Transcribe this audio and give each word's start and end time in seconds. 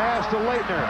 pass 0.00 0.26
to 0.28 0.36
Laettner. 0.36 0.86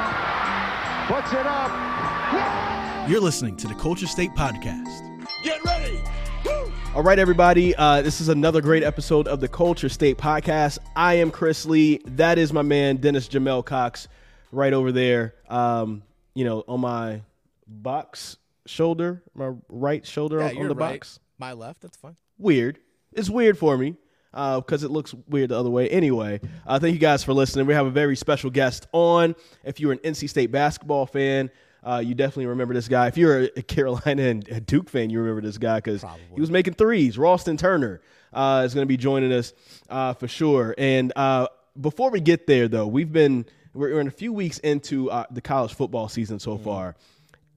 Puts 1.13 1.33
it 1.33 1.45
up. 1.45 3.11
You're 3.11 3.21
listening 3.21 3.57
to 3.57 3.67
the 3.67 3.75
Culture 3.75 4.07
State 4.07 4.31
Podcast. 4.37 5.27
Get 5.43 5.65
ready. 5.65 5.99
Woo! 6.47 6.73
All 6.95 7.03
right, 7.03 7.19
everybody. 7.19 7.75
Uh, 7.75 8.03
this 8.03 8.21
is 8.21 8.29
another 8.29 8.61
great 8.61 8.85
episode 8.85 9.27
of 9.27 9.41
the 9.41 9.49
Culture 9.49 9.89
State 9.89 10.17
Podcast. 10.17 10.79
I 10.95 11.15
am 11.15 11.33
Chris 11.33 11.67
Lee. 11.67 12.01
That 12.05 12.39
is 12.39 12.53
my 12.53 12.63
man, 12.63 12.99
Dennis 12.99 13.27
Jamel 13.29 13.65
Cox, 13.65 14.07
right 14.53 14.73
over 14.73 14.93
there. 14.93 15.35
Um, 15.49 16.05
you 16.35 16.45
know, 16.45 16.63
on 16.69 16.79
my 16.79 17.23
box 17.67 18.37
shoulder, 18.67 19.25
my 19.35 19.55
right 19.69 20.07
shoulder 20.07 20.39
Yeah, 20.39 20.51
on, 20.51 20.57
on 20.59 20.69
the 20.69 20.75
right. 20.77 21.01
box. 21.01 21.19
My 21.37 21.53
left. 21.55 21.81
That's 21.81 21.97
fine. 21.97 22.15
Weird. 22.39 22.79
It's 23.13 23.29
weird 23.29 23.59
for 23.59 23.77
me 23.77 23.97
because 24.33 24.83
it 24.85 24.91
looks 24.91 25.15
weird 25.29 25.51
the 25.51 25.59
other 25.59 25.71
way. 25.71 25.89
Anyway, 25.89 26.41
uh, 26.67 26.79
thank 26.79 26.95
you 26.95 27.01
guys 27.01 27.25
for 27.25 27.33
listening. 27.33 27.67
We 27.67 27.75
have 27.75 27.87
a 27.87 27.91
very 27.91 28.17
special 28.17 28.51
guest 28.51 28.87
on. 28.93 29.35
If 29.65 29.81
you're 29.81 29.93
an 29.93 29.99
NC 29.99 30.29
State 30.29 30.53
basketball 30.53 31.07
fan, 31.07 31.51
uh, 31.83 32.03
you 32.05 32.15
definitely 32.15 32.47
remember 32.47 32.75
this 32.75 32.89
guy. 32.89 33.09
If 33.09 33.17
you're 33.17 33.49
a 33.57 33.63
Carolina 33.63 34.23
and 34.23 34.49
a 34.49 34.61
Duke 34.61 34.89
fan, 34.91 35.11
you 35.11 35.19
remember 35.21 35.41
this 35.41 35.59
guy 35.59 35.79
because 35.79 36.05
he 36.35 36.41
was 36.41 36.51
making 36.51 36.75
threes. 36.75 37.17
Ralston 37.19 37.57
Turner 37.57 38.01
uh, 38.33 38.63
is 38.67 38.75
going 38.75 38.83
to 38.85 38.89
be 38.89 38.97
joining 38.99 39.33
us 39.33 39.53
uh, 39.89 40.13
for 40.15 40.29
sure. 40.29 40.75
And 40.79 41.13
uh, 41.17 41.49
before 41.81 42.11
we 42.11 42.21
get 42.21 42.47
there, 42.47 42.69
though, 42.69 42.87
we've 42.87 43.13
been 43.13 43.47
we're, 43.73 44.01
in 44.01 44.07
a 44.07 44.11
few 44.13 44.33
weeks 44.33 44.59
into 44.59 45.11
uh, 45.11 45.25
the 45.31 45.41
college 45.41 45.73
football 45.75 46.09
season 46.09 46.39
so 46.39 46.59
far, 46.59 46.97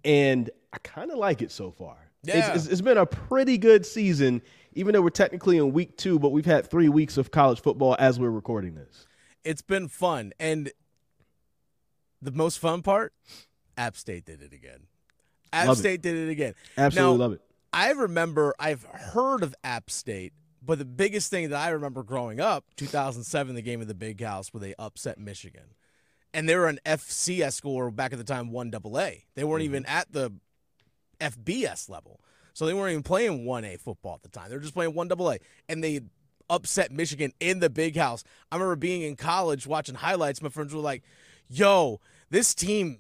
and 0.06 0.50
I 0.72 0.78
kind 0.80 1.12
of 1.12 1.18
like 1.18 1.42
it 1.42 1.52
so 1.52 1.72
far. 1.72 1.98
It's- 2.26 2.48
Yeah. 2.48 2.56
it's, 2.56 2.68
it's 2.68 2.82
been 2.82 2.98
a 2.98 3.06
pretty 3.06 3.58
good 3.58 3.86
season, 3.86 4.42
even 4.76 4.94
though 4.94 5.02
we're 5.02 5.10
technically 5.10 5.58
in 5.58 5.72
week 5.74 5.98
two, 5.98 6.20
but 6.20 6.30
we've 6.30 6.46
had 6.46 6.70
three 6.70 6.90
weeks 6.90 7.18
of 7.18 7.32
college 7.32 7.62
football 7.62 7.96
as 8.00 8.20
we're 8.20 8.30
recording 8.30 8.76
this. 8.76 9.08
It's 9.44 9.62
been 9.62 9.88
fun, 9.88 10.34
and 10.40 10.72
the 12.22 12.32
most 12.32 12.60
fun 12.60 12.82
part, 12.82 13.14
App 13.78 13.98
State 13.98 14.26
did 14.26 14.42
it 14.42 14.54
again. 14.54 14.88
App 15.52 15.68
Love 15.68 15.78
it. 15.78 15.80
State 15.80 16.02
did 16.02 16.16
it 16.16 16.32
again. 16.32 16.54
Absolutely 16.78 17.18
Now, 17.18 17.24
love 17.24 17.34
it. 17.34 17.42
I 17.74 17.92
remember 17.92 18.54
I've 18.60 18.84
heard 18.84 19.44
of 19.44 19.56
App 19.64 19.90
State, 19.90 20.34
but 20.62 20.80
the 20.80 20.86
biggest 20.86 21.30
thing 21.30 21.50
that 21.50 21.60
I 21.60 21.70
remember 21.70 22.04
growing 22.04 22.40
up, 22.40 22.66
2007, 22.78 23.56
the 23.56 23.62
game 23.62 23.82
of 23.82 23.88
the 23.88 23.94
Big 23.94 24.22
House, 24.22 24.54
where 24.54 24.62
they 24.62 24.76
upset 24.80 25.20
Michigan, 25.20 25.74
and 26.34 26.48
they 26.48 26.56
were 26.56 26.68
an 26.68 26.80
FCS 26.86 27.54
school 27.54 27.92
back 27.92 28.14
at 28.14 28.20
the 28.20 28.24
time, 28.24 28.52
one 28.52 28.74
AA. 28.74 29.10
They 29.36 29.44
weren't 29.44 29.64
mm-hmm. 29.64 29.76
even 29.76 29.86
at 29.86 30.12
the 30.12 30.32
FBS 31.20 31.90
level, 31.90 32.20
so 32.54 32.66
they 32.66 32.74
weren't 32.74 32.92
even 32.92 33.04
playing 33.04 33.46
one 33.46 33.66
A 33.66 33.78
football 33.78 34.16
at 34.16 34.24
the 34.24 34.30
time. 34.30 34.50
They 34.50 34.56
were 34.56 34.62
just 34.62 34.74
playing 34.74 34.94
one 34.94 35.12
AA, 35.12 35.38
and 35.68 35.84
they 35.84 36.02
upset 36.50 36.92
Michigan 36.92 37.34
in 37.40 37.60
the 37.60 37.70
Big 37.70 37.96
House. 37.96 38.24
I 38.52 38.56
remember 38.56 38.76
being 38.76 39.02
in 39.02 39.16
college 39.16 39.66
watching 39.68 39.96
highlights. 39.96 40.42
My 40.42 40.50
friends 40.50 40.74
were 40.74 40.82
like, 40.82 41.04
"Yo, 41.50 42.00
this 42.30 42.54
team." 42.54 43.00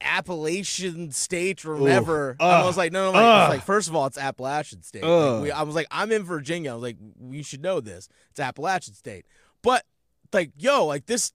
Appalachian 0.00 1.10
State 1.12 1.64
or 1.64 1.76
whatever. 1.76 2.36
And 2.38 2.42
I 2.42 2.66
was 2.66 2.76
like, 2.76 2.92
no, 2.92 3.06
no, 3.06 3.12
like, 3.12 3.24
I 3.24 3.40
was 3.40 3.48
like, 3.56 3.64
first 3.64 3.88
of 3.88 3.96
all, 3.96 4.04
it's 4.04 4.18
Appalachian 4.18 4.82
State. 4.82 5.02
Like, 5.02 5.42
we, 5.42 5.50
I 5.50 5.62
was 5.62 5.74
like, 5.74 5.86
I'm 5.90 6.12
in 6.12 6.24
Virginia. 6.24 6.72
I 6.72 6.74
was 6.74 6.82
like, 6.82 6.98
we 7.18 7.42
should 7.42 7.62
know 7.62 7.80
this. 7.80 8.10
It's 8.30 8.38
Appalachian 8.38 8.92
State. 8.92 9.24
But 9.62 9.86
like, 10.34 10.50
yo, 10.58 10.84
like 10.84 11.06
this 11.06 11.32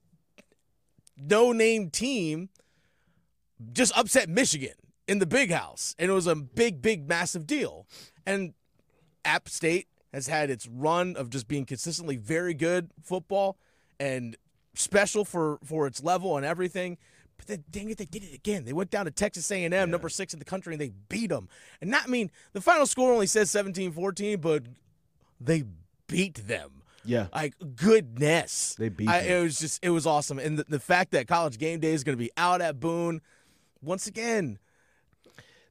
no 1.16 1.52
name 1.52 1.90
team 1.90 2.50
just 3.72 3.96
upset 3.98 4.28
Michigan 4.28 4.74
in 5.06 5.18
the 5.18 5.26
big 5.26 5.50
house. 5.50 5.94
And 5.98 6.10
it 6.10 6.14
was 6.14 6.26
a 6.26 6.34
big, 6.34 6.82
big, 6.82 7.08
massive 7.08 7.46
deal. 7.46 7.86
And 8.26 8.54
App 9.24 9.48
State 9.48 9.88
has 10.12 10.26
had 10.26 10.50
its 10.50 10.66
run 10.66 11.16
of 11.16 11.30
just 11.30 11.48
being 11.48 11.64
consistently 11.64 12.16
very 12.16 12.54
good 12.54 12.90
football 13.02 13.56
and 13.98 14.36
special 14.74 15.24
for, 15.24 15.58
for 15.64 15.86
its 15.86 16.02
level 16.02 16.36
and 16.36 16.44
everything. 16.44 16.98
But 17.36 17.46
then, 17.46 17.64
dang 17.70 17.90
it, 17.90 17.96
they 17.96 18.04
did 18.04 18.22
it 18.22 18.34
again. 18.34 18.64
They 18.64 18.72
went 18.72 18.90
down 18.90 19.06
to 19.06 19.10
Texas 19.10 19.50
A&M, 19.50 19.90
number 19.90 20.08
six 20.10 20.34
in 20.34 20.38
the 20.38 20.44
country, 20.44 20.74
and 20.74 20.80
they 20.80 20.92
beat 21.08 21.28
them. 21.28 21.48
And 21.80 21.90
not, 21.90 22.04
I 22.04 22.06
mean, 22.06 22.30
the 22.52 22.60
final 22.60 22.84
score 22.86 23.12
only 23.12 23.26
says 23.26 23.50
17-14, 23.50 24.40
but 24.40 24.64
they 25.40 25.64
beat 26.06 26.46
them. 26.46 26.82
Yeah. 27.04 27.28
Like 27.32 27.54
goodness, 27.76 28.76
They 28.78 28.90
beat 28.90 29.08
I, 29.08 29.20
it 29.20 29.42
was 29.42 29.58
just 29.58 29.82
it 29.82 29.88
was 29.88 30.06
awesome, 30.06 30.38
and 30.38 30.58
the, 30.58 30.64
the 30.68 30.78
fact 30.78 31.12
that 31.12 31.26
College 31.26 31.56
Game 31.56 31.80
Day 31.80 31.92
is 31.92 32.04
going 32.04 32.16
to 32.16 32.22
be 32.22 32.30
out 32.36 32.60
at 32.60 32.78
Boone 32.78 33.22
once 33.80 34.06
again, 34.06 34.58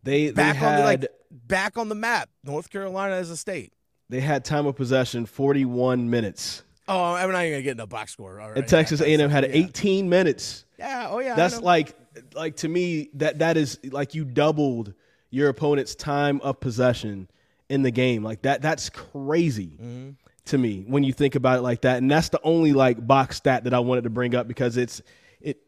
They 0.03 0.27
they 0.27 0.31
back 0.31 0.55
on 0.55 0.61
had 0.61 0.79
the 0.79 0.83
like 0.85 1.07
back 1.31 1.77
on 1.77 1.89
the 1.89 1.95
map. 1.95 2.29
North 2.43 2.69
Carolina 2.69 3.15
as 3.15 3.29
a 3.29 3.37
state. 3.37 3.73
they 4.09 4.19
had 4.21 4.43
time 4.45 4.65
of 4.65 4.75
possession 4.75 5.25
41 5.25 6.09
minutes. 6.09 6.63
Oh, 6.87 7.13
I'm 7.13 7.31
not 7.31 7.41
even 7.43 7.51
gonna 7.53 7.61
get 7.61 7.71
into 7.71 7.85
box 7.87 8.13
score. 8.13 8.39
All 8.39 8.49
right, 8.49 8.57
And 8.57 8.67
Texas 8.67 8.99
yeah, 9.01 9.17
A&M 9.17 9.29
had 9.29 9.43
yeah. 9.43 9.49
18 9.67 10.09
minutes. 10.09 10.65
Yeah. 10.79 11.07
Oh 11.11 11.19
yeah. 11.19 11.35
That's 11.35 11.59
like 11.61 11.95
like 12.33 12.55
to 12.57 12.67
me 12.67 13.09
that 13.15 13.39
that 13.39 13.57
is 13.57 13.79
like 13.91 14.15
you 14.15 14.25
doubled 14.25 14.93
your 15.29 15.49
opponent's 15.49 15.93
time 15.93 16.41
of 16.41 16.59
possession 16.59 17.29
in 17.69 17.83
the 17.83 17.91
game. 17.91 18.23
Like 18.23 18.41
that 18.43 18.61
that's 18.63 18.89
crazy 18.89 19.77
Mm-hmm. 19.79 20.09
to 20.45 20.57
me 20.57 20.83
when 20.87 21.03
you 21.03 21.13
think 21.13 21.35
about 21.35 21.59
it 21.59 21.61
like 21.61 21.81
that. 21.81 21.97
And 21.97 22.09
that's 22.09 22.29
the 22.29 22.39
only 22.43 22.73
like 22.73 23.05
box 23.05 23.37
stat 23.37 23.65
that 23.65 23.73
I 23.75 23.79
wanted 23.79 24.05
to 24.05 24.09
bring 24.09 24.33
up 24.33 24.47
because 24.47 24.75
it's 24.77 25.01
it 25.41 25.59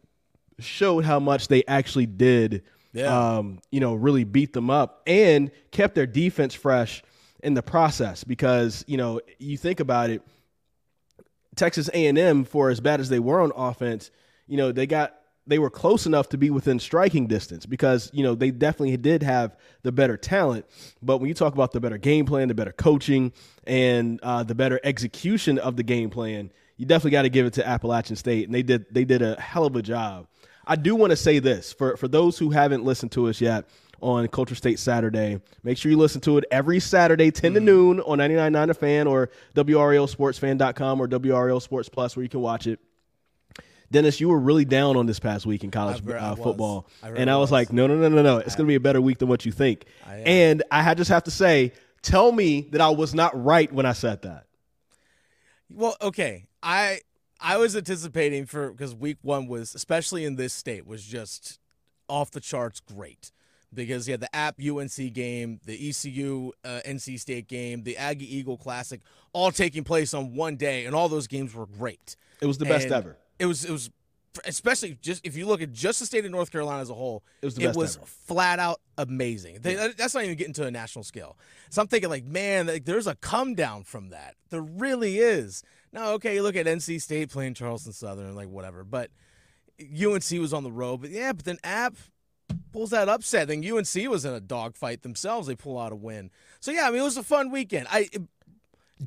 showed 0.58 1.06
how 1.06 1.20
much 1.20 1.48
they 1.50 1.64
actually 1.68 2.08
did 2.08 2.64
Yeah. 2.94 3.38
um, 3.38 3.60
you 3.72 3.80
know, 3.80 3.94
really 3.94 4.24
beat 4.24 4.54
them 4.54 4.70
up 4.70 5.02
and 5.08 5.52
kept 5.72 5.96
their 5.96 6.08
defense 6.08 6.54
fresh 6.54 7.04
in 7.42 7.54
the 7.54 7.64
process 7.64 8.24
because, 8.24 8.84
you 8.88 8.98
know, 8.98 9.22
you 9.40 9.58
think 9.58 9.80
about 9.80 10.10
it, 10.10 10.22
Texas 11.56 11.90
A&M 11.94 12.44
for 12.46 12.70
as 12.70 12.80
bad 12.80 13.00
as 13.00 13.10
they 13.10 13.20
were 13.20 13.42
on 13.42 13.52
offense, 13.56 14.12
you 14.48 14.58
know, 14.58 14.72
they 14.72 14.88
got 14.88 15.16
they 15.48 15.60
were 15.60 15.70
close 15.70 16.06
enough 16.06 16.30
to 16.30 16.38
be 16.38 16.50
within 16.50 16.80
striking 16.80 17.28
distance 17.28 17.66
because, 17.66 18.12
you 18.14 18.24
know, 18.24 18.36
they 18.36 18.52
definitely 18.52 18.96
did 18.98 19.24
have 19.24 19.58
the 19.82 19.92
better 19.92 20.16
talent, 20.16 20.66
but 21.02 21.18
when 21.18 21.28
you 21.28 21.34
talk 21.34 21.54
about 21.54 21.72
the 21.72 21.80
better 21.80 21.98
game 21.98 22.26
plan, 22.26 22.48
the 22.48 22.54
better 22.54 22.72
coaching 22.72 23.34
and 23.66 24.20
uh, 24.22 24.44
the 24.44 24.56
better 24.56 24.80
execution 24.84 25.58
of 25.58 25.76
the 25.78 25.84
game 25.84 26.10
plan, 26.10 26.52
you 26.78 26.86
definitely 26.86 27.12
got 27.12 27.24
to 27.24 27.30
give 27.30 27.46
it 27.46 27.54
to 27.54 27.68
Appalachian 27.68 28.16
State 28.16 28.46
and 28.46 28.54
they 28.54 28.64
did 28.64 28.86
they 28.92 29.04
did 29.04 29.22
a 29.22 29.40
hell 29.40 29.66
of 29.66 29.76
a 29.76 29.82
job. 29.82 30.28
I 30.72 30.78
do 30.78 30.96
want 30.96 31.12
to 31.12 31.18
say 31.18 31.40
this 31.40 31.74
for 31.74 31.98
for 31.98 32.08
those 32.08 32.38
who 32.38 32.50
haven't 32.50 32.86
listened 32.86 33.12
to 33.12 33.28
us 33.28 33.42
yet 33.42 33.66
on 34.00 34.26
Culture 34.30 34.56
State 34.56 34.80
Saturday. 34.80 35.42
Make 35.64 35.78
sure 35.78 35.92
you 35.92 35.98
listen 35.98 36.22
to 36.22 36.38
it 36.38 36.46
every 36.50 36.80
Saturday, 36.80 37.30
10 37.30 37.56
to 37.56 37.60
noon 37.60 38.00
on 38.00 38.20
99.9 38.20 38.68
The 38.68 38.74
Fan 38.74 39.06
or 39.06 39.30
WRALSportsFan.com 39.54 41.02
or 41.02 41.10
WRAL 41.10 41.62
Sports 41.62 41.90
Plus 41.90 42.16
where 42.16 42.24
you 42.24 42.30
can 42.30 42.40
watch 42.40 42.68
it. 42.68 42.80
Dennis, 43.92 44.22
you 44.22 44.30
were 44.30 44.40
really 44.40 44.64
down 44.64 44.96
on 44.96 45.08
this 45.08 45.20
past 45.20 45.46
week 45.46 45.66
in 45.66 45.72
college 45.72 45.98
I 45.98 46.06
ver- 46.06 46.18
I 46.18 46.30
uh, 46.30 46.36
football. 46.36 46.88
I 47.04 47.10
and 47.10 47.30
I 47.30 47.36
was, 47.36 47.48
was. 47.48 47.52
like, 47.52 47.74
no, 47.74 47.86
no, 47.86 47.96
no, 47.98 48.08
no, 48.08 48.22
no. 48.22 48.38
It's 48.38 48.56
going 48.56 48.66
to 48.66 48.72
be 48.72 48.76
a 48.76 48.80
better 48.80 49.02
week 49.02 49.18
than 49.18 49.28
what 49.28 49.46
you 49.46 49.52
think. 49.52 49.84
And 50.08 50.64
I 50.72 50.94
just 50.94 51.10
have 51.10 51.26
to 51.26 51.32
say, 51.32 51.74
tell 52.02 52.32
me 52.32 52.70
that 52.72 52.80
I 52.80 52.88
was 52.92 53.14
not 53.14 53.44
right 53.44 53.70
when 53.74 53.86
I 53.86 53.92
said 53.92 54.22
that. 54.22 54.46
Well, 55.70 55.98
okay. 56.02 56.46
I 56.64 57.02
I 57.42 57.58
was 57.58 57.76
anticipating 57.76 58.46
for 58.46 58.72
because 58.72 58.94
week 58.94 59.18
one 59.22 59.48
was 59.48 59.74
especially 59.76 60.26
in 60.26 60.36
this 60.36 60.54
state 60.54 60.86
was 60.86 61.04
just 61.04 61.60
off 62.08 62.32
the 62.32 62.40
charts 62.40 62.80
great 62.80 63.32
because 63.74 64.08
you 64.08 64.14
had 64.14 64.22
the 64.22 64.34
App 64.36 64.60
UNC 64.60 65.14
game, 65.14 65.60
the 65.66 65.90
ECU 65.90 66.52
uh, 66.66 66.82
NC 66.86 67.20
State 67.20 67.48
game, 67.48 67.84
the 67.84 67.98
Aggie 67.98 68.36
Eagle 68.36 68.58
Classic, 68.58 69.02
all 69.34 69.52
taking 69.52 69.84
place 69.84 70.14
on 70.14 70.36
one 70.36 70.58
day, 70.58 70.86
and 70.86 70.94
all 70.94 71.08
those 71.08 71.28
games 71.28 71.56
were 71.56 71.66
great. 71.66 72.16
It 72.42 72.46
was 72.46 72.58
the 72.58 72.66
best 72.66 72.86
And 72.86 72.94
ever. 72.94 73.18
It 73.40 73.46
was 73.46 73.66
it 73.66 73.72
was 73.72 73.90
especially 74.46 74.98
just 75.02 75.26
if 75.26 75.36
you 75.36 75.46
look 75.46 75.62
at 75.62 75.72
just 75.72 76.00
the 76.00 76.06
state 76.06 76.24
of 76.26 76.32
North 76.32 76.52
Carolina 76.52 76.82
as 76.82 76.90
a 76.90 76.94
whole, 76.94 77.24
It 77.42 77.46
was 77.46 77.56
the 77.56 77.66
best 77.66 77.78
was 77.78 77.96
flat 78.06 78.60
out 78.60 78.80
amazing. 78.98 79.60
They, 79.62 79.76
That's 79.76 80.14
not 80.14 80.24
even 80.24 80.38
getting 80.38 80.54
to 80.54 80.66
a 80.66 80.72
national 80.72 81.04
scale. 81.04 81.38
So 81.70 81.82
I'm 81.82 81.88
thinking 81.88 82.10
like, 82.10 82.26
man, 82.26 82.68
like, 82.68 82.86
there's 82.86 83.08
a 83.08 83.16
come 83.16 83.56
down 83.56 83.84
from 83.84 84.10
that. 84.10 84.36
There 84.50 84.62
really 84.62 85.18
is. 85.20 85.64
Now, 85.94 86.12
okay, 86.14 86.36
you 86.36 86.44
look 86.44 86.56
at 86.56 86.66
NC 86.66 87.02
State 87.02 87.30
playing 87.32 87.54
Charleston 87.54 87.94
Southern, 87.94 88.36
like 88.36 88.48
whatever, 88.48 88.84
but 88.84 89.12
UNC 89.82 90.30
was 90.40 90.54
on 90.54 90.64
the 90.64 90.72
road. 90.72 91.02
But 91.02 91.10
yeah, 91.10 91.34
but 91.34 91.44
then 91.46 91.58
App 91.64 91.96
pulls 92.72 92.92
that 92.92 93.10
upset. 93.10 93.48
Then 93.50 93.66
UNC 93.66 94.10
was 94.10 94.24
in 94.26 94.34
a 94.34 94.40
dogfight 94.40 95.02
themselves. 95.02 95.48
They 95.48 95.56
pull 95.56 95.78
out 95.80 95.92
a 95.92 95.96
win. 95.96 96.32
So 96.60 96.72
yeah, 96.72 96.88
I 96.88 96.92
mean, 96.92 97.02
it 97.02 97.04
was 97.04 97.18
a 97.18 97.24
fun 97.24 97.52
weekend. 97.52 97.88
I 97.92 98.10
it- 98.12 98.22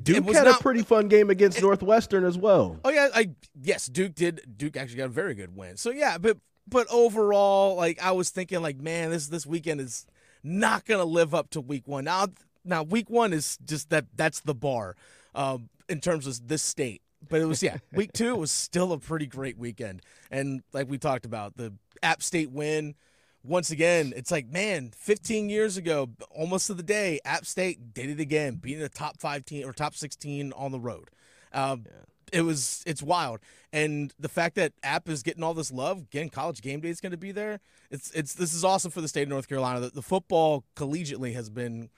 Duke 0.03 0.25
had 0.33 0.43
not- 0.43 0.59
a 0.59 0.61
pretty 0.63 0.81
fun 0.83 1.07
game 1.07 1.29
against 1.29 1.61
Northwestern 1.61 2.25
as 2.25 2.37
well. 2.37 2.77
Oh 2.83 2.89
yeah, 2.89 3.07
I 3.15 3.29
yes, 3.61 3.87
Duke 3.87 4.13
did. 4.13 4.41
Duke 4.57 4.75
actually 4.75 4.97
got 4.97 5.05
a 5.05 5.09
very 5.09 5.33
good 5.35 5.55
win. 5.55 5.77
So 5.77 5.89
yeah, 5.89 6.17
but 6.17 6.37
but 6.67 6.85
overall, 6.91 7.75
like 7.77 8.03
I 8.03 8.11
was 8.11 8.29
thinking, 8.29 8.61
like 8.61 8.77
man, 8.77 9.11
this 9.11 9.27
this 9.27 9.45
weekend 9.45 9.79
is 9.79 10.05
not 10.43 10.83
gonna 10.85 11.05
live 11.05 11.33
up 11.33 11.49
to 11.51 11.61
week 11.61 11.87
one. 11.87 12.03
Now 12.03 12.27
now 12.65 12.83
week 12.83 13.09
one 13.09 13.31
is 13.31 13.57
just 13.63 13.89
that 13.91 14.05
that's 14.17 14.41
the 14.41 14.53
bar, 14.53 14.97
um, 15.33 15.69
in 15.89 15.99
terms 15.99 16.27
of 16.27 16.47
this 16.47 16.61
state. 16.61 17.01
But 17.27 17.41
it 17.41 17.45
was 17.45 17.63
yeah, 17.63 17.77
week 17.93 18.13
two 18.13 18.35
was 18.35 18.51
still 18.51 18.91
a 18.91 18.99
pretty 18.99 19.25
great 19.25 19.57
weekend, 19.57 20.01
and 20.29 20.61
like 20.73 20.89
we 20.89 20.97
talked 20.97 21.25
about 21.25 21.57
the 21.57 21.73
App 22.03 22.21
State 22.21 22.51
win. 22.51 22.95
Once 23.43 23.69
again, 23.69 24.11
it's 24.15 24.31
like 24.31 24.47
man, 24.47 24.91
15 24.95 25.49
years 25.49 25.77
ago, 25.77 26.09
almost 26.31 26.67
to 26.67 26.73
the 26.73 26.83
day, 26.83 27.19
App 27.25 27.45
State 27.45 27.93
did 27.93 28.09
it 28.09 28.19
again, 28.19 28.55
beating 28.55 28.81
a 28.81 28.89
top 28.89 29.19
five 29.19 29.45
team 29.45 29.67
or 29.67 29.73
top 29.73 29.93
16 29.93 30.51
on 30.53 30.71
the 30.71 30.79
road. 30.79 31.11
Um, 31.53 31.85
it 32.33 32.41
was 32.41 32.83
it's 32.87 33.03
wild, 33.03 33.39
and 33.71 34.13
the 34.19 34.29
fact 34.29 34.55
that 34.55 34.73
App 34.83 35.07
is 35.07 35.21
getting 35.23 35.43
all 35.43 35.53
this 35.53 35.71
love, 35.71 35.99
again, 35.99 36.29
College 36.29 36.61
Game 36.61 36.79
Day 36.79 36.89
is 36.89 36.99
going 36.99 37.11
to 37.11 37.17
be 37.17 37.31
there. 37.31 37.59
It's 37.91 38.11
it's 38.11 38.33
this 38.33 38.53
is 38.53 38.63
awesome 38.63 38.91
for 38.91 39.01
the 39.01 39.07
state 39.07 39.23
of 39.23 39.29
North 39.29 39.47
Carolina. 39.47 39.79
The, 39.79 39.89
the 39.89 40.01
football 40.01 40.63
collegiately 40.75 41.33
has 41.33 41.49
been 41.49 41.89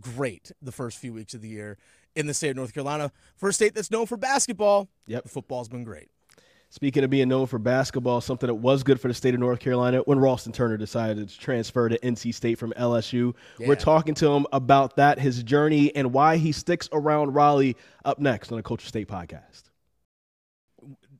great 0.00 0.52
the 0.60 0.72
first 0.72 0.98
few 0.98 1.12
weeks 1.12 1.34
of 1.34 1.42
the 1.42 1.48
year 1.48 1.78
in 2.16 2.26
the 2.26 2.34
state 2.34 2.50
of 2.50 2.56
North 2.56 2.72
Carolina. 2.74 3.10
For 3.36 3.48
a 3.48 3.52
state 3.52 3.74
that's 3.74 3.90
known 3.90 4.06
for 4.06 4.16
basketball, 4.16 4.88
Yep. 5.06 5.28
football's 5.28 5.68
been 5.68 5.84
great. 5.84 6.08
Speaking 6.70 7.04
of 7.04 7.10
being 7.10 7.28
known 7.28 7.46
for 7.46 7.60
basketball, 7.60 8.20
something 8.20 8.48
that 8.48 8.54
was 8.54 8.82
good 8.82 9.00
for 9.00 9.06
the 9.06 9.14
state 9.14 9.32
of 9.32 9.38
North 9.38 9.60
Carolina 9.60 9.98
when 10.06 10.18
Ralston 10.18 10.52
Turner 10.52 10.76
decided 10.76 11.28
to 11.28 11.38
transfer 11.38 11.88
to 11.88 11.96
NC 12.04 12.32
State 12.34 12.58
from 12.58 12.72
LSU. 12.76 13.32
Yeah. 13.60 13.68
We're 13.68 13.76
talking 13.76 14.14
to 14.16 14.26
him 14.32 14.44
about 14.52 14.96
that, 14.96 15.20
his 15.20 15.44
journey, 15.44 15.94
and 15.94 16.12
why 16.12 16.36
he 16.36 16.50
sticks 16.50 16.88
around 16.92 17.32
Raleigh 17.32 17.76
up 18.04 18.18
next 18.18 18.50
on 18.50 18.56
the 18.56 18.62
Culture 18.64 18.88
State 18.88 19.06
podcast. 19.06 19.70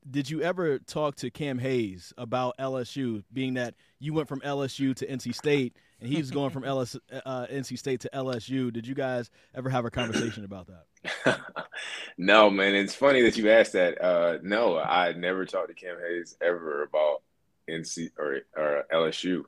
Did 0.08 0.28
you 0.28 0.42
ever 0.42 0.78
talk 0.78 1.16
to 1.16 1.30
Cam 1.30 1.58
Hayes 1.58 2.12
about 2.18 2.58
LSU, 2.58 3.24
being 3.32 3.54
that 3.54 3.74
you 3.98 4.12
went 4.12 4.28
from 4.28 4.40
LSU 4.40 4.94
to 4.96 5.06
NC 5.06 5.34
State 5.34 5.76
and 5.98 6.08
he 6.12 6.18
was 6.18 6.30
going 6.30 6.50
from 6.50 6.64
LS, 6.64 6.96
uh, 7.10 7.46
NC 7.46 7.78
State 7.78 8.00
to 8.00 8.10
LSU? 8.12 8.70
Did 8.70 8.86
you 8.86 8.94
guys 8.94 9.30
ever 9.54 9.70
have 9.70 9.86
a 9.86 9.90
conversation 9.90 10.44
about 10.44 10.66
that? 10.66 11.40
no, 12.18 12.50
man. 12.50 12.74
It's 12.74 12.94
funny 12.94 13.22
that 13.22 13.38
you 13.38 13.50
asked 13.50 13.72
that. 13.72 13.98
Uh, 14.02 14.38
no, 14.42 14.78
I 14.78 15.12
never 15.12 15.46
talked 15.46 15.68
to 15.68 15.74
Cam 15.74 15.96
Hayes 16.06 16.36
ever 16.42 16.82
about 16.82 17.22
NC 17.68 18.10
or, 18.18 18.40
or 18.54 18.84
LSU. 18.92 19.44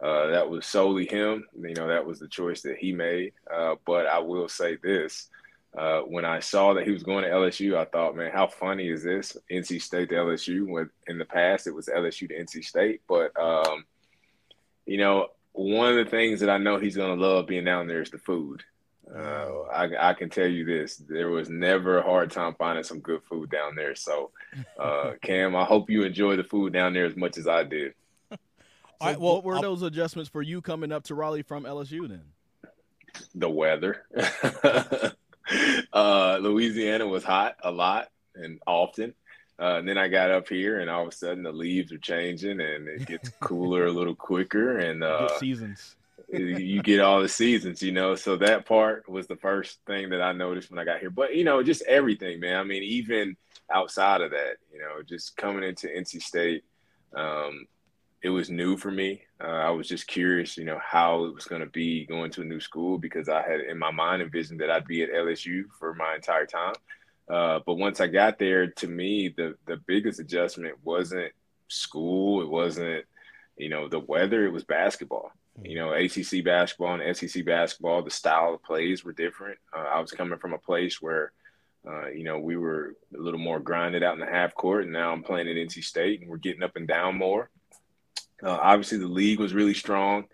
Uh, 0.00 0.28
that 0.28 0.48
was 0.48 0.66
solely 0.66 1.06
him. 1.06 1.46
You 1.58 1.74
know, 1.74 1.88
that 1.88 2.06
was 2.06 2.20
the 2.20 2.28
choice 2.28 2.62
that 2.62 2.76
he 2.76 2.92
made. 2.92 3.32
Uh, 3.52 3.74
but 3.84 4.06
I 4.06 4.20
will 4.20 4.48
say 4.48 4.76
this. 4.76 5.28
Uh, 5.76 6.00
when 6.00 6.24
I 6.24 6.40
saw 6.40 6.72
that 6.74 6.86
he 6.86 6.90
was 6.90 7.02
going 7.02 7.24
to 7.24 7.30
LSU, 7.30 7.76
I 7.76 7.84
thought, 7.84 8.16
man, 8.16 8.30
how 8.32 8.46
funny 8.46 8.88
is 8.88 9.02
this? 9.02 9.36
NC 9.50 9.82
State 9.82 10.08
to 10.08 10.14
LSU. 10.14 10.66
When 10.66 10.88
in 11.06 11.18
the 11.18 11.24
past 11.26 11.66
it 11.66 11.74
was 11.74 11.86
LSU 11.86 12.28
to 12.28 12.34
NC 12.34 12.64
State, 12.64 13.02
but 13.06 13.38
um, 13.38 13.84
you 14.86 14.96
know, 14.96 15.28
one 15.52 15.90
of 15.90 15.96
the 16.02 16.10
things 16.10 16.40
that 16.40 16.50
I 16.50 16.58
know 16.58 16.78
he's 16.78 16.96
going 16.96 17.18
to 17.18 17.22
love 17.22 17.46
being 17.46 17.64
down 17.64 17.86
there 17.88 18.02
is 18.02 18.10
the 18.10 18.18
food. 18.18 18.62
Uh, 19.14 19.62
I, 19.72 20.10
I 20.10 20.14
can 20.14 20.30
tell 20.30 20.46
you 20.46 20.64
this: 20.64 20.96
there 20.96 21.30
was 21.30 21.48
never 21.48 21.98
a 21.98 22.02
hard 22.02 22.30
time 22.30 22.54
finding 22.58 22.82
some 22.84 23.00
good 23.00 23.22
food 23.22 23.50
down 23.50 23.74
there. 23.76 23.94
So, 23.94 24.30
uh, 24.78 25.12
Cam, 25.22 25.54
I 25.54 25.64
hope 25.64 25.90
you 25.90 26.02
enjoy 26.02 26.36
the 26.36 26.44
food 26.44 26.72
down 26.72 26.92
there 26.94 27.06
as 27.06 27.16
much 27.16 27.38
as 27.38 27.46
I 27.46 27.64
did. 27.64 27.94
So 28.30 28.38
All 29.00 29.08
right, 29.08 29.20
well, 29.20 29.34
what 29.34 29.44
were 29.44 29.56
I'll- 29.56 29.62
those 29.62 29.82
adjustments 29.82 30.30
for 30.30 30.42
you 30.42 30.60
coming 30.60 30.90
up 30.90 31.04
to 31.04 31.14
Raleigh 31.14 31.42
from 31.42 31.64
LSU 31.64 32.08
then? 32.08 32.22
The 33.34 33.48
weather, 33.48 34.04
uh, 35.92 36.38
Louisiana 36.40 37.06
was 37.06 37.24
hot 37.24 37.56
a 37.62 37.70
lot 37.70 38.08
and 38.34 38.60
often. 38.66 39.14
Uh, 39.58 39.76
and 39.78 39.88
then 39.88 39.96
I 39.96 40.08
got 40.08 40.30
up 40.30 40.48
here, 40.48 40.80
and 40.80 40.90
all 40.90 41.02
of 41.02 41.08
a 41.08 41.12
sudden 41.12 41.42
the 41.42 41.52
leaves 41.52 41.90
are 41.90 41.98
changing, 41.98 42.60
and 42.60 42.88
it 42.88 43.06
gets 43.06 43.30
cooler 43.40 43.86
a 43.86 43.92
little 43.92 44.14
quicker, 44.14 44.78
and 44.78 45.02
uh, 45.04 45.38
seasons. 45.38 45.96
you 46.28 46.82
get 46.82 47.00
all 47.00 47.22
the 47.22 47.28
seasons, 47.28 47.82
you 47.82 47.92
know. 47.92 48.16
So 48.16 48.36
that 48.36 48.66
part 48.66 49.08
was 49.08 49.26
the 49.26 49.36
first 49.36 49.78
thing 49.86 50.10
that 50.10 50.20
I 50.20 50.32
noticed 50.32 50.70
when 50.70 50.78
I 50.78 50.84
got 50.84 51.00
here. 51.00 51.08
But 51.08 51.34
you 51.34 51.44
know, 51.44 51.62
just 51.62 51.82
everything, 51.88 52.38
man. 52.38 52.58
I 52.58 52.64
mean, 52.64 52.82
even 52.82 53.34
outside 53.72 54.20
of 54.20 54.32
that, 54.32 54.56
you 54.70 54.78
know, 54.78 55.02
just 55.02 55.38
coming 55.38 55.64
into 55.64 55.88
NC 55.88 56.20
State, 56.20 56.64
um, 57.14 57.66
it 58.26 58.30
was 58.30 58.50
new 58.50 58.76
for 58.76 58.90
me. 58.90 59.22
Uh, 59.40 59.46
I 59.46 59.70
was 59.70 59.86
just 59.86 60.08
curious, 60.08 60.56
you 60.56 60.64
know, 60.64 60.80
how 60.84 61.26
it 61.26 61.34
was 61.34 61.44
going 61.44 61.60
to 61.60 61.68
be 61.68 62.04
going 62.06 62.32
to 62.32 62.42
a 62.42 62.44
new 62.44 62.58
school 62.58 62.98
because 62.98 63.28
I 63.28 63.40
had 63.40 63.60
in 63.60 63.78
my 63.78 63.92
mind 63.92 64.20
envisioned 64.20 64.60
that 64.60 64.68
I'd 64.68 64.84
be 64.84 65.04
at 65.04 65.12
LSU 65.12 65.66
for 65.78 65.94
my 65.94 66.16
entire 66.16 66.44
time. 66.44 66.74
Uh, 67.30 67.60
but 67.64 67.74
once 67.74 68.00
I 68.00 68.08
got 68.08 68.40
there, 68.40 68.66
to 68.66 68.88
me, 68.88 69.28
the 69.28 69.54
the 69.66 69.76
biggest 69.86 70.18
adjustment 70.18 70.74
wasn't 70.82 71.30
school. 71.68 72.42
It 72.42 72.48
wasn't, 72.48 73.04
you 73.56 73.68
know, 73.68 73.88
the 73.88 74.00
weather. 74.00 74.44
It 74.44 74.52
was 74.52 74.64
basketball. 74.64 75.30
You 75.62 75.76
know, 75.76 75.92
ACC 75.92 76.44
basketball 76.44 77.00
and 77.00 77.16
SEC 77.16 77.44
basketball, 77.44 78.02
the 78.02 78.10
style 78.10 78.54
of 78.54 78.62
plays 78.64 79.04
were 79.04 79.12
different. 79.12 79.58
Uh, 79.72 79.86
I 79.88 80.00
was 80.00 80.10
coming 80.10 80.40
from 80.40 80.52
a 80.52 80.58
place 80.58 81.00
where, 81.00 81.30
uh, 81.88 82.08
you 82.08 82.24
know, 82.24 82.40
we 82.40 82.56
were 82.56 82.96
a 83.16 83.20
little 83.20 83.38
more 83.38 83.60
grinded 83.60 84.02
out 84.02 84.14
in 84.14 84.20
the 84.20 84.26
half 84.26 84.52
court, 84.56 84.82
and 84.82 84.92
now 84.92 85.12
I'm 85.12 85.22
playing 85.22 85.48
at 85.48 85.54
NC 85.54 85.84
State, 85.84 86.22
and 86.22 86.28
we're 86.28 86.38
getting 86.38 86.64
up 86.64 86.74
and 86.74 86.88
down 86.88 87.16
more. 87.16 87.50
Uh, 88.42 88.50
obviously, 88.50 88.98
the 88.98 89.06
league 89.06 89.40
was 89.40 89.54
really 89.54 89.74
strong, 89.74 90.24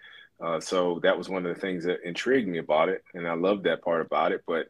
uh, 0.40 0.60
so 0.60 0.98
that 1.02 1.16
was 1.16 1.28
one 1.28 1.46
of 1.46 1.54
the 1.54 1.60
things 1.60 1.84
that 1.84 2.02
intrigued 2.04 2.48
me 2.48 2.58
about 2.58 2.88
it, 2.88 3.04
and 3.14 3.28
I 3.28 3.34
loved 3.34 3.64
that 3.64 3.82
part 3.82 4.00
about 4.00 4.32
it. 4.32 4.42
But 4.46 4.66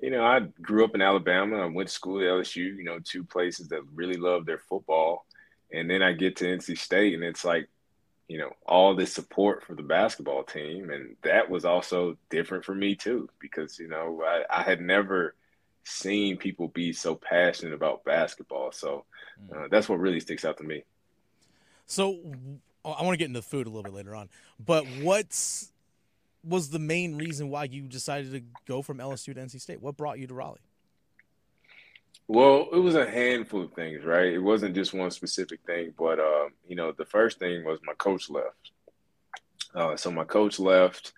you 0.00 0.10
know, 0.10 0.24
I 0.24 0.40
grew 0.60 0.84
up 0.84 0.94
in 0.94 1.00
Alabama. 1.00 1.62
I 1.62 1.66
went 1.66 1.88
to 1.88 1.94
school 1.94 2.18
at 2.18 2.26
LSU. 2.26 2.76
You 2.76 2.84
know, 2.84 2.98
two 3.02 3.24
places 3.24 3.68
that 3.68 3.82
really 3.94 4.16
love 4.16 4.44
their 4.44 4.58
football, 4.58 5.24
and 5.72 5.88
then 5.88 6.02
I 6.02 6.12
get 6.12 6.36
to 6.36 6.44
NC 6.44 6.78
State, 6.78 7.14
and 7.14 7.24
it's 7.24 7.44
like 7.44 7.68
you 8.28 8.38
know 8.38 8.50
all 8.66 8.94
this 8.94 9.12
support 9.12 9.62
for 9.64 9.74
the 9.74 9.82
basketball 9.82 10.42
team 10.42 10.90
and 10.90 11.16
that 11.22 11.50
was 11.50 11.64
also 11.64 12.16
different 12.30 12.64
for 12.64 12.74
me 12.74 12.94
too 12.94 13.28
because 13.38 13.78
you 13.78 13.88
know 13.88 14.22
I, 14.26 14.60
I 14.60 14.62
had 14.62 14.80
never 14.80 15.34
seen 15.84 16.38
people 16.38 16.68
be 16.68 16.92
so 16.92 17.14
passionate 17.14 17.74
about 17.74 18.04
basketball 18.04 18.72
so 18.72 19.04
uh, 19.54 19.68
that's 19.70 19.88
what 19.88 20.00
really 20.00 20.20
sticks 20.20 20.44
out 20.44 20.56
to 20.58 20.64
me 20.64 20.84
So 21.86 22.18
I 22.84 23.02
want 23.02 23.14
to 23.14 23.16
get 23.16 23.28
into 23.28 23.42
food 23.42 23.66
a 23.66 23.70
little 23.70 23.82
bit 23.82 23.94
later 23.94 24.14
on, 24.14 24.28
but 24.64 24.86
what's 25.00 25.72
was 26.46 26.70
the 26.70 26.78
main 26.78 27.16
reason 27.16 27.48
why 27.48 27.64
you 27.64 27.82
decided 27.82 28.32
to 28.32 28.42
go 28.66 28.82
from 28.82 28.98
LSU 28.98 29.34
to 29.34 29.40
NC 29.40 29.60
State? 29.60 29.80
What 29.80 29.96
brought 29.96 30.18
you 30.18 30.26
to 30.26 30.34
Raleigh? 30.34 30.60
Well, 32.26 32.68
it 32.72 32.78
was 32.78 32.94
a 32.94 33.08
handful 33.08 33.62
of 33.62 33.72
things, 33.72 34.04
right? 34.04 34.32
It 34.32 34.38
wasn't 34.38 34.74
just 34.74 34.94
one 34.94 35.10
specific 35.10 35.60
thing, 35.66 35.92
but 35.98 36.18
um, 36.18 36.50
you 36.66 36.76
know, 36.76 36.92
the 36.92 37.04
first 37.04 37.38
thing 37.38 37.64
was 37.64 37.78
my 37.84 37.94
coach 37.94 38.30
left. 38.30 38.70
Uh, 39.74 39.96
so 39.96 40.10
my 40.10 40.24
coach 40.24 40.58
left. 40.58 41.12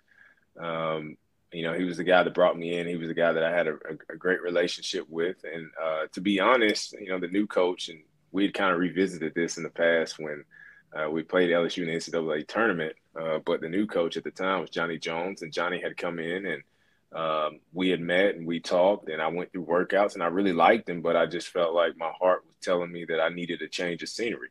Um, 0.59 1.17
you 1.53 1.63
know, 1.63 1.73
he 1.73 1.85
was 1.85 1.97
the 1.97 2.03
guy 2.03 2.23
that 2.23 2.33
brought 2.33 2.57
me 2.57 2.77
in. 2.77 2.87
He 2.87 2.97
was 2.97 3.07
the 3.07 3.13
guy 3.13 3.31
that 3.31 3.43
I 3.43 3.51
had 3.51 3.67
a, 3.67 3.73
a, 3.73 4.13
a 4.13 4.17
great 4.17 4.41
relationship 4.41 5.05
with. 5.09 5.37
And 5.43 5.69
uh, 5.81 6.07
to 6.11 6.19
be 6.19 6.39
honest, 6.39 6.93
you 6.93 7.07
know, 7.07 7.19
the 7.19 7.27
new 7.27 7.47
coach, 7.47 7.87
and 7.87 8.01
we 8.31 8.43
had 8.43 8.53
kind 8.53 8.73
of 8.73 8.79
revisited 8.79 9.33
this 9.33 9.57
in 9.57 9.63
the 9.63 9.69
past 9.69 10.19
when 10.19 10.43
uh, 10.93 11.09
we 11.09 11.23
played 11.23 11.49
LSU 11.49 11.83
in 11.83 11.89
the 11.89 11.95
NCAA 11.95 12.47
tournament. 12.47 12.95
Uh, 13.19 13.39
but 13.45 13.61
the 13.61 13.69
new 13.69 13.87
coach 13.87 14.15
at 14.15 14.23
the 14.23 14.31
time 14.31 14.61
was 14.61 14.69
Johnny 14.69 14.97
Jones, 14.97 15.41
and 15.41 15.51
Johnny 15.51 15.81
had 15.81 15.97
come 15.97 16.19
in 16.19 16.45
and 16.45 16.63
um, 17.13 17.59
we 17.73 17.89
had 17.89 18.01
met 18.01 18.35
and 18.35 18.45
we 18.45 18.59
talked, 18.59 19.09
and 19.09 19.21
I 19.21 19.27
went 19.27 19.51
through 19.51 19.65
workouts, 19.65 20.13
and 20.13 20.23
I 20.23 20.27
really 20.27 20.53
liked 20.53 20.89
him, 20.89 21.01
but 21.01 21.15
I 21.15 21.25
just 21.25 21.47
felt 21.47 21.73
like 21.73 21.97
my 21.97 22.11
heart 22.19 22.43
was 22.45 22.55
telling 22.61 22.91
me 22.91 23.05
that 23.05 23.21
I 23.21 23.29
needed 23.29 23.61
a 23.61 23.67
change 23.67 24.03
of 24.03 24.09
scenery. 24.09 24.49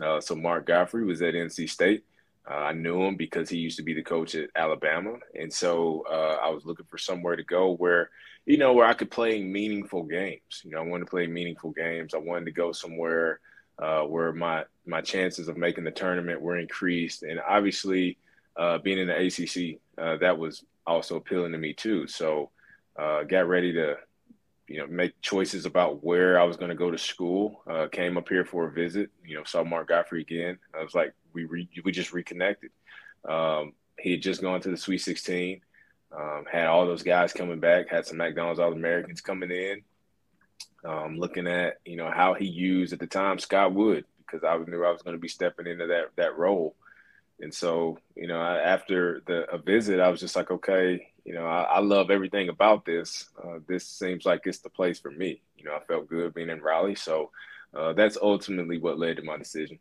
Uh, 0.00 0.20
so 0.20 0.34
Mark 0.36 0.66
Gottfried 0.66 1.06
was 1.06 1.20
at 1.20 1.34
NC 1.34 1.68
State. 1.68 2.04
Uh, 2.48 2.54
I 2.54 2.72
knew 2.72 3.02
him 3.02 3.16
because 3.16 3.48
he 3.48 3.58
used 3.58 3.76
to 3.78 3.82
be 3.82 3.92
the 3.92 4.02
coach 4.02 4.34
at 4.34 4.50
Alabama, 4.54 5.16
and 5.38 5.52
so 5.52 6.04
uh, 6.10 6.38
I 6.42 6.50
was 6.50 6.64
looking 6.64 6.86
for 6.86 6.96
somewhere 6.96 7.36
to 7.36 7.44
go 7.44 7.74
where, 7.74 8.10
you 8.46 8.56
know, 8.56 8.72
where 8.72 8.86
I 8.86 8.94
could 8.94 9.10
play 9.10 9.42
meaningful 9.42 10.04
games. 10.04 10.62
You 10.64 10.70
know, 10.70 10.78
I 10.78 10.82
wanted 10.86 11.06
to 11.06 11.10
play 11.10 11.26
meaningful 11.26 11.72
games. 11.72 12.14
I 12.14 12.18
wanted 12.18 12.46
to 12.46 12.52
go 12.52 12.72
somewhere 12.72 13.40
uh, 13.80 14.02
where 14.02 14.32
my 14.32 14.64
my 14.86 15.00
chances 15.00 15.48
of 15.48 15.56
making 15.56 15.84
the 15.84 15.90
tournament 15.90 16.40
were 16.40 16.58
increased, 16.58 17.22
and 17.22 17.40
obviously, 17.40 18.18
uh, 18.56 18.78
being 18.78 18.98
in 18.98 19.06
the 19.06 19.26
ACC, 19.26 19.80
uh, 19.98 20.16
that 20.18 20.38
was 20.38 20.64
also 20.86 21.16
appealing 21.16 21.52
to 21.52 21.58
me 21.58 21.72
too. 21.72 22.06
So, 22.06 22.50
uh, 22.98 23.22
got 23.22 23.48
ready 23.48 23.72
to, 23.74 23.96
you 24.66 24.78
know, 24.78 24.86
make 24.86 25.20
choices 25.22 25.64
about 25.64 26.04
where 26.04 26.38
I 26.38 26.44
was 26.44 26.56
going 26.56 26.70
to 26.70 26.74
go 26.74 26.90
to 26.90 26.98
school. 26.98 27.62
Uh, 27.68 27.86
came 27.88 28.16
up 28.16 28.28
here 28.28 28.44
for 28.44 28.66
a 28.66 28.72
visit. 28.72 29.10
You 29.24 29.36
know, 29.36 29.44
saw 29.44 29.64
Mark 29.64 29.88
Gottfried 29.88 30.26
again. 30.26 30.58
I 30.78 30.82
was 30.82 30.94
like, 30.94 31.14
we 31.32 31.44
re- 31.44 31.68
we 31.84 31.92
just 31.92 32.12
reconnected. 32.12 32.70
Um, 33.28 33.72
he 33.98 34.12
had 34.12 34.22
just 34.22 34.42
gone 34.42 34.60
to 34.62 34.70
the 34.70 34.76
Sweet 34.76 34.98
16. 34.98 35.60
Um, 36.12 36.44
had 36.50 36.66
all 36.66 36.86
those 36.86 37.02
guys 37.02 37.32
coming 37.32 37.60
back. 37.60 37.88
Had 37.88 38.06
some 38.06 38.16
McDonald's 38.16 38.60
All 38.60 38.72
Americans 38.72 39.20
coming 39.20 39.50
in. 39.50 39.82
Um, 40.84 41.18
looking 41.18 41.46
at 41.46 41.78
you 41.84 41.96
know 41.96 42.10
how 42.10 42.34
he 42.34 42.46
used 42.46 42.92
at 42.92 43.00
the 43.00 43.06
time 43.06 43.38
Scott 43.38 43.74
Wood 43.74 44.04
because 44.20 44.44
I 44.44 44.56
knew 44.56 44.84
I 44.84 44.90
was 44.90 45.02
going 45.02 45.16
to 45.16 45.20
be 45.20 45.28
stepping 45.28 45.66
into 45.66 45.88
that 45.88 46.10
that 46.16 46.38
role. 46.38 46.74
And 47.42 47.54
so, 47.54 47.98
you 48.14 48.26
know, 48.26 48.38
I, 48.38 48.58
after 48.58 49.22
the 49.26 49.50
a 49.50 49.58
visit, 49.58 49.98
I 49.98 50.08
was 50.08 50.20
just 50.20 50.36
like, 50.36 50.50
okay, 50.50 51.08
you 51.24 51.34
know, 51.34 51.46
I, 51.46 51.62
I 51.62 51.80
love 51.80 52.10
everything 52.10 52.48
about 52.50 52.84
this. 52.84 53.28
Uh, 53.42 53.60
this 53.66 53.86
seems 53.86 54.26
like 54.26 54.42
it's 54.44 54.58
the 54.58 54.68
place 54.68 54.98
for 55.00 55.10
me. 55.10 55.40
You 55.56 55.64
know, 55.64 55.74
I 55.74 55.80
felt 55.80 56.08
good 56.08 56.34
being 56.34 56.50
in 56.50 56.60
Raleigh, 56.60 56.96
so 56.96 57.30
uh, 57.74 57.94
that's 57.94 58.18
ultimately 58.20 58.78
what 58.78 58.98
led 58.98 59.16
to 59.16 59.22
my 59.22 59.38
decision. 59.38 59.78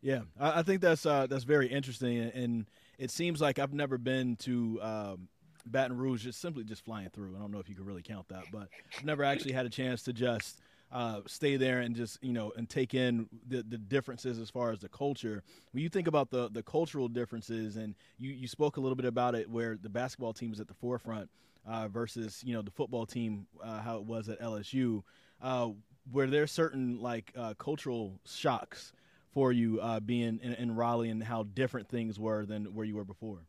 Yeah, 0.00 0.22
I, 0.38 0.60
I 0.60 0.62
think 0.62 0.80
that's 0.80 1.06
uh, 1.06 1.26
that's 1.28 1.44
very 1.44 1.68
interesting, 1.68 2.18
and- 2.18 2.66
it 2.96 3.10
seems 3.10 3.40
like 3.40 3.58
I've 3.58 3.74
never 3.74 3.98
been 3.98 4.36
to 4.36 4.78
um, 4.80 5.28
Baton 5.66 5.96
Rouge 5.96 6.24
just 6.24 6.40
simply 6.40 6.64
just 6.64 6.84
flying 6.84 7.08
through. 7.10 7.36
I 7.36 7.40
don't 7.40 7.50
know 7.50 7.58
if 7.58 7.68
you 7.68 7.74
could 7.74 7.86
really 7.86 8.02
count 8.02 8.28
that, 8.28 8.44
but 8.50 8.68
I've 8.98 9.04
never 9.04 9.24
actually 9.24 9.52
had 9.52 9.66
a 9.66 9.70
chance 9.70 10.02
to 10.04 10.12
just 10.12 10.60
uh, 10.92 11.20
stay 11.26 11.56
there 11.56 11.80
and 11.80 11.96
just 11.96 12.22
you 12.22 12.32
know 12.32 12.52
and 12.56 12.68
take 12.68 12.94
in 12.94 13.28
the, 13.48 13.62
the 13.62 13.78
differences 13.78 14.38
as 14.38 14.50
far 14.50 14.70
as 14.70 14.80
the 14.80 14.88
culture. 14.88 15.42
When 15.72 15.82
you 15.82 15.88
think 15.88 16.06
about 16.06 16.30
the 16.30 16.48
the 16.50 16.62
cultural 16.62 17.08
differences, 17.08 17.76
and 17.76 17.94
you 18.18 18.30
you 18.30 18.48
spoke 18.48 18.76
a 18.76 18.80
little 18.80 18.96
bit 18.96 19.06
about 19.06 19.34
it, 19.34 19.48
where 19.48 19.76
the 19.80 19.88
basketball 19.88 20.32
team 20.32 20.52
is 20.52 20.60
at 20.60 20.68
the 20.68 20.74
forefront 20.74 21.28
uh, 21.66 21.88
versus 21.88 22.42
you 22.44 22.54
know 22.54 22.62
the 22.62 22.70
football 22.70 23.06
team, 23.06 23.46
uh, 23.62 23.80
how 23.80 23.96
it 23.96 24.04
was 24.04 24.28
at 24.28 24.40
LSU. 24.40 25.02
uh, 25.42 25.70
were 26.12 26.26
there 26.26 26.46
certain 26.46 27.00
like 27.00 27.32
uh, 27.36 27.54
cultural 27.54 28.20
shocks 28.26 28.92
for 29.32 29.52
you 29.52 29.80
uh, 29.80 30.00
being 30.00 30.38
in, 30.42 30.52
in, 30.54 30.76
Raleigh 30.76 31.10
and 31.10 31.22
how 31.22 31.42
different 31.42 31.88
things 31.88 32.20
were 32.20 32.44
than 32.46 32.66
where 32.74 32.86
you 32.86 32.94
were 32.94 33.04
before? 33.04 33.46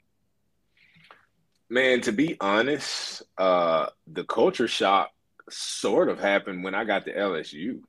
Man, 1.69 2.01
to 2.01 2.11
be 2.11 2.37
honest, 2.39 3.23
uh, 3.37 3.87
the 4.07 4.23
culture 4.23 4.67
shock 4.67 5.11
sort 5.49 6.09
of 6.09 6.19
happened 6.19 6.63
when 6.63 6.75
I 6.75 6.83
got 6.83 7.05
to 7.05 7.13
LSU. 7.13 7.81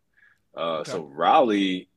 Uh, 0.57 0.79
okay. 0.79 0.91
So 0.91 1.05
Raleigh 1.05 1.89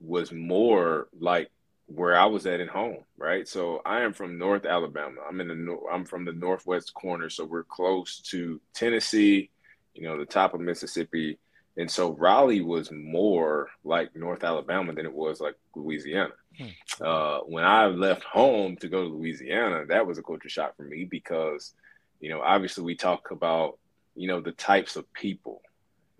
was 0.00 0.32
more 0.32 1.08
like 1.18 1.50
where 1.86 2.18
I 2.18 2.26
was 2.26 2.46
at 2.46 2.60
at 2.60 2.68
home, 2.68 3.04
right? 3.16 3.48
So 3.48 3.80
I 3.84 4.02
am 4.02 4.12
from 4.12 4.38
North 4.38 4.66
Alabama. 4.66 5.22
I'm 5.26 5.40
in 5.40 5.48
the 5.48 5.78
I'm 5.90 6.04
from 6.04 6.24
the 6.24 6.32
northwest 6.32 6.92
corner, 6.92 7.30
so 7.30 7.44
we're 7.44 7.64
close 7.64 8.20
to 8.30 8.60
Tennessee, 8.74 9.50
you 9.94 10.02
know, 10.02 10.18
the 10.18 10.26
top 10.26 10.52
of 10.52 10.60
Mississippi, 10.60 11.38
and 11.78 11.88
so 11.88 12.10
Raleigh 12.10 12.60
was 12.60 12.90
more 12.90 13.70
like 13.84 14.14
North 14.16 14.42
Alabama 14.42 14.92
than 14.92 15.06
it 15.06 15.14
was 15.14 15.40
like 15.40 15.54
Louisiana. 15.76 16.34
Hmm. 16.58 16.66
Uh, 17.00 17.38
when 17.42 17.62
I 17.62 17.86
left 17.86 18.24
home 18.24 18.76
to 18.78 18.88
go 18.88 19.04
to 19.04 19.14
Louisiana, 19.14 19.86
that 19.86 20.04
was 20.04 20.18
a 20.18 20.22
culture 20.22 20.48
shock 20.48 20.76
for 20.76 20.82
me 20.82 21.04
because, 21.04 21.74
you 22.18 22.30
know, 22.30 22.40
obviously 22.40 22.82
we 22.82 22.96
talk 22.96 23.30
about, 23.30 23.78
you 24.16 24.26
know, 24.26 24.40
the 24.40 24.50
types 24.50 24.96
of 24.96 25.10
people, 25.12 25.62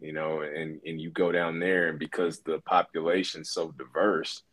you 0.00 0.12
know, 0.12 0.43
and 0.43 0.81
and 0.87 1.00
you 1.00 1.11
go 1.11 1.33
down 1.33 1.59
there, 1.59 1.88
and 1.88 1.99
because 1.99 2.38
the 2.38 2.61
population's 2.61 3.50
so 3.50 3.73
diverse, 3.73 4.45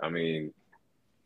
I 0.00 0.08
mean, 0.08 0.54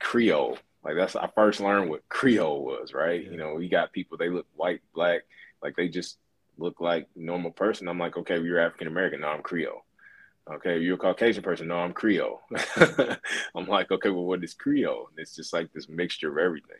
Creole. 0.00 0.58
Like 0.82 0.96
that's 0.96 1.14
I 1.14 1.28
first 1.36 1.60
learned 1.60 1.88
what 1.88 2.08
Creole 2.08 2.64
was, 2.64 2.92
right? 2.92 3.22
Yeah. 3.22 3.30
You 3.30 3.36
know, 3.36 3.54
we 3.54 3.68
got 3.68 3.92
people 3.92 4.18
they 4.18 4.28
look 4.28 4.46
white, 4.56 4.80
black, 4.92 5.20
like 5.62 5.76
they 5.76 5.86
just 5.86 6.18
look 6.60 6.80
like 6.80 7.08
normal 7.16 7.50
person. 7.50 7.88
I'm 7.88 7.98
like, 7.98 8.16
okay, 8.16 8.34
well, 8.34 8.46
you're 8.46 8.60
African 8.60 8.86
American. 8.86 9.20
No, 9.20 9.28
I'm 9.28 9.42
Creole. 9.42 9.84
Okay, 10.50 10.78
you're 10.78 10.96
a 10.96 10.98
Caucasian 10.98 11.42
person. 11.42 11.68
No, 11.68 11.76
I'm 11.76 11.92
Creole. 11.92 12.40
I'm 13.54 13.66
like, 13.66 13.90
okay, 13.90 14.10
well, 14.10 14.24
what 14.24 14.42
is 14.42 14.54
Creole? 14.54 15.08
And 15.10 15.18
it's 15.18 15.36
just 15.36 15.52
like 15.52 15.72
this 15.72 15.88
mixture 15.88 16.30
of 16.30 16.38
everything. 16.38 16.78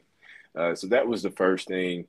Uh, 0.57 0.75
so 0.75 0.89
that 0.89 1.07
was 1.07 1.23
the 1.23 1.31
first 1.31 1.69
thing. 1.69 2.07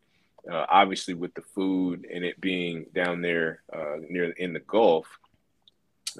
Uh, 0.49 0.65
obviously, 0.69 1.13
with 1.13 1.33
the 1.35 1.41
food 1.41 2.07
and 2.11 2.23
it 2.23 2.41
being 2.41 2.87
down 2.93 3.21
there 3.21 3.61
uh, 3.71 3.97
near 4.09 4.31
in 4.31 4.53
the 4.53 4.59
Gulf, 4.59 5.07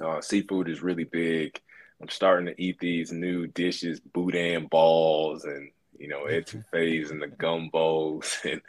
uh, 0.02 0.20
seafood 0.20 0.68
is 0.68 0.82
really 0.82 1.04
big. 1.04 1.60
I'm 2.00 2.08
starting 2.08 2.46
to 2.46 2.62
eat 2.62 2.78
these 2.78 3.12
new 3.12 3.46
dishes, 3.46 4.00
boudin 4.00 4.66
balls, 4.66 5.44
and 5.44 5.70
you 6.02 6.08
know, 6.08 6.24
etouffees 6.24 7.12
and 7.12 7.22
the 7.22 7.28
gumbos 7.28 8.44
and 8.50 8.60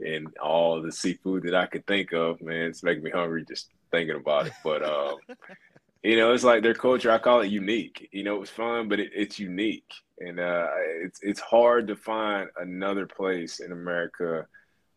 and 0.00 0.34
all 0.38 0.80
the 0.80 0.90
seafood 0.90 1.42
that 1.42 1.54
I 1.54 1.66
could 1.66 1.86
think 1.86 2.12
of. 2.12 2.40
Man, 2.40 2.62
it's 2.62 2.82
making 2.82 3.04
me 3.04 3.10
hungry 3.10 3.44
just 3.46 3.68
thinking 3.90 4.16
about 4.16 4.46
it. 4.46 4.54
But 4.64 4.82
um, 4.82 5.16
you 6.02 6.16
know, 6.16 6.32
it's 6.32 6.44
like 6.44 6.62
their 6.62 6.74
culture. 6.74 7.10
I 7.10 7.18
call 7.18 7.42
it 7.42 7.50
unique. 7.50 8.08
You 8.10 8.24
know, 8.24 8.36
it 8.36 8.40
was 8.40 8.50
fun, 8.50 8.88
but 8.88 9.00
it, 9.00 9.10
it's 9.14 9.38
unique, 9.38 9.92
and 10.18 10.40
uh, 10.40 10.68
it's 11.04 11.20
it's 11.22 11.40
hard 11.40 11.88
to 11.88 11.96
find 11.96 12.48
another 12.58 13.06
place 13.06 13.60
in 13.60 13.70
America 13.70 14.46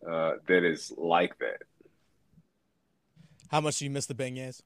uh, 0.09 0.33
that 0.47 0.63
is 0.63 0.93
like 0.97 1.37
that. 1.39 1.63
How 3.49 3.59
much 3.59 3.79
do 3.79 3.85
you 3.85 3.91
miss 3.91 4.05
the 4.05 4.15
beignets? 4.15 4.61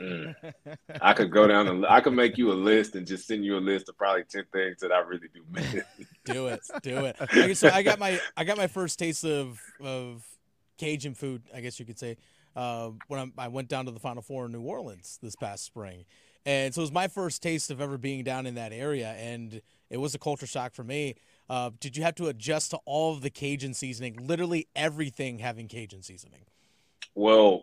Mm. 0.00 0.34
I 1.00 1.12
could 1.12 1.30
go 1.30 1.46
down 1.46 1.68
and 1.68 1.86
I 1.86 2.00
could 2.00 2.12
make 2.12 2.36
you 2.36 2.52
a 2.52 2.54
list 2.54 2.94
and 2.96 3.06
just 3.06 3.26
send 3.26 3.44
you 3.44 3.56
a 3.56 3.60
list 3.60 3.88
of 3.88 3.96
probably 3.96 4.24
ten 4.24 4.44
things 4.52 4.78
that 4.80 4.92
I 4.92 4.98
really 5.00 5.28
do 5.32 5.42
miss. 5.50 5.84
do 6.24 6.48
it, 6.48 6.60
do 6.82 7.06
it. 7.06 7.16
Okay, 7.20 7.54
so 7.54 7.68
I 7.68 7.82
got 7.82 7.98
my 7.98 8.20
I 8.36 8.44
got 8.44 8.56
my 8.56 8.66
first 8.66 8.98
taste 8.98 9.24
of 9.24 9.60
of 9.80 10.24
Cajun 10.78 11.14
food, 11.14 11.42
I 11.54 11.60
guess 11.60 11.80
you 11.80 11.86
could 11.86 11.98
say, 11.98 12.18
uh, 12.54 12.90
when 13.08 13.32
I, 13.38 13.44
I 13.44 13.48
went 13.48 13.68
down 13.68 13.86
to 13.86 13.90
the 13.90 14.00
Final 14.00 14.22
Four 14.22 14.46
in 14.46 14.52
New 14.52 14.60
Orleans 14.60 15.18
this 15.22 15.36
past 15.36 15.64
spring, 15.64 16.04
and 16.44 16.74
so 16.74 16.80
it 16.80 16.84
was 16.84 16.92
my 16.92 17.08
first 17.08 17.42
taste 17.42 17.70
of 17.70 17.80
ever 17.80 17.96
being 17.96 18.22
down 18.22 18.46
in 18.46 18.54
that 18.56 18.72
area, 18.72 19.12
and 19.18 19.60
it 19.90 19.96
was 19.96 20.14
a 20.14 20.18
culture 20.18 20.46
shock 20.46 20.74
for 20.74 20.84
me. 20.84 21.14
Uh, 21.48 21.70
did 21.80 21.96
you 21.96 22.02
have 22.02 22.14
to 22.16 22.26
adjust 22.26 22.72
to 22.72 22.78
all 22.84 23.14
of 23.14 23.22
the 23.22 23.30
Cajun 23.30 23.72
seasoning? 23.72 24.16
Literally 24.20 24.68
everything 24.74 25.38
having 25.38 25.68
Cajun 25.68 26.02
seasoning. 26.02 26.42
Well, 27.14 27.62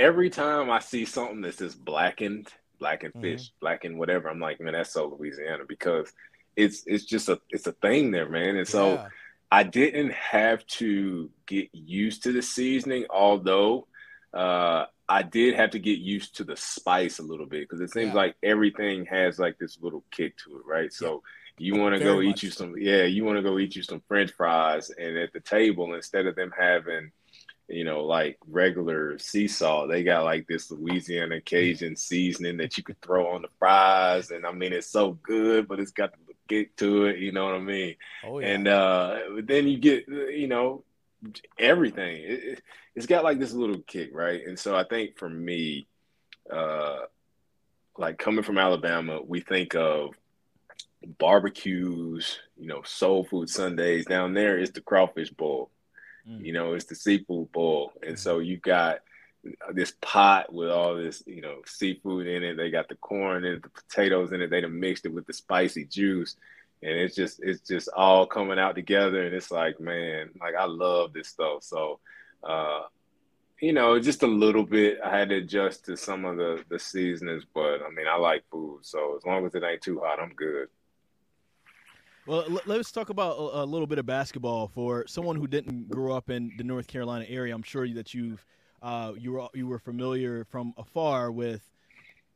every 0.00 0.30
time 0.30 0.70
I 0.70 0.78
see 0.78 1.04
something 1.04 1.42
that's 1.42 1.58
just 1.58 1.84
blackened, 1.84 2.48
blackened 2.78 3.12
mm-hmm. 3.12 3.22
fish, 3.22 3.52
blackened 3.60 3.98
whatever, 3.98 4.28
I'm 4.28 4.40
like, 4.40 4.60
man, 4.60 4.72
that's 4.72 4.92
so 4.92 5.16
Louisiana 5.18 5.64
because 5.68 6.10
it's 6.56 6.82
it's 6.86 7.04
just 7.04 7.28
a 7.28 7.38
it's 7.50 7.66
a 7.66 7.72
thing 7.72 8.10
there, 8.10 8.28
man. 8.28 8.56
And 8.56 8.66
so 8.66 8.94
yeah. 8.94 9.08
I 9.52 9.62
didn't 9.62 10.12
have 10.12 10.66
to 10.78 11.30
get 11.46 11.68
used 11.72 12.22
to 12.24 12.32
the 12.32 12.42
seasoning, 12.42 13.04
although 13.10 13.86
uh, 14.32 14.86
I 15.08 15.22
did 15.22 15.54
have 15.54 15.70
to 15.70 15.78
get 15.78 15.98
used 15.98 16.36
to 16.36 16.44
the 16.44 16.56
spice 16.56 17.18
a 17.18 17.22
little 17.22 17.46
bit 17.46 17.68
because 17.68 17.80
it 17.80 17.92
seems 17.92 18.08
yeah. 18.08 18.14
like 18.14 18.36
everything 18.42 19.04
has 19.06 19.38
like 19.38 19.58
this 19.58 19.78
little 19.80 20.04
kick 20.10 20.36
to 20.38 20.56
it, 20.56 20.66
right? 20.66 20.92
So 20.92 21.22
you 21.58 21.76
want 21.76 21.94
to 21.94 22.02
go 22.02 22.22
eat 22.22 22.42
you 22.42 22.50
some, 22.50 22.74
yeah, 22.78 23.02
you 23.02 23.24
want 23.24 23.36
to 23.36 23.42
go 23.42 23.58
eat 23.58 23.76
you 23.76 23.82
some 23.82 24.02
French 24.08 24.32
fries, 24.32 24.90
and 24.90 25.18
at 25.18 25.32
the 25.34 25.40
table 25.40 25.92
instead 25.94 26.26
of 26.26 26.36
them 26.36 26.52
having 26.58 27.12
you 27.70 27.84
know, 27.84 28.04
like 28.04 28.36
regular 28.48 29.18
sea 29.18 29.48
salt. 29.48 29.88
They 29.88 30.02
got 30.02 30.24
like 30.24 30.46
this 30.46 30.70
Louisiana 30.70 31.40
Cajun 31.40 31.96
seasoning 31.96 32.56
that 32.58 32.76
you 32.76 32.82
could 32.82 33.00
throw 33.00 33.28
on 33.28 33.42
the 33.42 33.48
fries, 33.58 34.30
and 34.30 34.44
I 34.44 34.52
mean 34.52 34.72
it's 34.72 34.88
so 34.88 35.12
good, 35.22 35.68
but 35.68 35.80
it's 35.80 35.92
got 35.92 36.12
the 36.12 36.34
kick 36.48 36.76
to 36.76 37.06
it. 37.06 37.18
You 37.18 37.32
know 37.32 37.44
what 37.44 37.54
I 37.54 37.60
mean? 37.60 37.96
Oh 38.24 38.40
yeah. 38.40 38.48
And 38.48 38.68
uh, 38.68 39.18
then 39.44 39.68
you 39.68 39.78
get 39.78 40.08
you 40.08 40.48
know 40.48 40.84
everything. 41.58 42.22
It, 42.24 42.62
has 42.96 43.06
got 43.06 43.24
like 43.24 43.38
this 43.38 43.52
little 43.52 43.80
kick, 43.86 44.10
right? 44.12 44.44
And 44.44 44.58
so 44.58 44.74
I 44.74 44.84
think 44.84 45.16
for 45.16 45.28
me, 45.28 45.86
uh, 46.52 46.98
like 47.96 48.18
coming 48.18 48.42
from 48.42 48.58
Alabama, 48.58 49.20
we 49.24 49.40
think 49.40 49.76
of 49.76 50.10
barbecues, 51.18 52.40
you 52.58 52.66
know, 52.66 52.82
soul 52.82 53.24
food 53.24 53.48
Sundays. 53.48 54.06
Down 54.06 54.34
there 54.34 54.58
is 54.58 54.72
the 54.72 54.80
crawfish 54.80 55.30
bowl 55.30 55.70
Mm. 56.28 56.44
You 56.44 56.52
know, 56.52 56.74
it's 56.74 56.86
the 56.86 56.94
seafood 56.94 57.52
bowl, 57.52 57.92
and 58.06 58.18
so 58.18 58.38
you 58.38 58.56
got 58.56 59.00
this 59.72 59.94
pot 60.00 60.52
with 60.52 60.70
all 60.70 60.96
this, 60.96 61.22
you 61.26 61.40
know, 61.40 61.62
seafood 61.66 62.26
in 62.26 62.42
it. 62.42 62.56
They 62.56 62.70
got 62.70 62.88
the 62.88 62.96
corn 62.96 63.44
and 63.44 63.62
the 63.62 63.68
potatoes 63.68 64.32
in 64.32 64.42
it. 64.42 64.50
They 64.50 64.60
done 64.60 64.78
mixed 64.78 65.06
it 65.06 65.14
with 65.14 65.26
the 65.26 65.32
spicy 65.32 65.84
juice, 65.86 66.36
and 66.82 66.92
it's 66.92 67.14
just 67.14 67.40
it's 67.42 67.66
just 67.66 67.88
all 67.96 68.26
coming 68.26 68.58
out 68.58 68.74
together. 68.74 69.24
And 69.24 69.34
it's 69.34 69.50
like, 69.50 69.80
man, 69.80 70.30
like 70.40 70.54
I 70.54 70.66
love 70.66 71.12
this 71.12 71.28
stuff. 71.28 71.62
So, 71.62 72.00
uh, 72.42 72.82
you 73.60 73.72
know, 73.72 73.98
just 73.98 74.22
a 74.22 74.26
little 74.26 74.64
bit. 74.64 74.98
I 75.04 75.18
had 75.18 75.30
to 75.30 75.36
adjust 75.36 75.86
to 75.86 75.96
some 75.96 76.24
of 76.24 76.36
the 76.36 76.62
the 76.68 76.78
seasonings, 76.78 77.44
but 77.54 77.82
I 77.82 77.90
mean, 77.90 78.06
I 78.06 78.16
like 78.16 78.44
food, 78.50 78.80
so 78.82 79.16
as 79.16 79.24
long 79.24 79.46
as 79.46 79.54
it 79.54 79.64
ain't 79.64 79.82
too 79.82 80.00
hot, 80.00 80.20
I'm 80.20 80.34
good. 80.34 80.68
Well, 82.30 82.44
let's 82.64 82.92
talk 82.92 83.08
about 83.08 83.36
a 83.38 83.64
little 83.64 83.88
bit 83.88 83.98
of 83.98 84.06
basketball 84.06 84.68
for 84.68 85.04
someone 85.08 85.34
who 85.34 85.48
didn't 85.48 85.88
grow 85.88 86.14
up 86.14 86.30
in 86.30 86.52
the 86.56 86.62
North 86.62 86.86
Carolina 86.86 87.26
area. 87.28 87.52
I'm 87.52 87.64
sure 87.64 87.88
that 87.88 88.14
you've 88.14 88.46
uh, 88.80 89.14
you 89.18 89.32
were 89.32 89.48
you 89.52 89.66
were 89.66 89.80
familiar 89.80 90.44
from 90.44 90.72
afar 90.78 91.32
with 91.32 91.68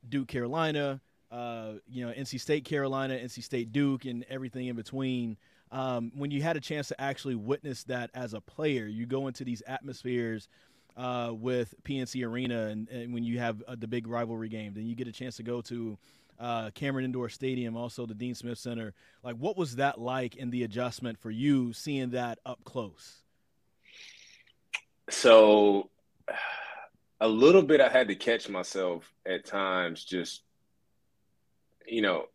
Duke 0.09 0.27
Carolina, 0.27 1.01
uh, 1.31 1.75
you 1.89 2.05
know 2.05 2.13
NC 2.13 2.41
State 2.41 2.65
Carolina, 2.65 3.17
NC 3.17 3.45
State 3.45 3.71
Duke, 3.71 4.05
and 4.05 4.27
everything 4.29 4.67
in 4.67 4.75
between. 4.75 5.37
Um, 5.71 6.11
when 6.17 6.33
you 6.33 6.43
had 6.43 6.57
a 6.57 6.61
chance 6.61 6.89
to 6.89 7.01
actually 7.01 7.37
witness 7.37 7.85
that 7.85 8.11
as 8.15 8.35
a 8.35 8.41
player, 8.41 8.87
you 8.87 9.07
go 9.07 9.29
into 9.29 9.45
these 9.45 9.63
atmospheres 9.65 10.49
uh, 10.97 11.31
with 11.33 11.73
PNC 11.85 12.27
Arena, 12.27 12.67
and, 12.67 12.89
and 12.89 13.15
when 13.15 13.23
you 13.23 13.39
have 13.39 13.63
uh, 13.69 13.77
the 13.79 13.87
big 13.87 14.09
rivalry 14.09 14.49
game, 14.49 14.75
then 14.75 14.89
you 14.89 14.97
get 14.97 15.07
a 15.07 15.13
chance 15.13 15.37
to 15.37 15.45
go 15.45 15.61
to 15.61 15.97
uh, 16.39 16.71
Cameron 16.71 17.05
Indoor 17.05 17.29
Stadium, 17.29 17.77
also 17.77 18.07
the 18.07 18.15
Dean 18.15 18.35
Smith 18.35 18.59
Center. 18.59 18.95
Like, 19.23 19.37
what 19.37 19.57
was 19.57 19.77
that 19.77 20.01
like 20.01 20.37
in 20.37 20.51
the 20.51 20.65
adjustment 20.65 21.19
for 21.19 21.31
you 21.31 21.73
seeing 21.73 22.11
that 22.11 22.39
up 22.45 22.65
close? 22.65 23.23
So, 25.11 25.91
a 27.21 27.29
little 27.29 27.63
bit, 27.63 27.81
I 27.81 27.89
had 27.89 28.09
to 28.09 28.15
catch 28.15 28.49
myself 28.49 29.11
at 29.27 29.45
times. 29.45 30.05
Just, 30.05 30.43
you 31.87 32.03
know, 32.03 32.27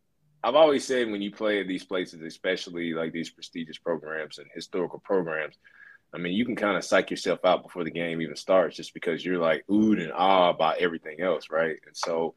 I've 0.44 0.56
always 0.56 0.86
said 0.86 1.12
when 1.12 1.22
you 1.22 1.32
play 1.32 1.60
at 1.60 1.68
these 1.68 1.84
places, 1.84 2.22
especially 2.22 2.94
like 2.94 3.12
these 3.12 3.30
prestigious 3.30 3.78
programs 3.78 4.38
and 4.38 4.48
historical 4.54 5.00
programs, 5.00 5.56
I 6.14 6.18
mean, 6.18 6.34
you 6.34 6.46
can 6.46 6.56
kind 6.56 6.78
of 6.78 6.84
psych 6.84 7.12
yourself 7.12 7.46
out 7.46 7.62
before 7.62 7.84
the 7.84 7.92
game 7.92 8.22
even 8.22 8.36
starts, 8.36 8.76
just 8.76 8.94
because 8.94 9.24
you're 9.24 9.38
like 9.38 9.66
oohed 9.68 10.02
and 10.02 10.12
ah 10.14 10.50
about 10.50 10.78
everything 10.78 11.22
else, 11.22 11.50
right? 11.52 11.78
And 11.86 11.96
so 11.96 12.36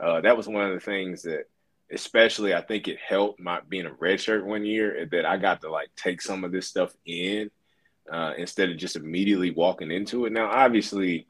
uh, 0.00 0.20
that 0.20 0.36
was 0.36 0.48
one 0.48 0.66
of 0.66 0.74
the 0.74 0.80
things 0.80 1.22
that, 1.22 1.48
especially, 1.90 2.54
I 2.54 2.60
think 2.60 2.88
it 2.88 2.98
helped 2.98 3.40
my 3.40 3.60
being 3.68 3.86
a 3.86 3.90
redshirt 3.90 4.44
one 4.44 4.64
year 4.64 5.06
that 5.10 5.24
I 5.24 5.36
got 5.36 5.60
to 5.62 5.70
like 5.70 5.90
take 5.96 6.20
some 6.20 6.44
of 6.44 6.52
this 6.52 6.66
stuff 6.66 6.94
in 7.06 7.50
uh, 8.10 8.32
instead 8.36 8.70
of 8.70 8.76
just 8.76 8.96
immediately 8.96 9.50
walking 9.50 9.90
into 9.90 10.26
it. 10.26 10.32
Now, 10.32 10.50
obviously, 10.50 11.26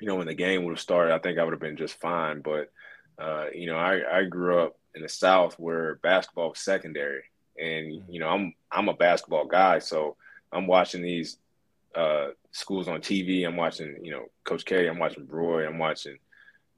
you 0.00 0.06
know, 0.06 0.16
when 0.16 0.26
the 0.26 0.34
game 0.34 0.64
would 0.64 0.72
have 0.72 0.80
started, 0.80 1.14
I 1.14 1.18
think 1.18 1.38
I 1.38 1.44
would 1.44 1.52
have 1.52 1.60
been 1.60 1.76
just 1.76 2.00
fine. 2.00 2.40
But 2.40 2.70
uh, 3.18 3.46
you 3.54 3.66
know, 3.66 3.76
I, 3.76 4.20
I 4.20 4.24
grew 4.24 4.60
up 4.60 4.76
in 4.94 5.02
the 5.02 5.08
South 5.08 5.54
where 5.58 5.96
basketball 5.96 6.50
was 6.50 6.60
secondary, 6.60 7.24
and 7.58 8.02
you 8.08 8.20
know, 8.20 8.28
I'm 8.28 8.54
I'm 8.70 8.88
a 8.88 8.94
basketball 8.94 9.46
guy, 9.46 9.78
so 9.78 10.16
I'm 10.52 10.66
watching 10.66 11.02
these 11.02 11.38
uh, 11.94 12.28
schools 12.52 12.88
on 12.88 13.00
TV. 13.00 13.46
I'm 13.46 13.56
watching, 13.56 13.96
you 14.02 14.12
know, 14.12 14.26
Coach 14.44 14.64
K. 14.64 14.86
I'm 14.86 14.98
watching 14.98 15.26
Roy. 15.28 15.66
I'm 15.66 15.78
watching, 15.78 16.18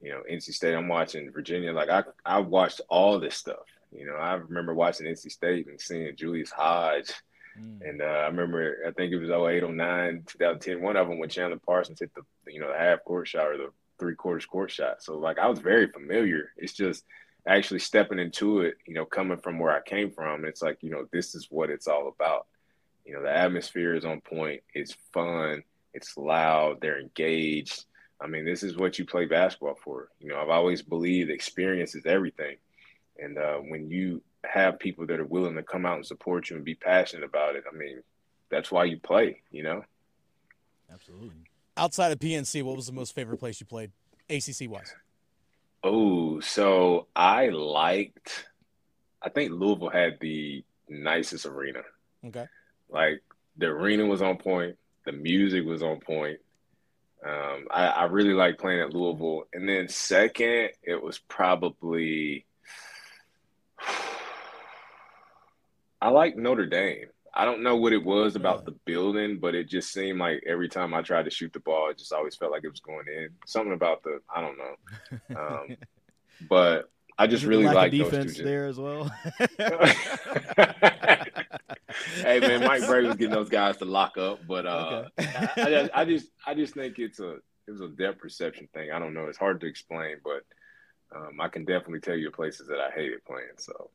you 0.01 0.11
know, 0.11 0.21
NC 0.29 0.53
State. 0.53 0.75
I'm 0.75 0.87
watching 0.87 1.31
Virginia. 1.31 1.73
Like 1.73 1.89
I, 1.89 2.03
I 2.25 2.39
watched 2.39 2.81
all 2.89 3.19
this 3.19 3.35
stuff. 3.35 3.65
You 3.91 4.05
know, 4.05 4.15
I 4.15 4.33
remember 4.33 4.73
watching 4.73 5.07
NC 5.07 5.31
State 5.31 5.67
and 5.67 5.79
seeing 5.79 6.15
Julius 6.15 6.51
Hodge. 6.51 7.11
Mm. 7.59 7.89
And 7.89 8.01
uh, 8.01 8.05
I 8.05 8.27
remember, 8.27 8.77
I 8.87 8.91
think 8.91 9.11
it 9.11 9.19
was 9.19 9.29
08, 9.29 9.67
09, 9.67 10.23
2010. 10.27 10.81
One 10.81 10.97
of 10.97 11.07
them 11.07 11.19
when 11.19 11.29
Chandler 11.29 11.59
Parsons 11.59 11.99
hit 11.99 12.11
the, 12.13 12.21
you 12.51 12.59
know, 12.59 12.71
the 12.71 12.77
half 12.77 13.03
court 13.03 13.27
shot 13.27 13.47
or 13.47 13.57
the 13.57 13.71
three 13.99 14.15
quarters 14.15 14.45
court 14.45 14.71
shot. 14.71 15.01
So 15.01 15.17
like 15.17 15.39
I 15.39 15.47
was 15.47 15.59
very 15.59 15.87
familiar. 15.87 16.51
It's 16.57 16.73
just 16.73 17.03
actually 17.47 17.79
stepping 17.79 18.19
into 18.19 18.61
it, 18.61 18.75
you 18.85 18.93
know, 18.93 19.05
coming 19.05 19.37
from 19.37 19.57
where 19.57 19.75
I 19.75 19.81
came 19.81 20.11
from. 20.11 20.45
It's 20.45 20.61
like, 20.61 20.77
you 20.81 20.89
know, 20.89 21.07
this 21.11 21.33
is 21.33 21.47
what 21.49 21.69
it's 21.69 21.87
all 21.87 22.07
about. 22.09 22.45
You 23.05 23.13
know, 23.13 23.23
the 23.23 23.35
atmosphere 23.35 23.95
is 23.95 24.05
on 24.05 24.21
point. 24.21 24.61
It's 24.73 24.95
fun. 25.13 25.63
It's 25.93 26.17
loud. 26.17 26.81
They're 26.81 26.99
engaged. 26.99 27.85
I 28.19 28.27
mean, 28.27 28.45
this 28.45 28.63
is 28.63 28.77
what 28.77 28.97
you 28.97 29.05
play 29.05 29.25
basketball 29.25 29.77
for. 29.83 30.09
You 30.19 30.29
know, 30.29 30.39
I've 30.39 30.49
always 30.49 30.81
believed 30.81 31.29
experience 31.29 31.95
is 31.95 32.05
everything. 32.05 32.57
And 33.19 33.37
uh, 33.37 33.57
when 33.57 33.89
you 33.89 34.21
have 34.43 34.79
people 34.79 35.05
that 35.07 35.19
are 35.19 35.25
willing 35.25 35.55
to 35.55 35.63
come 35.63 35.85
out 35.85 35.97
and 35.97 36.05
support 36.05 36.49
you 36.49 36.55
and 36.55 36.65
be 36.65 36.75
passionate 36.75 37.25
about 37.25 37.55
it, 37.55 37.63
I 37.71 37.75
mean, 37.75 38.01
that's 38.49 38.71
why 38.71 38.85
you 38.85 38.97
play, 38.97 39.41
you 39.51 39.63
know? 39.63 39.83
Absolutely. 40.91 41.35
Outside 41.75 42.11
of 42.11 42.19
PNC, 42.19 42.63
what 42.63 42.75
was 42.75 42.87
the 42.87 42.93
most 42.93 43.13
favorite 43.13 43.37
place 43.37 43.59
you 43.59 43.65
played, 43.65 43.91
ACC 44.29 44.69
wise? 44.69 44.93
Oh, 45.83 46.39
so 46.39 47.07
I 47.15 47.49
liked, 47.49 48.47
I 49.21 49.29
think 49.29 49.51
Louisville 49.51 49.89
had 49.89 50.17
the 50.19 50.63
nicest 50.89 51.45
arena. 51.45 51.81
Okay. 52.25 52.47
Like 52.89 53.21
the 53.57 53.67
arena 53.67 54.05
was 54.05 54.21
on 54.21 54.37
point, 54.37 54.75
the 55.05 55.11
music 55.11 55.65
was 55.65 55.83
on 55.83 55.99
point. 55.99 56.39
Um, 57.27 57.67
I, 57.71 57.87
I 57.87 58.03
really 58.05 58.33
like 58.33 58.57
playing 58.57 58.81
at 58.81 58.93
Louisville. 58.93 59.43
And 59.53 59.67
then 59.67 59.89
second, 59.89 60.69
it 60.83 61.01
was 61.01 61.17
probably 61.19 62.45
I 66.01 66.09
like 66.09 66.37
Notre 66.37 66.67
Dame. 66.67 67.07
I 67.33 67.45
don't 67.45 67.61
know 67.61 67.75
what 67.75 67.93
it 67.93 68.03
was 68.03 68.35
about 68.35 68.65
the 68.65 68.71
building, 68.85 69.37
but 69.39 69.53
it 69.53 69.69
just 69.69 69.93
seemed 69.93 70.19
like 70.19 70.43
every 70.47 70.69
time 70.69 70.93
I 70.93 71.01
tried 71.03 71.25
to 71.25 71.31
shoot 71.31 71.53
the 71.53 71.59
ball, 71.59 71.89
it 71.89 71.97
just 71.97 72.13
always 72.13 72.35
felt 72.35 72.51
like 72.51 72.63
it 72.63 72.71
was 72.71 72.79
going 72.79 73.05
in. 73.07 73.29
Something 73.45 73.73
about 73.73 74.01
the 74.03 74.19
I 74.33 74.41
don't 74.41 74.57
know. 74.57 74.75
Um, 75.39 75.77
but 76.49 76.89
I 77.17 77.27
just 77.27 77.43
really 77.43 77.65
like 77.65 77.91
defense 77.91 78.31
those 78.31 78.37
two. 78.37 78.43
there 78.43 78.65
as 78.65 78.77
well. 78.79 79.11
hey 82.15 82.39
man, 82.39 82.63
Mike 82.63 82.85
Brey 82.85 83.05
was 83.05 83.15
getting 83.15 83.33
those 83.33 83.49
guys 83.49 83.77
to 83.77 83.85
lock 83.85 84.17
up, 84.17 84.39
but 84.47 84.65
uh, 84.65 85.05
okay. 85.19 85.29
I, 85.35 85.51
I, 85.55 85.69
just, 85.69 85.91
I 85.93 86.05
just 86.05 86.29
I 86.47 86.53
just 86.53 86.73
think 86.73 86.99
it's 86.99 87.19
a 87.19 87.35
it 87.67 87.71
was 87.71 87.81
a 87.81 87.89
depth 87.89 88.19
perception 88.19 88.67
thing. 88.73 88.91
I 88.91 88.99
don't 88.99 89.13
know. 89.13 89.25
It's 89.25 89.37
hard 89.37 89.61
to 89.61 89.67
explain, 89.67 90.17
but 90.23 90.43
um, 91.15 91.39
I 91.39 91.47
can 91.47 91.65
definitely 91.65 91.99
tell 91.99 92.15
you 92.15 92.31
places 92.31 92.67
that 92.67 92.79
I 92.79 92.91
hated 92.91 93.23
playing. 93.25 93.57
So. 93.57 93.89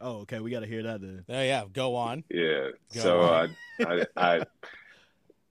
Oh, 0.00 0.16
okay. 0.22 0.40
We 0.40 0.50
got 0.50 0.60
to 0.60 0.66
hear 0.66 0.82
that 0.82 1.00
then. 1.00 1.24
Oh, 1.28 1.40
yeah. 1.40 1.64
Go 1.72 1.94
on. 1.94 2.24
Yeah. 2.28 2.70
Go 2.92 3.00
so 3.00 3.20
on. 3.20 3.56
I, 3.80 3.84
I, 3.84 4.06
I, 4.16 4.44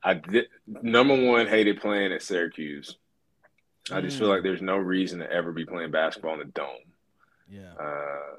I 0.04 0.14
did, 0.16 0.48
number 0.68 1.16
one 1.16 1.48
hated 1.48 1.80
playing 1.80 2.12
at 2.12 2.22
Syracuse. 2.22 2.98
I 3.90 4.02
just 4.02 4.18
feel 4.18 4.28
mm. 4.28 4.32
like 4.32 4.44
there's 4.44 4.62
no 4.62 4.78
reason 4.78 5.20
to 5.20 5.32
ever 5.32 5.54
be 5.54 5.66
playing 5.66 5.92
basketball 5.92 6.34
in 6.34 6.40
the 6.40 6.46
dome. 6.46 6.68
Yeah. 7.50 7.74
Uh, 7.80 8.36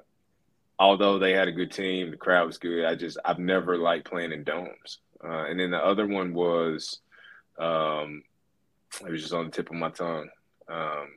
although 0.84 1.18
they 1.18 1.32
had 1.32 1.48
a 1.48 1.52
good 1.52 1.72
team, 1.72 2.10
the 2.10 2.16
crowd 2.16 2.46
was 2.46 2.58
good. 2.58 2.84
I 2.84 2.94
just 2.94 3.16
I've 3.24 3.38
never 3.38 3.78
liked 3.78 4.10
playing 4.10 4.32
in 4.32 4.44
domes. 4.44 4.98
Uh, 5.24 5.46
and 5.48 5.58
then 5.58 5.70
the 5.70 5.78
other 5.78 6.06
one 6.06 6.34
was, 6.34 7.00
um, 7.58 8.22
it 9.00 9.10
was 9.10 9.22
just 9.22 9.32
on 9.32 9.46
the 9.46 9.50
tip 9.50 9.70
of 9.70 9.76
my 9.76 9.88
tongue. 9.88 10.28
Um, 10.68 11.08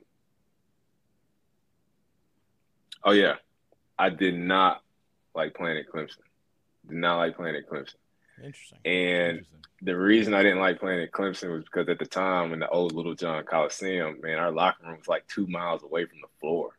oh 3.03 3.11
yeah, 3.11 3.35
I 3.99 4.09
did 4.09 4.39
not 4.39 4.81
like 5.35 5.53
playing 5.53 5.79
at 5.79 5.89
Clemson. 5.89 6.23
Did 6.87 6.97
not 6.97 7.17
like 7.17 7.35
playing 7.35 7.57
at 7.57 7.69
Clemson. 7.69 7.95
Interesting. 8.41 8.79
And 8.85 9.39
Interesting. 9.39 9.61
the 9.81 9.97
reason 9.97 10.33
I 10.33 10.43
didn't 10.43 10.61
like 10.61 10.79
playing 10.79 11.01
at 11.01 11.11
Clemson 11.11 11.51
was 11.51 11.65
because 11.65 11.89
at 11.89 11.99
the 11.99 12.05
time 12.05 12.53
in 12.53 12.59
the 12.59 12.69
old 12.69 12.93
Littlejohn 12.93 13.43
Coliseum, 13.43 14.21
man, 14.21 14.39
our 14.39 14.51
locker 14.51 14.87
room 14.87 14.97
was 14.97 15.09
like 15.09 15.27
two 15.27 15.45
miles 15.47 15.83
away 15.83 16.05
from 16.05 16.19
the 16.21 16.29
floor. 16.39 16.76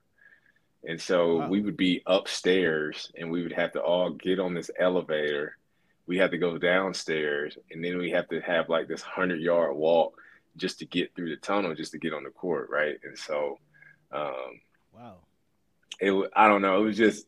And 0.89 0.99
so 0.99 1.37
wow. 1.37 1.49
we 1.49 1.61
would 1.61 1.77
be 1.77 2.03
upstairs 2.07 3.13
and 3.15 3.31
we 3.31 3.43
would 3.43 3.53
have 3.53 3.73
to 3.75 3.81
all 3.81 4.11
get 4.11 4.41
on 4.41 4.55
this 4.55 4.71
elevator. 4.81 5.59
We 6.07 6.17
had 6.17 6.31
to 6.31 6.39
go 6.39 6.57
downstairs 6.57 7.59
and 7.71 7.85
then 7.85 7.99
we 7.99 8.11
have 8.11 8.27
to 8.31 8.41
have 8.41 8.71
like 8.71 8.89
this 8.89 9.03
hundred 9.03 9.41
yard 9.41 9.77
walk 9.77 10.19
just 10.57 10.79
to 10.79 10.87
get 10.87 11.15
through 11.15 11.29
the 11.29 11.37
tunnel, 11.37 11.75
just 11.75 11.93
to 11.93 11.99
get 11.99 12.15
on 12.15 12.25
the 12.25 12.31
court, 12.31 12.71
right? 12.71 12.99
And 13.05 13.17
so, 13.17 13.59
um, 14.11 14.61
wow, 14.97 15.17
it 16.01 16.31
I 16.35 16.49
don't 16.49 16.63
know, 16.63 16.81
it 16.81 16.85
was 16.85 16.97
just 16.97 17.27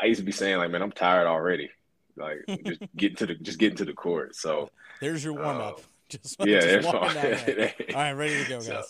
I 0.00 0.06
used 0.06 0.20
to 0.20 0.24
be 0.24 0.32
saying 0.32 0.56
like, 0.56 0.70
man, 0.70 0.80
I'm 0.80 0.90
tired 0.90 1.26
already. 1.26 1.70
Like 2.16 2.46
just 2.64 2.80
get 2.96 3.18
to 3.18 3.26
the 3.26 3.34
just 3.34 3.58
get 3.58 3.72
into 3.72 3.84
the 3.84 3.92
court. 3.92 4.36
So 4.36 4.70
there's 5.00 5.22
your 5.22 5.34
warm 5.34 5.60
up. 5.60 5.76
Um, 5.76 5.84
just, 6.08 6.36
yeah, 6.40 6.60
just 6.60 6.88
all 6.94 7.02
right, 7.02 8.12
ready 8.12 8.42
to 8.42 8.48
go, 8.48 8.56
guys. 8.56 8.66
So, 8.66 8.82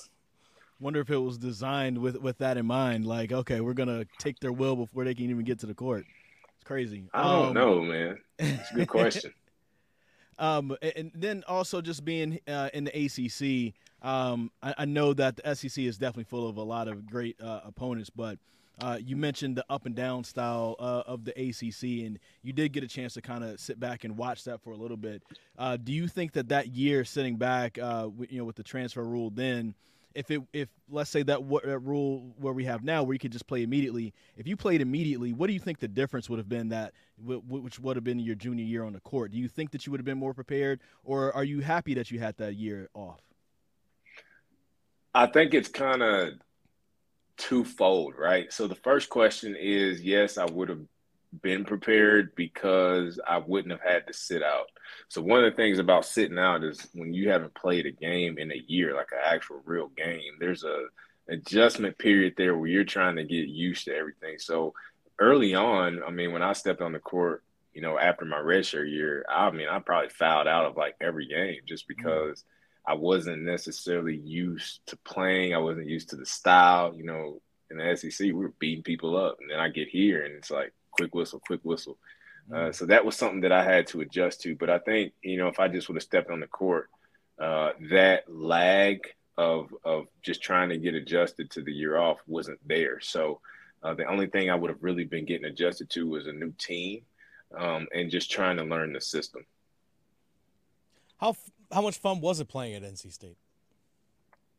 Wonder 0.83 1.01
if 1.01 1.11
it 1.11 1.17
was 1.17 1.39
designed 1.39 1.97
with 1.97 2.17
with 2.17 2.39
that 2.39 2.57
in 2.57 2.67
mind. 2.67 3.07
Like, 3.07 3.31
okay, 3.31 3.61
we're 3.61 3.73
gonna 3.73 4.05
take 4.19 4.41
their 4.41 4.53
will 4.53 4.75
before 4.75 5.05
they 5.05 5.15
can 5.15 5.31
even 5.31 5.45
get 5.45 5.61
to 5.61 5.67
the 5.67 5.75
court. 5.75 6.05
It's 6.57 6.65
crazy. 6.65 7.05
I 7.15 7.23
don't 7.23 7.49
um, 7.49 7.55
know, 7.55 7.81
man. 7.83 8.19
It's 8.41 8.71
a 8.73 8.75
good 8.75 8.89
question. 8.89 9.33
um, 10.41 10.77
and 10.97 11.13
then 11.15 11.45
also 11.47 11.81
just 11.81 12.05
being 12.05 12.41
uh, 12.49 12.69
in 12.75 12.83
the 12.83 12.91
ACC, 12.91 13.75
um, 14.05 14.51
I, 14.61 14.75
I, 14.79 14.85
know 14.85 15.15
that 15.15 15.37
the 15.37 15.55
SEC 15.55 15.85
is 15.85 15.99
definitely 15.99 16.25
full 16.25 16.49
of 16.49 16.57
a 16.57 16.63
lot 16.63 16.89
of 16.89 17.07
great 17.07 17.41
uh, 17.41 17.61
opponents, 17.65 18.11
but 18.11 18.39
uh, 18.81 18.99
you 19.01 19.17
mentioned 19.17 19.57
the 19.57 19.65
up 19.71 19.87
and 19.87 19.95
down 19.95 20.25
style 20.25 20.75
uh, 20.81 21.05
of 21.07 21.25
the 21.25 21.31
ACC, 21.33 22.05
and 22.05 22.19
you 22.43 22.53
did 22.53 22.73
get 22.73 22.83
a 22.83 22.89
chance 22.89 23.15
to 23.15 23.23
kind 23.23 23.45
of 23.45 23.61
sit 23.61 23.79
back 23.79 24.03
and 24.03 24.17
watch 24.17 24.43
that 24.45 24.61
for 24.61 24.73
a 24.73 24.77
little 24.77 24.97
bit. 24.97 25.23
Uh, 25.57 25.77
do 25.77 25.93
you 25.93 26.09
think 26.09 26.33
that 26.33 26.49
that 26.49 26.69
year 26.69 27.05
sitting 27.05 27.37
back, 27.37 27.79
uh, 27.79 28.09
you 28.29 28.39
know, 28.39 28.45
with 28.45 28.57
the 28.57 28.63
transfer 28.65 29.05
rule 29.05 29.31
then, 29.31 29.75
if 30.15 30.31
it 30.31 30.43
if 30.53 30.69
let's 30.91 31.11
say 31.11 31.23
that, 31.23 31.41
w- 31.41 31.61
that 31.65 31.79
rule 31.79 32.35
where 32.39 32.53
we 32.53 32.65
have 32.65 32.85
now 32.85 33.03
where 33.03 33.15
you 33.15 33.19
could 33.19 33.33
just 33.33 33.47
play 33.47 33.63
immediately 33.63 34.13
if 34.37 34.47
you 34.47 34.57
played 34.57 34.81
immediately 34.81 35.33
what 35.33 35.47
do 35.47 35.53
you 35.53 35.59
think 35.59 35.79
the 35.79 35.89
difference 35.89 36.29
would 36.29 36.39
have 36.39 36.49
been 36.49 36.69
that 36.69 36.93
which 37.25 37.79
would 37.79 37.97
have 37.97 38.05
been 38.05 38.19
your 38.19 38.35
junior 38.35 38.65
year 38.65 38.85
on 38.85 38.93
the 38.93 39.01
court? 39.01 39.31
Do 39.31 39.39
you 39.39 39.49
think 39.49 39.71
that 39.73 39.87
you 39.87 39.91
would 39.93 40.01
have 40.01 40.07
been 40.07 40.19
more 40.19 40.35
prepared 40.35 40.81
or 41.05 41.33
are 41.35 41.45
you 41.45 41.61
happy 41.61 41.95
that 41.95 42.11
you 42.11 42.19
had 42.19 42.37
that 42.39 42.55
year 42.55 42.89
off? 42.95 43.21
I 45.15 45.27
think 45.27 45.55
it's 45.55 45.69
kind 45.69 46.03
of 46.03 46.31
twofold 47.37 48.15
right? 48.19 48.53
So 48.53 48.67
the 48.67 48.75
first 48.75 49.09
question 49.09 49.57
is 49.59 50.03
yes 50.03 50.39
i 50.39 50.45
would 50.45 50.69
have 50.69 50.81
been 51.41 51.65
prepared 51.65 52.35
because 52.35 53.19
I 53.27 53.39
wouldn't 53.39 53.73
have 53.73 53.81
had 53.81 54.07
to 54.07 54.13
sit 54.13 54.43
out. 54.43 54.67
So 55.09 55.23
one 55.23 55.43
of 55.43 55.51
the 55.51 55.57
things 55.57 55.79
about 55.79 56.05
sitting 56.05 56.39
out 56.39 56.65
is 56.65 56.87
when 56.95 57.15
you 57.15 57.31
haven't 57.31 57.55
played 57.55 57.87
a 57.87 57.91
game 57.91 58.39
in 58.39 58.53
a 58.53 58.63
year, 58.67 58.95
like 58.95 59.13
an 59.13 59.19
actual 59.25 59.61
real 59.65 59.89
game, 59.89 60.35
there's 60.39 60.65
a 60.65 60.85
adjustment 61.29 61.97
period 61.99 62.35
there 62.37 62.57
where 62.57 62.69
you're 62.69 62.85
trying 62.85 63.17
to 63.17 63.25
get 63.25 63.49
used 63.49 63.85
to 63.87 63.95
everything. 63.95 64.39
So 64.39 64.75
early 65.19 65.55
on, 65.55 66.03
I 66.03 66.11
mean, 66.11 66.33
when 66.33 66.43
I 66.43 66.53
stepped 66.53 66.83
on 66.83 66.93
the 66.93 66.99
court, 66.99 67.43
you 67.73 67.81
know, 67.81 67.99
after 67.99 68.25
my 68.25 68.39
redshirt 68.39 68.91
year, 68.91 69.25
I 69.29 69.51
mean, 69.51 69.69
I 69.69 69.79
probably 69.79 70.11
fouled 70.11 70.49
out 70.49 70.67
of 70.67 70.77
like 70.77 70.97
every 71.01 71.27
game 71.27 71.61
just 71.67 71.89
mm-hmm. 71.89 72.03
because. 72.03 72.45
I 72.85 72.95
wasn't 72.95 73.43
necessarily 73.43 74.17
used 74.17 74.85
to 74.87 74.97
playing. 74.97 75.55
I 75.55 75.59
wasn't 75.59 75.87
used 75.87 76.11
to 76.11 76.17
the 76.17 76.27
style. 76.27 76.93
You 76.93 77.05
know, 77.05 77.41
in 77.71 77.79
the 77.79 77.97
SEC, 77.97 78.27
we 78.27 78.33
were 78.33 78.53
beating 78.59 78.83
people 78.83 79.17
up, 79.17 79.39
and 79.41 79.49
then 79.49 79.61
I 79.61 79.69
get 79.69 79.87
here, 79.89 80.25
and 80.25 80.35
it's 80.35 80.51
like 80.51 80.73
quick 80.93 81.15
whistle, 81.15 81.41
quick 81.41 81.61
whistle. 81.63 81.99
Uh, 82.51 82.55
mm-hmm. 82.55 82.73
so 82.73 82.87
that 82.87 83.05
was 83.05 83.17
something 83.17 83.41
that 83.41 83.53
I 83.53 83.65
had 83.65 83.87
to 83.89 84.01
adjust 84.01 84.43
to. 84.43 84.57
But 84.57 84.71
I 84.71 84.79
think 84.79 85.13
you 85.23 85.37
know 85.37 85.49
if 85.49 85.61
I 85.61 85.69
just 85.69 85.89
would 85.89 85.97
have 85.97 86.03
stepped 86.03 86.31
on 86.31 86.41
the 86.41 86.47
court, 86.47 86.89
uh, 87.41 87.73
that 87.91 88.25
lag 88.29 89.01
of 89.37 89.75
of 89.85 90.07
just 90.23 90.43
trying 90.43 90.69
to 90.71 90.79
get 90.79 90.95
adjusted 90.95 91.51
to 91.53 91.63
the 91.63 91.73
year 91.73 91.97
off 91.97 92.19
wasn't 92.27 92.61
there. 92.67 93.01
So 93.01 93.41
uh, 93.83 93.95
the 93.95 94.07
only 94.07 94.27
thing 94.27 94.51
I 94.51 94.55
would 94.55 94.71
have 94.71 94.83
really 94.83 95.05
been 95.05 95.25
getting 95.25 95.47
adjusted 95.47 95.91
to 95.91 96.09
was 96.09 96.27
a 96.27 96.33
new 96.33 96.53
team 96.59 97.03
um, 97.57 97.89
and 97.95 98.11
just 98.11 98.31
trying 98.31 98.57
to 98.59 98.65
learn 98.65 98.93
the 98.93 99.01
system. 99.01 99.45
How 101.19 101.37
how 101.71 101.83
much 101.83 101.99
fun 101.99 102.21
was 102.21 102.41
it 102.41 102.49
playing 102.49 102.75
at 102.75 102.83
NC 102.83 103.13
State? 103.13 103.37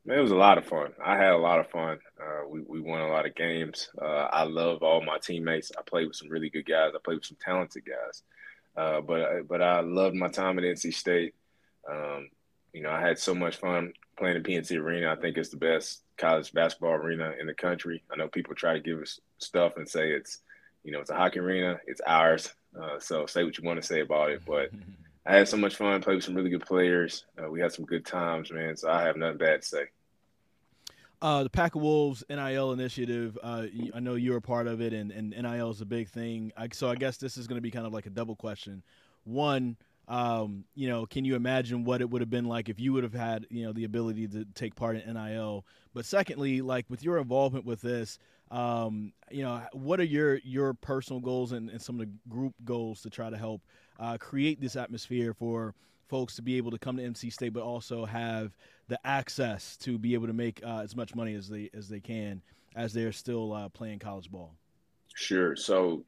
It 0.06 0.20
was 0.20 0.32
a 0.32 0.36
lot 0.36 0.58
of 0.58 0.66
fun. 0.66 0.92
I 1.02 1.16
had 1.16 1.32
a 1.32 1.38
lot 1.38 1.60
of 1.60 1.70
fun. 1.70 1.98
Uh, 2.20 2.46
we 2.48 2.60
we 2.60 2.80
won 2.80 3.00
a 3.00 3.08
lot 3.08 3.26
of 3.26 3.34
games. 3.34 3.88
Uh, 4.00 4.28
I 4.30 4.44
love 4.44 4.82
all 4.82 5.00
my 5.02 5.18
teammates. 5.18 5.72
I 5.78 5.82
played 5.82 6.08
with 6.08 6.16
some 6.16 6.28
really 6.28 6.50
good 6.50 6.66
guys. 6.66 6.92
I 6.94 6.98
played 7.02 7.16
with 7.16 7.24
some 7.24 7.38
talented 7.42 7.84
guys. 7.86 8.22
Uh, 8.76 9.00
but 9.00 9.48
but 9.48 9.62
I 9.62 9.80
loved 9.80 10.14
my 10.14 10.28
time 10.28 10.58
at 10.58 10.64
NC 10.64 10.92
State. 10.92 11.34
Um, 11.90 12.28
you 12.74 12.82
know, 12.82 12.90
I 12.90 13.00
had 13.00 13.18
so 13.18 13.34
much 13.34 13.56
fun 13.56 13.94
playing 14.18 14.36
in 14.36 14.42
PNC 14.42 14.76
Arena. 14.78 15.12
I 15.12 15.16
think 15.16 15.38
it's 15.38 15.48
the 15.48 15.56
best 15.56 16.02
college 16.18 16.52
basketball 16.52 16.92
arena 16.92 17.32
in 17.40 17.46
the 17.46 17.54
country. 17.54 18.02
I 18.12 18.16
know 18.16 18.28
people 18.28 18.54
try 18.54 18.74
to 18.74 18.80
give 18.80 19.00
us 19.00 19.20
stuff 19.38 19.76
and 19.76 19.88
say 19.88 20.10
it's, 20.10 20.40
you 20.82 20.92
know, 20.92 21.00
it's 21.00 21.10
a 21.10 21.14
hockey 21.14 21.40
arena. 21.40 21.78
It's 21.86 22.00
ours. 22.06 22.52
Uh, 22.78 22.98
so 22.98 23.26
say 23.26 23.44
what 23.44 23.56
you 23.56 23.64
want 23.64 23.80
to 23.80 23.86
say 23.86 24.00
about 24.00 24.30
it, 24.30 24.42
but 24.46 24.70
I 25.26 25.36
had 25.36 25.48
so 25.48 25.56
much 25.56 25.76
fun, 25.76 26.02
played 26.02 26.16
with 26.16 26.24
some 26.24 26.34
really 26.34 26.50
good 26.50 26.66
players. 26.66 27.24
Uh, 27.42 27.50
we 27.50 27.60
had 27.60 27.72
some 27.72 27.86
good 27.86 28.04
times, 28.04 28.52
man. 28.52 28.76
So 28.76 28.90
I 28.90 29.02
have 29.02 29.16
nothing 29.16 29.38
bad 29.38 29.62
to 29.62 29.68
say. 29.68 29.84
Uh, 31.22 31.42
the 31.42 31.50
Pack 31.50 31.74
of 31.74 31.80
Wolves 31.80 32.22
NIL 32.28 32.72
initiative, 32.72 33.38
uh, 33.42 33.64
I 33.94 34.00
know 34.00 34.14
you're 34.14 34.36
a 34.36 34.42
part 34.42 34.66
of 34.66 34.82
it, 34.82 34.92
and, 34.92 35.10
and 35.10 35.30
NIL 35.30 35.70
is 35.70 35.80
a 35.80 35.86
big 35.86 36.10
thing. 36.10 36.52
I, 36.54 36.68
so 36.72 36.90
I 36.90 36.96
guess 36.96 37.16
this 37.16 37.38
is 37.38 37.46
going 37.46 37.56
to 37.56 37.62
be 37.62 37.70
kind 37.70 37.86
of 37.86 37.94
like 37.94 38.04
a 38.04 38.10
double 38.10 38.36
question. 38.36 38.82
One, 39.24 39.78
um, 40.06 40.64
you 40.74 40.86
know, 40.86 41.06
can 41.06 41.24
you 41.24 41.34
imagine 41.34 41.84
what 41.84 42.02
it 42.02 42.10
would 42.10 42.20
have 42.20 42.28
been 42.28 42.44
like 42.44 42.68
if 42.68 42.78
you 42.78 42.92
would 42.92 43.04
have 43.04 43.14
had, 43.14 43.46
you 43.48 43.64
know, 43.64 43.72
the 43.72 43.84
ability 43.84 44.28
to 44.28 44.44
take 44.54 44.74
part 44.74 44.96
in 44.96 45.14
NIL? 45.14 45.64
But 45.94 46.04
secondly, 46.04 46.60
like 46.60 46.84
with 46.90 47.02
your 47.02 47.16
involvement 47.16 47.64
with 47.64 47.80
this, 47.80 48.18
um, 48.54 49.12
you 49.32 49.42
know, 49.42 49.60
what 49.72 49.98
are 49.98 50.04
your 50.04 50.36
your 50.36 50.74
personal 50.74 51.20
goals 51.20 51.52
and, 51.52 51.68
and 51.68 51.82
some 51.82 52.00
of 52.00 52.06
the 52.06 52.12
group 52.28 52.54
goals 52.64 53.02
to 53.02 53.10
try 53.10 53.28
to 53.28 53.36
help 53.36 53.60
uh, 53.98 54.16
create 54.16 54.60
this 54.60 54.76
atmosphere 54.76 55.34
for 55.34 55.74
folks 56.08 56.36
to 56.36 56.42
be 56.42 56.56
able 56.56 56.70
to 56.70 56.78
come 56.78 56.96
to 56.96 57.02
NC 57.02 57.32
State, 57.32 57.52
but 57.52 57.64
also 57.64 58.04
have 58.04 58.56
the 58.86 58.98
access 59.04 59.76
to 59.78 59.98
be 59.98 60.14
able 60.14 60.28
to 60.28 60.32
make 60.32 60.60
uh, 60.64 60.82
as 60.84 60.94
much 60.94 61.16
money 61.16 61.34
as 61.34 61.48
they 61.48 61.68
as 61.74 61.88
they 61.88 61.98
can 61.98 62.40
as 62.76 62.92
they're 62.92 63.12
still 63.12 63.52
uh, 63.52 63.68
playing 63.70 63.98
college 63.98 64.30
ball? 64.30 64.54
Sure. 65.16 65.56
So 65.56 66.04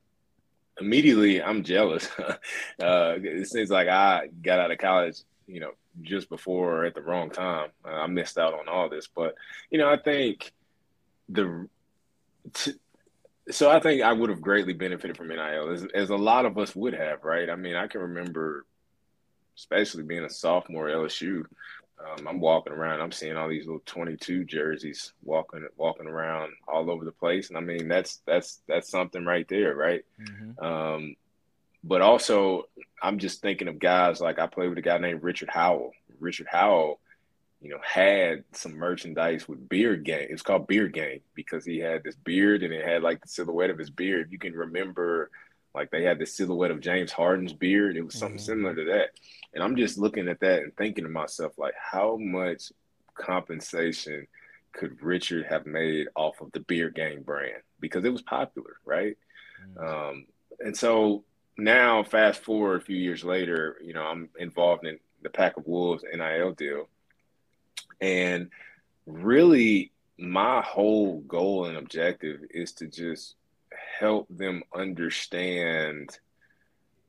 immediately 0.81 1.43
I'm 1.43 1.65
jealous. 1.65 2.09
uh, 2.19 2.37
it 2.79 3.49
seems 3.49 3.71
like 3.71 3.89
I 3.89 4.29
got 4.43 4.61
out 4.61 4.71
of 4.71 4.79
college, 4.79 5.23
you 5.49 5.59
know, 5.59 5.73
just 6.03 6.29
before 6.29 6.83
or 6.83 6.85
at 6.85 6.95
the 6.95 7.03
wrong 7.03 7.29
time. 7.31 7.71
I 7.85 8.07
missed 8.07 8.39
out 8.39 8.55
on 8.55 8.69
all 8.69 8.89
this, 8.89 9.09
but 9.09 9.35
you 9.71 9.79
know, 9.79 9.91
I 9.91 9.97
think 9.97 10.53
the 11.29 11.69
t- 12.53 12.75
so 13.51 13.71
I 13.71 13.81
think 13.81 14.03
I 14.03 14.13
would 14.13 14.31
have 14.31 14.41
greatly 14.41 14.73
benefited 14.73 15.17
from 15.17 15.29
NIL, 15.29 15.71
as, 15.71 15.87
as 15.95 16.11
a 16.11 16.17
lot 16.17 16.47
of 16.47 16.59
us 16.59 16.75
would 16.75 16.95
have, 16.95 17.23
right? 17.25 17.49
I 17.49 17.57
mean, 17.57 17.77
I 17.77 17.87
can 17.87 18.01
remember, 18.01 18.67
especially 19.57 20.03
being 20.03 20.25
a 20.25 20.31
sophomore 20.31 20.89
at 20.89 20.97
LSU, 20.97 21.45
um, 21.99 22.29
I'm 22.29 22.41
walking 22.41 22.73
around. 22.73 23.01
I'm 23.01 23.13
seeing 23.13 23.37
all 23.37 23.49
these 23.49 23.67
little 23.67 23.83
22 23.87 24.45
jerseys 24.45 25.13
walking 25.23 25.67
walking 25.77 26.07
around 26.07 26.53
all 26.69 26.91
over 26.91 27.05
the 27.05 27.13
place, 27.13 27.49
and 27.49 27.57
I 27.57 27.61
mean 27.61 27.89
that's 27.89 28.21
that's 28.27 28.61
that's 28.69 28.91
something 28.91 29.25
right 29.25 29.49
there, 29.49 29.75
right? 29.75 30.05
Mm-hmm. 30.21 30.65
Um, 30.65 31.17
but 31.83 32.03
also, 32.03 32.65
I'm 33.03 33.19
just 33.19 33.41
thinking 33.41 33.69
of 33.69 33.79
guys 33.79 34.21
like 34.21 34.39
I 34.39 34.47
played 34.47 34.69
with 34.69 34.79
a 34.79 34.83
guy 34.83 34.99
named 34.99 35.23
Richard 35.23 35.49
Howell. 35.49 35.93
Richard 36.21 36.49
Howell, 36.51 37.01
you 37.61 37.71
know, 37.71 37.81
had 37.83 38.45
some 38.53 38.75
merchandise 38.75 39.49
with 39.49 39.69
beard 39.69 40.05
gang. 40.05 40.27
It's 40.31 40.42
called 40.42 40.66
beard 40.66 40.92
gang 40.92 41.21
because 41.35 41.64
he 41.64 41.79
had 41.79 42.05
this 42.05 42.16
beard 42.16 42.62
and 42.62 42.73
it 42.73 42.87
had 42.87 43.03
like 43.03 43.21
the 43.23 43.29
silhouette 43.29 43.71
of 43.71 43.79
his 43.79 43.90
beard. 43.90 44.31
You 44.31 44.38
can 44.38 44.53
remember 44.53 45.31
like 45.77 45.90
they 45.90 46.03
had 46.03 46.19
the 46.19 46.27
silhouette 46.27 46.71
of 46.71 46.81
James 46.81 47.12
Harden's 47.12 47.53
beard. 47.53 47.97
It 47.97 48.03
was 48.03 48.14
something 48.14 48.38
mm-hmm. 48.38 48.45
similar 48.45 48.75
to 48.75 48.85
that. 48.87 49.11
And 49.55 49.62
I'm 49.62 49.77
just 49.77 49.99
looking 49.99 50.27
at 50.29 50.40
that 50.40 50.62
and 50.62 50.77
thinking 50.77 51.05
to 51.05 51.11
myself, 51.11 51.53
like, 51.59 51.75
how 51.79 52.16
much 52.16 52.73
compensation 53.14 54.27
could 54.73 55.03
Richard 55.03 55.47
have 55.47 55.66
made 55.66 56.09
off 56.16 56.40
of 56.40 56.51
the 56.53 56.61
beer 56.61 56.88
gang 56.88 57.23
brand? 57.23 57.62
Because 57.79 58.05
it 58.05 58.12
was 58.12 58.23
popular, 58.23 58.77
right? 58.87 59.16
Mm-hmm. 59.77 59.87
Um, 59.87 60.27
and 60.61 60.77
so 60.77 61.25
now, 61.59 62.03
fast 62.05 62.42
forward 62.42 62.81
a 62.81 62.85
few 62.85 62.97
years 62.97 63.25
later, 63.25 63.77
you 63.83 63.92
know, 63.92 64.03
I'm 64.03 64.31
involved 64.38 64.87
in 64.87 64.99
the 65.23 65.31
Pack 65.31 65.57
of 65.57 65.66
Wolves 65.66 66.05
NIL 66.11 66.53
deal. 66.53 66.88
And 68.01 68.51
really, 69.07 69.93
my 70.19 70.63
whole 70.63 71.21
goal 71.21 71.67
and 71.67 71.77
objective 71.77 72.41
is 72.51 72.73
to 72.75 72.87
just 72.87 73.35
help 73.99 74.27
them 74.31 74.63
understand 74.75 76.19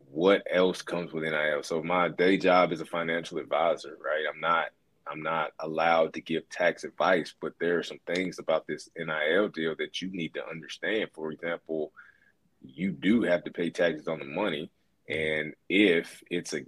what 0.10 0.44
else 0.50 0.82
comes 0.82 1.12
with 1.12 1.24
NIL. 1.24 1.64
So 1.64 1.84
my 1.84 2.10
day 2.10 2.38
job 2.38 2.72
is 2.72 2.82
a 2.82 2.86
financial 2.86 3.38
advisor, 3.38 3.98
right? 4.04 4.24
I'm 4.32 4.40
not 4.40 4.68
I'm 5.10 5.24
not 5.24 5.52
allowed 5.60 6.14
to 6.16 6.22
give 6.22 6.50
tax 6.50 6.84
advice, 6.84 7.34
but 7.40 7.54
there 7.60 7.80
are 7.80 7.84
some 7.84 8.00
things 8.06 8.40
about 8.40 8.68
this 8.68 8.90
NIL 8.98 9.48
deal 9.50 9.74
that 9.78 10.02
you 10.02 10.10
need 10.12 10.34
to 10.34 10.46
understand. 10.46 11.12
For 11.14 11.32
example, 11.32 11.94
you 12.62 12.92
do 12.92 13.22
have 13.22 13.46
to 13.46 13.52
pay 13.52 13.70
taxes 13.70 14.10
on 14.10 14.20
the 14.20 14.26
money, 14.26 14.70
and 15.08 15.54
if 15.70 16.22
it's 16.30 16.54
a, 16.54 16.66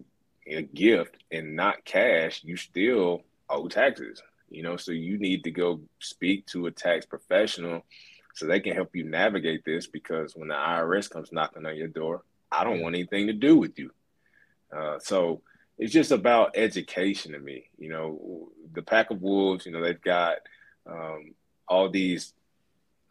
a 0.47 0.61
gift 0.61 1.17
and 1.31 1.57
not 1.57 1.83
cash, 1.83 2.41
you 2.43 2.55
still 2.55 3.23
owe 3.49 3.67
taxes. 3.67 4.21
You 4.49 4.63
know, 4.63 4.77
so 4.77 4.91
you 4.91 5.17
need 5.17 5.43
to 5.43 5.51
go 5.51 5.81
speak 5.99 6.45
to 6.47 6.65
a 6.65 6.71
tax 6.71 7.05
professional 7.05 7.85
so 8.33 8.45
they 8.45 8.59
can 8.59 8.73
help 8.73 8.95
you 8.95 9.03
navigate 9.03 9.63
this 9.63 9.85
because 9.85 10.35
when 10.35 10.47
the 10.47 10.55
IRS 10.55 11.09
comes 11.09 11.31
knocking 11.31 11.65
on 11.65 11.75
your 11.75 11.87
door, 11.87 12.23
I 12.51 12.63
don't 12.63 12.81
want 12.81 12.95
anything 12.95 13.27
to 13.27 13.33
do 13.33 13.57
with 13.57 13.77
you. 13.77 13.91
Uh, 14.75 14.97
so 14.99 15.41
it's 15.77 15.93
just 15.93 16.11
about 16.11 16.57
education 16.57 17.33
to 17.33 17.39
me. 17.39 17.69
You 17.77 17.89
know, 17.89 18.49
the 18.73 18.81
Pack 18.81 19.11
of 19.11 19.21
Wolves, 19.21 19.65
you 19.65 19.71
know, 19.71 19.83
they've 19.83 20.01
got 20.01 20.37
um, 20.87 21.35
all 21.67 21.89
these 21.89 22.33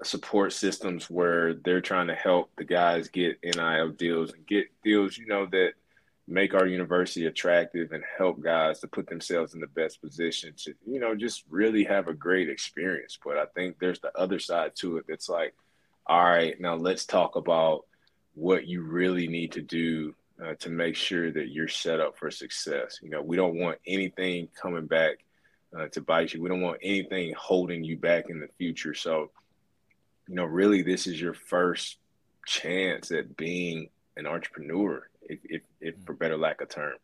support 0.03 0.53
systems 0.53 1.09
where 1.09 1.55
they're 1.55 1.81
trying 1.81 2.09
to 2.09 2.15
help 2.15 2.51
the 2.57 2.65
guys 2.65 3.09
get 3.09 3.39
NIL 3.45 3.91
deals 3.91 4.33
and 4.33 4.47
get 4.47 4.67
deals, 4.83 5.17
you 5.17 5.27
know, 5.27 5.47
that– 5.47 5.73
make 6.29 6.53
our 6.53 6.67
university 6.67 7.25
attractive 7.27 7.93
and 7.93 8.05
help 8.19 8.41
guys 8.41 8.81
to 8.81 8.87
put 8.87 9.09
themselves 9.09 9.55
in 9.55 9.61
the 9.61 9.67
best 9.67 10.03
position 10.03 10.53
to, 10.59 10.75
you 10.87 11.01
know, 11.01 11.15
just 11.15 11.43
really 11.49 11.85
have 11.85 12.07
a 12.07 12.13
great 12.13 12.51
experience. 12.51 13.19
But 13.25 13.39
I 13.39 13.47
think 13.55 13.79
there's 13.79 14.01
the 14.01 14.17
other 14.17 14.39
side 14.39 14.73
to 14.77 14.99
it 14.99 15.07
that's 15.09 15.31
like, 15.31 15.55
all 16.07 16.23
right, 16.23 16.61
now 16.61 16.77
let's 16.77 17.07
talk 17.07 17.37
about 17.37 17.87
what 18.35 18.67
you 18.67 18.83
really 18.83 19.27
need 19.27 19.53
to 19.53 19.63
do 19.63 20.15
uh, 20.45 20.55
to 20.61 20.69
make 20.69 20.97
sure 20.97 21.33
that 21.33 21.49
you're 21.49 21.67
set 21.67 21.99
up 21.99 22.19
for 22.19 22.31
success. 22.31 22.99
You 23.03 23.09
know, 23.09 23.23
we 23.23 23.37
don't 23.37 23.59
want 23.59 23.79
anything 23.87 24.49
coming 24.61 24.87
back 24.87 25.25
uh, 25.77 25.89
to 25.89 26.03
bite 26.03 26.35
you. 26.35 26.43
We 26.43 26.51
don't 26.51 26.61
want 26.61 26.81
anything 26.83 27.33
holding 27.37 27.85
you 27.85 27.97
back 27.97 28.27
in 28.29 28.39
the 28.39 28.49
future. 28.59 28.95
So, 28.95 29.31
you 30.29 30.35
know, 30.35 30.45
really, 30.45 30.83
this 30.83 31.07
is 31.07 31.21
your 31.21 31.35
first 31.35 31.97
chance 32.47 33.11
at 33.13 33.37
being 33.37 33.89
an 34.17 34.27
entrepreneur 34.27 35.09
if, 35.29 35.39
if, 35.45 35.63
if 35.81 35.95
for 36.05 36.15
better 36.15 36.37
lack 36.37 36.61
of 36.61 36.69
term. 36.69 36.95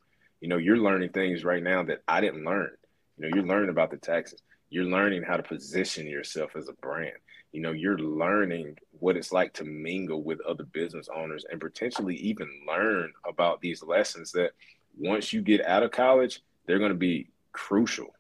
You 0.41 0.49
know, 0.49 0.57
you're 0.57 0.79
learning 0.79 1.11
things 1.11 1.45
right 1.45 1.63
now 1.63 1.83
that 1.85 2.03
I 2.09 2.21
didn't 2.21 2.45
learn. 2.45 2.71
You 3.17 3.29
know, 3.29 3.37
you're 3.37 3.47
learning 3.47 3.71
about 3.71 3.91
the 3.91 3.97
taxes. 3.97 4.43
You're 4.71 4.85
learning 4.85 5.23
how 5.23 5.37
to 5.37 5.43
position 5.43 6.07
yourself 6.07 6.57
as 6.57 6.69
a 6.69 6.73
brand. 6.73 7.17
You 7.53 7.61
know, 7.61 7.71
you're 7.71 7.99
learning 7.99 8.77
what 8.99 9.17
it's 9.17 9.33
like 9.33 9.53
to 9.55 9.65
mingle 9.65 10.23
with 10.23 10.41
other 10.41 10.65
business 10.65 11.09
owners 11.15 11.45
and 11.49 11.61
potentially 11.61 12.17
even 12.17 12.49
learn 12.67 13.13
about 13.29 13.61
these 13.61 13.83
lessons 13.83 14.33
that 14.33 14.51
once 14.99 15.33
you 15.33 15.41
get 15.41 15.65
out 15.65 15.85
of 15.85 15.93
college, 15.93 16.43
they're 16.67 16.79
going 16.79 16.91
to 16.91 16.97
be 16.97 17.29
crucial, 17.53 18.15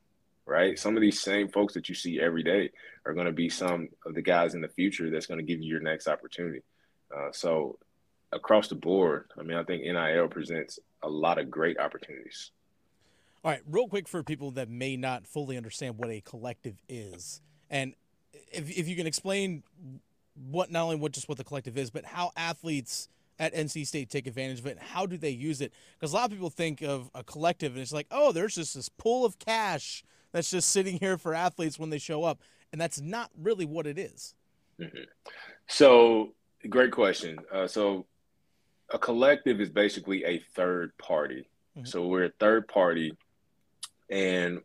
right? 0.46 0.78
Some 0.78 0.96
of 0.96 1.00
these 1.00 1.20
same 1.20 1.48
folks 1.48 1.74
that 1.74 1.88
you 1.88 1.94
see 1.94 2.20
every 2.20 2.44
day 2.44 2.70
are 3.04 3.14
going 3.14 3.26
to 3.26 3.32
be 3.32 3.48
some 3.48 3.88
of 4.06 4.14
the 4.14 4.22
guys 4.22 4.54
in 4.54 4.60
the 4.60 4.68
future 4.68 5.10
that's 5.10 5.26
going 5.26 5.38
to 5.38 5.44
give 5.44 5.60
you 5.60 5.68
your 5.68 5.80
next 5.80 6.06
opportunity. 6.06 6.62
Uh, 7.14 7.30
so 7.32 7.78
across 8.34 8.68
the 8.68 8.74
board, 8.74 9.30
I 9.38 9.42
mean, 9.42 9.56
I 9.56 9.64
think 9.64 9.82
NIL 9.82 10.28
presents 10.28 10.78
a 11.02 11.08
lot 11.08 11.38
of 11.38 11.50
great 11.50 11.78
opportunities. 11.78 12.50
All 13.44 13.50
right, 13.50 13.60
real 13.68 13.88
quick 13.88 14.08
for 14.08 14.22
people 14.22 14.50
that 14.52 14.70
may 14.70 14.96
not 14.96 15.26
fully 15.26 15.56
understand 15.56 15.98
what 15.98 16.10
a 16.10 16.20
collective 16.20 16.82
is, 16.88 17.42
and 17.70 17.94
if 18.52 18.70
if 18.70 18.88
you 18.88 18.96
can 18.96 19.06
explain 19.06 19.62
what 20.50 20.70
not 20.70 20.84
only 20.84 20.96
what 20.96 21.12
just 21.12 21.28
what 21.28 21.38
the 21.38 21.44
collective 21.44 21.76
is, 21.76 21.90
but 21.90 22.04
how 22.04 22.32
athletes 22.36 23.08
at 23.38 23.54
NC 23.54 23.86
State 23.86 24.10
take 24.10 24.26
advantage 24.26 24.60
of 24.60 24.66
it, 24.66 24.78
and 24.78 24.80
how 24.80 25.06
do 25.06 25.16
they 25.16 25.30
use 25.30 25.60
it? 25.60 25.72
Because 25.98 26.12
a 26.12 26.16
lot 26.16 26.26
of 26.26 26.30
people 26.30 26.50
think 26.50 26.82
of 26.82 27.10
a 27.14 27.22
collective 27.24 27.72
and 27.72 27.82
it's 27.82 27.92
like, 27.92 28.06
oh, 28.10 28.32
there's 28.32 28.54
just 28.54 28.74
this 28.74 28.88
pool 28.88 29.24
of 29.24 29.38
cash 29.38 30.04
that's 30.32 30.50
just 30.50 30.70
sitting 30.70 30.98
here 30.98 31.18
for 31.18 31.34
athletes 31.34 31.78
when 31.78 31.90
they 31.90 31.98
show 31.98 32.24
up, 32.24 32.40
and 32.72 32.80
that's 32.80 33.00
not 33.00 33.30
really 33.40 33.64
what 33.64 33.86
it 33.86 33.98
is. 33.98 34.34
Mm-hmm. 34.80 35.04
So, 35.68 36.32
great 36.68 36.90
question. 36.90 37.38
Uh, 37.52 37.66
so, 37.66 38.06
a 38.90 38.98
collective 38.98 39.60
is 39.60 39.70
basically 39.70 40.24
a 40.24 40.42
third 40.54 40.96
party. 40.98 41.48
Mm-hmm. 41.76 41.86
So 41.86 42.06
we're 42.06 42.26
a 42.26 42.32
third 42.40 42.68
party, 42.68 43.16
and 44.10 44.60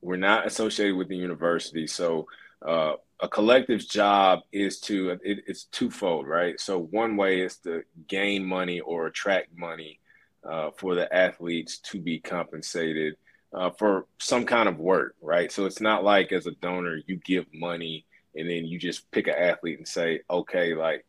we're 0.00 0.16
not 0.16 0.46
associated 0.46 0.96
with 0.96 1.08
the 1.08 1.16
university. 1.16 1.86
So 1.86 2.26
uh, 2.66 2.94
a 3.20 3.28
collective's 3.28 3.86
job 3.86 4.40
is 4.52 4.80
to 4.80 5.18
it, 5.22 5.44
it's 5.46 5.64
twofold, 5.64 6.26
right? 6.26 6.60
So 6.60 6.78
one 6.78 7.16
way 7.16 7.40
is 7.40 7.56
to 7.58 7.82
gain 8.08 8.44
money 8.44 8.80
or 8.80 9.06
attract 9.06 9.56
money 9.56 10.00
uh, 10.48 10.70
for 10.76 10.94
the 10.94 11.12
athletes 11.14 11.78
to 11.78 12.00
be 12.00 12.18
compensated 12.18 13.16
uh, 13.52 13.70
for 13.70 14.06
some 14.18 14.44
kind 14.44 14.68
of 14.68 14.78
work, 14.78 15.14
right? 15.20 15.50
So 15.50 15.64
it's 15.64 15.80
not 15.80 16.04
like 16.04 16.32
as 16.32 16.46
a 16.46 16.52
donor 16.52 17.00
you 17.06 17.16
give 17.16 17.46
money 17.54 18.04
and 18.34 18.48
then 18.48 18.66
you 18.66 18.78
just 18.78 19.10
pick 19.10 19.28
an 19.28 19.34
athlete 19.34 19.78
and 19.78 19.88
say, 19.88 20.20
okay, 20.28 20.74
like 20.74 21.06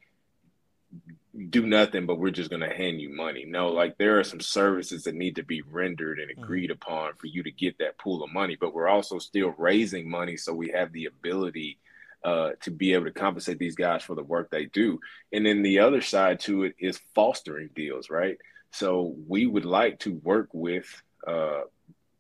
do 1.38 1.66
nothing, 1.66 2.06
but 2.06 2.20
we're 2.20 2.32
just 2.32 2.50
going 2.50 2.68
to 2.68 2.76
hand 2.76 3.00
you 3.00 3.10
money. 3.10 3.46
No, 3.46 3.70
like 3.70 3.98
there 3.98 4.20
are 4.20 4.24
some 4.24 4.40
services 4.40 5.04
that 5.04 5.16
need 5.16 5.36
to 5.36 5.44
be 5.44 5.62
rendered 5.62 6.20
and 6.20 6.32
agreed 6.32 6.72
mm-hmm. 6.72 6.82
upon 6.90 7.14
for 7.14 7.28
you 7.28 7.44
to 7.44 7.52
get 7.52 7.78
that 7.78 7.98
pool 7.98 8.24
of 8.24 8.34
money. 8.34 8.58
But 8.60 8.74
we're 8.74 8.88
also 8.88 9.20
still 9.20 9.54
raising 9.58 10.10
money 10.10 10.38
so 10.38 10.54
we 10.54 10.70
have 10.70 10.92
the 10.92 11.06
ability 11.06 11.78
uh, 12.24 12.52
to 12.62 12.72
be 12.72 12.94
able 12.94 13.06
to 13.06 13.12
compensate 13.12 13.60
these 13.60 13.76
guys 13.76 14.04
for 14.04 14.16
the 14.16 14.24
work 14.24 14.50
they 14.50 14.66
do. 14.66 15.00
And 15.32 15.46
then 15.46 15.62
the 15.62 15.80
other 15.80 16.02
side 16.02 16.40
to 16.42 16.64
it 16.64 16.76
is 16.80 17.00
fostering 17.14 17.70
deals, 17.76 18.10
right? 18.10 18.38
So 18.72 19.16
we 19.28 19.46
would 19.46 19.66
like 19.66 20.00
to 20.00 20.16
work 20.16 20.50
with, 20.52 20.86
uh, 21.26 21.62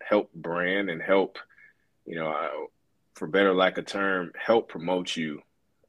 help 0.01 0.31
brand 0.33 0.89
and 0.89 1.01
help, 1.01 1.39
you 2.05 2.15
know, 2.15 2.29
uh, 2.29 2.67
for 3.15 3.27
better 3.27 3.53
lack 3.53 3.77
of 3.77 3.85
term, 3.85 4.31
help 4.37 4.69
promote 4.69 5.15
you 5.15 5.41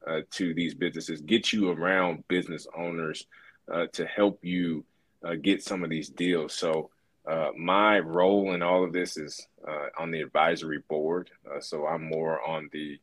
uh, 0.07 0.21
to 0.31 0.53
these 0.53 0.73
businesses, 0.73 1.21
get 1.21 1.51
you 1.51 1.69
around 1.69 2.27
business 2.27 2.67
owners 2.75 3.25
uh, 3.71 3.87
to 3.93 4.05
help 4.05 4.43
you 4.43 4.83
uh, 5.23 5.35
get 5.35 5.63
some 5.63 5.83
of 5.83 5.89
these 5.89 6.09
deals. 6.09 6.53
So 6.53 6.89
uh, 7.27 7.49
my 7.57 7.99
role 7.99 8.53
in 8.53 8.61
all 8.61 8.83
of 8.83 8.93
this 8.93 9.17
is 9.17 9.47
uh, 9.67 9.87
on 9.97 10.11
the 10.11 10.21
advisory 10.21 10.83
board. 10.89 11.29
Uh, 11.49 11.59
so 11.59 11.85
I'm 11.85 12.07
more 12.07 12.41
on 12.41 12.69
the, 12.71 12.99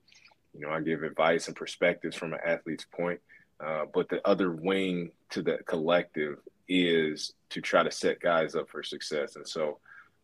you 0.54 0.60
know, 0.60 0.70
I 0.70 0.80
give 0.80 1.02
advice 1.02 1.46
and 1.46 1.56
perspectives 1.56 2.16
from 2.16 2.32
an 2.32 2.40
athlete's 2.44 2.86
point. 2.86 3.20
but 3.58 4.08
the 4.08 4.26
other 4.26 4.50
wing 4.50 5.10
to 5.30 5.42
the 5.42 5.58
collective 5.66 6.38
is 6.68 7.34
to 7.50 7.60
try 7.60 7.82
to 7.82 7.90
set 7.90 8.20
guys 8.20 8.54
up 8.54 8.68
for 8.68 8.82
success. 8.82 9.36
And 9.36 9.46
so 9.46 9.78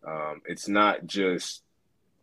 um, 0.07 0.43
it's 0.47 0.69
not 0.69 1.07
just, 1.07 1.63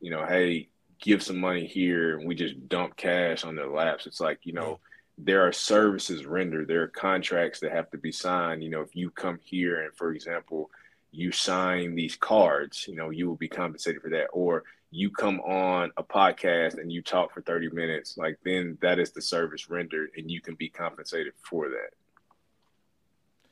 you 0.01 0.11
know, 0.11 0.25
hey, 0.25 0.69
give 0.99 1.23
some 1.23 1.39
money 1.39 1.65
here 1.65 2.17
and 2.17 2.27
we 2.27 2.35
just 2.35 2.67
dump 2.67 2.95
cash 2.95 3.43
on 3.43 3.55
their 3.55 3.69
laps. 3.69 4.05
It's 4.05 4.19
like, 4.19 4.39
you 4.43 4.53
know, 4.53 4.79
there 5.17 5.45
are 5.45 5.51
services 5.51 6.25
rendered, 6.25 6.67
there 6.67 6.83
are 6.83 6.87
contracts 6.87 7.59
that 7.59 7.71
have 7.71 7.89
to 7.91 7.97
be 7.97 8.11
signed. 8.11 8.63
You 8.63 8.69
know, 8.69 8.81
if 8.81 8.95
you 8.95 9.09
come 9.09 9.39
here 9.43 9.81
and, 9.81 9.93
for 9.95 10.13
example, 10.13 10.69
you 11.11 11.31
sign 11.31 11.95
these 11.95 12.15
cards, 12.15 12.87
you 12.87 12.95
know, 12.95 13.09
you 13.09 13.27
will 13.27 13.35
be 13.35 13.47
compensated 13.47 14.01
for 14.01 14.09
that. 14.09 14.27
Or 14.31 14.63
you 14.91 15.09
come 15.09 15.39
on 15.41 15.91
a 15.97 16.03
podcast 16.03 16.79
and 16.79 16.91
you 16.91 17.01
talk 17.01 17.33
for 17.33 17.41
30 17.41 17.69
minutes, 17.71 18.17
like 18.17 18.39
then 18.43 18.77
that 18.81 18.99
is 18.99 19.11
the 19.11 19.21
service 19.21 19.69
rendered 19.69 20.11
and 20.17 20.29
you 20.29 20.41
can 20.41 20.55
be 20.55 20.69
compensated 20.69 21.33
for 21.41 21.69
that. 21.69 21.91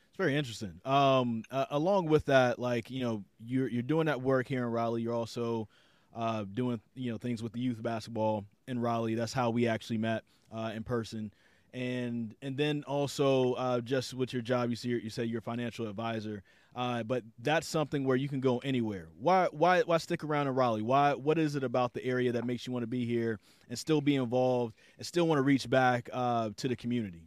It's 0.07 0.17
very 0.17 0.35
interesting. 0.35 0.79
Um, 0.83 1.43
uh, 1.51 1.65
along 1.69 2.07
with 2.07 2.25
that, 2.25 2.59
like, 2.59 2.89
you 2.89 3.01
know, 3.01 3.23
you're, 3.45 3.67
you're 3.67 3.83
doing 3.83 4.07
that 4.07 4.21
work 4.21 4.47
here 4.47 4.63
in 4.63 4.71
Raleigh. 4.71 5.01
You're 5.01 5.13
also 5.13 5.67
uh, 6.15 6.45
doing, 6.53 6.79
you 6.95 7.11
know, 7.11 7.17
things 7.17 7.43
with 7.43 7.53
the 7.53 7.59
youth 7.59 7.81
basketball 7.81 8.45
in 8.67 8.79
Raleigh. 8.79 9.15
That's 9.15 9.33
how 9.33 9.49
we 9.49 9.67
actually 9.67 9.97
met 9.97 10.23
uh, 10.51 10.71
in 10.75 10.83
person 10.83 11.31
and 11.73 12.33
and 12.41 12.57
then 12.57 12.83
also 12.87 13.53
uh, 13.53 13.81
just 13.81 14.13
with 14.13 14.33
your 14.33 14.41
job, 14.41 14.69
you 14.69 14.75
see 14.75 14.89
you 14.89 15.09
say 15.09 15.25
you're 15.25 15.39
a 15.39 15.41
financial 15.41 15.87
advisor, 15.87 16.41
uh, 16.75 17.03
but 17.03 17.23
that's 17.39 17.67
something 17.67 18.03
where 18.03 18.17
you 18.17 18.27
can 18.27 18.39
go 18.39 18.57
anywhere. 18.59 19.09
Why 19.19 19.47
why 19.51 19.81
why 19.81 19.97
stick 19.97 20.23
around 20.23 20.47
in 20.47 20.55
Raleigh? 20.55 20.81
Why 20.81 21.13
what 21.13 21.37
is 21.37 21.55
it 21.55 21.63
about 21.63 21.93
the 21.93 22.03
area 22.03 22.31
that 22.31 22.45
makes 22.45 22.65
you 22.65 22.73
want 22.73 22.83
to 22.83 22.87
be 22.87 23.05
here 23.05 23.39
and 23.69 23.77
still 23.77 24.01
be 24.01 24.15
involved 24.15 24.73
and 24.97 25.05
still 25.05 25.27
want 25.27 25.37
to 25.37 25.43
reach 25.43 25.69
back 25.69 26.09
uh, 26.11 26.49
to 26.57 26.67
the 26.67 26.75
community? 26.75 27.21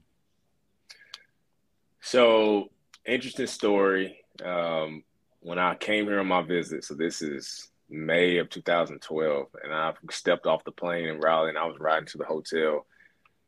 So 2.00 2.70
interesting 3.06 3.46
story. 3.46 4.18
Um, 4.44 5.04
when 5.40 5.58
I 5.58 5.74
came 5.74 6.06
here 6.06 6.20
on 6.20 6.26
my 6.26 6.42
visit, 6.42 6.84
so 6.84 6.94
this 6.94 7.22
is 7.22 7.69
May 7.90 8.38
of 8.38 8.48
2012, 8.48 9.46
and 9.62 9.72
I 9.72 9.92
stepped 10.10 10.46
off 10.46 10.64
the 10.64 10.72
plane 10.72 11.08
in 11.08 11.20
Raleigh 11.20 11.50
and 11.50 11.58
I 11.58 11.66
was 11.66 11.78
riding 11.78 12.06
to 12.06 12.18
the 12.18 12.24
hotel 12.24 12.86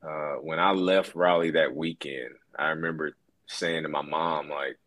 uh, 0.03 0.35
when 0.37 0.59
I 0.59 0.73
left 0.73 1.15
Raleigh 1.15 1.53
that 1.53 1.75
weekend, 1.75 2.35
I 2.59 2.69
remember 2.69 3.17
saying 3.47 3.85
to 3.85 3.89
my 3.89 4.03
mom, 4.03 4.49
like, 4.49 4.79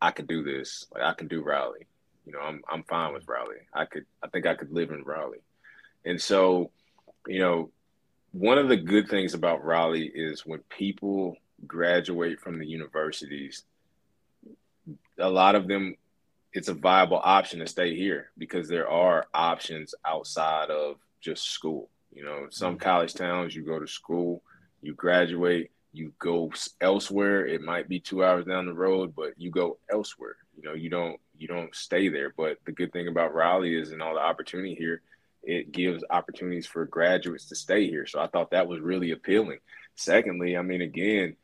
I 0.00 0.10
could 0.10 0.26
do 0.26 0.42
this. 0.42 0.86
Like, 0.92 1.04
I 1.04 1.14
can 1.14 1.28
do 1.28 1.42
Raleigh. 1.42 1.86
You 2.26 2.32
know, 2.32 2.40
I'm 2.40 2.60
I'm 2.68 2.82
fine 2.82 3.14
with 3.14 3.28
Raleigh. 3.28 3.68
I 3.72 3.84
could 3.84 4.04
I 4.22 4.28
think 4.28 4.46
I 4.46 4.54
could 4.54 4.72
live 4.72 4.90
in 4.90 5.04
Raleigh. 5.04 5.44
And 6.04 6.20
so, 6.20 6.72
you 7.28 7.38
know, 7.38 7.70
one 8.32 8.58
of 8.58 8.68
the 8.68 8.76
good 8.76 9.08
things 9.08 9.34
about 9.34 9.64
Raleigh 9.64 10.10
is 10.12 10.44
when 10.44 10.58
people 10.68 11.36
graduate 11.66 12.40
from 12.40 12.58
the 12.58 12.66
universities, 12.66 13.64
a 15.18 15.30
lot 15.30 15.54
of 15.54 15.68
them 15.68 15.94
it's 16.56 16.68
a 16.68 16.74
viable 16.74 17.20
option 17.22 17.60
to 17.60 17.66
stay 17.66 17.94
here 17.94 18.30
because 18.38 18.68
there 18.68 18.88
are 18.88 19.26
options 19.34 19.94
outside 20.04 20.70
of 20.70 20.96
just 21.20 21.50
school. 21.50 21.88
You 22.12 22.24
know, 22.24 22.46
some 22.50 22.74
mm-hmm. 22.74 22.82
college 22.82 23.14
towns 23.14 23.54
you 23.54 23.62
go 23.62 23.78
to 23.78 23.86
school 23.86 24.42
you 24.86 24.94
graduate, 24.94 25.70
you 25.92 26.12
go 26.18 26.52
elsewhere. 26.80 27.46
It 27.46 27.60
might 27.60 27.88
be 27.88 27.98
two 27.98 28.24
hours 28.24 28.44
down 28.46 28.66
the 28.66 28.74
road, 28.74 29.14
but 29.16 29.32
you 29.36 29.50
go 29.50 29.78
elsewhere. 29.90 30.36
You 30.56 30.62
know, 30.62 30.74
you 30.74 30.88
don't 30.88 31.20
you 31.36 31.48
don't 31.48 31.74
stay 31.74 32.08
there. 32.08 32.32
But 32.36 32.58
the 32.64 32.72
good 32.72 32.92
thing 32.92 33.08
about 33.08 33.34
Raleigh 33.34 33.74
is, 33.74 33.92
and 33.92 34.02
all 34.02 34.14
the 34.14 34.20
opportunity 34.20 34.74
here, 34.74 35.02
it 35.42 35.72
gives 35.72 36.04
opportunities 36.08 36.66
for 36.66 36.84
graduates 36.86 37.46
to 37.46 37.56
stay 37.56 37.88
here. 37.88 38.06
So 38.06 38.20
I 38.20 38.26
thought 38.26 38.52
that 38.52 38.68
was 38.68 38.80
really 38.80 39.10
appealing. 39.10 39.58
Secondly, 39.96 40.56
I 40.56 40.62
mean, 40.62 40.82
again, 40.82 41.36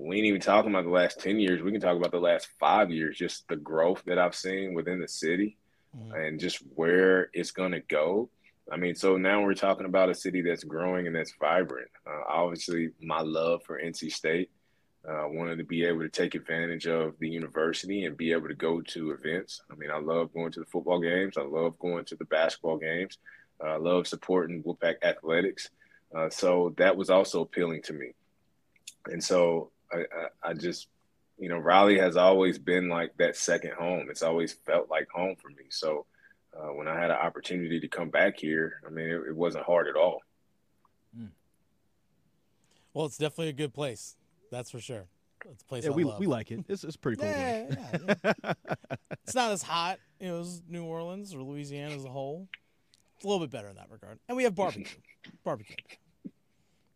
we 0.00 0.16
ain't 0.16 0.26
even 0.26 0.40
talking 0.40 0.70
about 0.70 0.84
the 0.84 0.90
last 0.90 1.20
10 1.20 1.38
years. 1.38 1.62
We 1.62 1.72
can 1.72 1.80
talk 1.80 1.96
about 1.96 2.10
the 2.10 2.18
last 2.18 2.48
five 2.58 2.90
years, 2.90 3.18
just 3.18 3.46
the 3.48 3.56
growth 3.56 4.02
that 4.06 4.18
I've 4.18 4.34
seen 4.34 4.72
within 4.72 4.98
the 4.98 5.08
city 5.08 5.58
mm-hmm. 5.96 6.14
and 6.14 6.40
just 6.40 6.58
where 6.74 7.28
it's 7.34 7.50
going 7.50 7.72
to 7.72 7.80
go. 7.80 8.30
I 8.72 8.76
mean, 8.76 8.94
so 8.94 9.16
now 9.16 9.42
we're 9.42 9.54
talking 9.54 9.86
about 9.86 10.08
a 10.08 10.14
city 10.14 10.40
that's 10.40 10.64
growing 10.64 11.06
and 11.06 11.14
that's 11.14 11.34
vibrant. 11.38 11.90
Uh, 12.06 12.22
obviously, 12.28 12.90
my 13.00 13.20
love 13.20 13.62
for 13.64 13.80
NC 13.80 14.12
State. 14.12 14.50
Uh, 15.08 15.24
wanted 15.28 15.56
to 15.56 15.64
be 15.64 15.82
able 15.86 16.00
to 16.00 16.10
take 16.10 16.34
advantage 16.34 16.86
of 16.86 17.14
the 17.20 17.28
university 17.28 18.04
and 18.04 18.18
be 18.18 18.32
able 18.32 18.48
to 18.48 18.54
go 18.54 18.82
to 18.82 19.12
events. 19.12 19.62
I 19.72 19.74
mean, 19.76 19.90
I 19.90 19.98
love 19.98 20.30
going 20.34 20.52
to 20.52 20.60
the 20.60 20.66
football 20.66 21.00
games. 21.00 21.38
I 21.38 21.42
love 21.42 21.78
going 21.78 22.04
to 22.04 22.16
the 22.16 22.26
basketball 22.26 22.76
games. 22.76 23.16
Uh, 23.64 23.68
I 23.68 23.76
love 23.76 24.06
supporting 24.06 24.62
Wolfpack 24.62 24.96
athletics. 25.02 25.70
Uh, 26.14 26.28
so 26.28 26.74
that 26.76 26.98
was 26.98 27.08
also 27.08 27.40
appealing 27.40 27.80
to 27.84 27.94
me. 27.94 28.12
And 29.06 29.24
so 29.24 29.70
I, 29.92 29.98
I, 29.98 30.50
I 30.50 30.54
just, 30.54 30.88
you 31.38 31.48
know, 31.48 31.58
Raleigh 31.58 31.98
has 31.98 32.16
always 32.16 32.58
been 32.58 32.88
like 32.88 33.16
that 33.18 33.36
second 33.36 33.72
home. 33.72 34.08
It's 34.10 34.22
always 34.22 34.52
felt 34.52 34.90
like 34.90 35.08
home 35.10 35.36
for 35.36 35.48
me. 35.48 35.64
So 35.70 36.06
uh, 36.56 36.68
when 36.68 36.88
I 36.88 36.98
had 36.98 37.10
an 37.10 37.16
opportunity 37.16 37.80
to 37.80 37.88
come 37.88 38.10
back 38.10 38.38
here, 38.38 38.80
I 38.86 38.90
mean, 38.90 39.06
it, 39.06 39.22
it 39.28 39.36
wasn't 39.36 39.64
hard 39.64 39.88
at 39.88 39.96
all. 39.96 40.20
Hmm. 41.16 41.26
Well, 42.92 43.06
it's 43.06 43.18
definitely 43.18 43.48
a 43.48 43.54
good 43.54 43.72
place. 43.72 44.16
That's 44.50 44.70
for 44.70 44.80
sure. 44.80 45.06
It's 45.48 45.62
a 45.62 45.66
place 45.66 45.84
yeah, 45.84 45.90
I 45.90 45.94
we 45.94 46.04
love. 46.04 46.18
we 46.18 46.26
like 46.26 46.50
it. 46.50 46.64
It's 46.68 46.84
it's 46.84 46.96
pretty 46.96 47.16
cool. 47.16 47.28
Yeah, 47.30 47.66
yeah, 47.70 48.14
yeah. 48.24 48.52
it's 49.24 49.34
not 49.34 49.52
as 49.52 49.62
hot, 49.62 49.98
you 50.20 50.28
know, 50.28 50.40
as 50.40 50.62
New 50.68 50.84
Orleans 50.84 51.34
or 51.34 51.42
Louisiana 51.42 51.94
as 51.94 52.04
a 52.04 52.10
whole. 52.10 52.46
It's 53.16 53.24
a 53.24 53.28
little 53.28 53.40
bit 53.40 53.50
better 53.50 53.68
in 53.68 53.76
that 53.76 53.90
regard. 53.90 54.18
And 54.28 54.36
we 54.36 54.44
have 54.44 54.54
barbecue. 54.54 54.84
barbecue. 55.44 55.76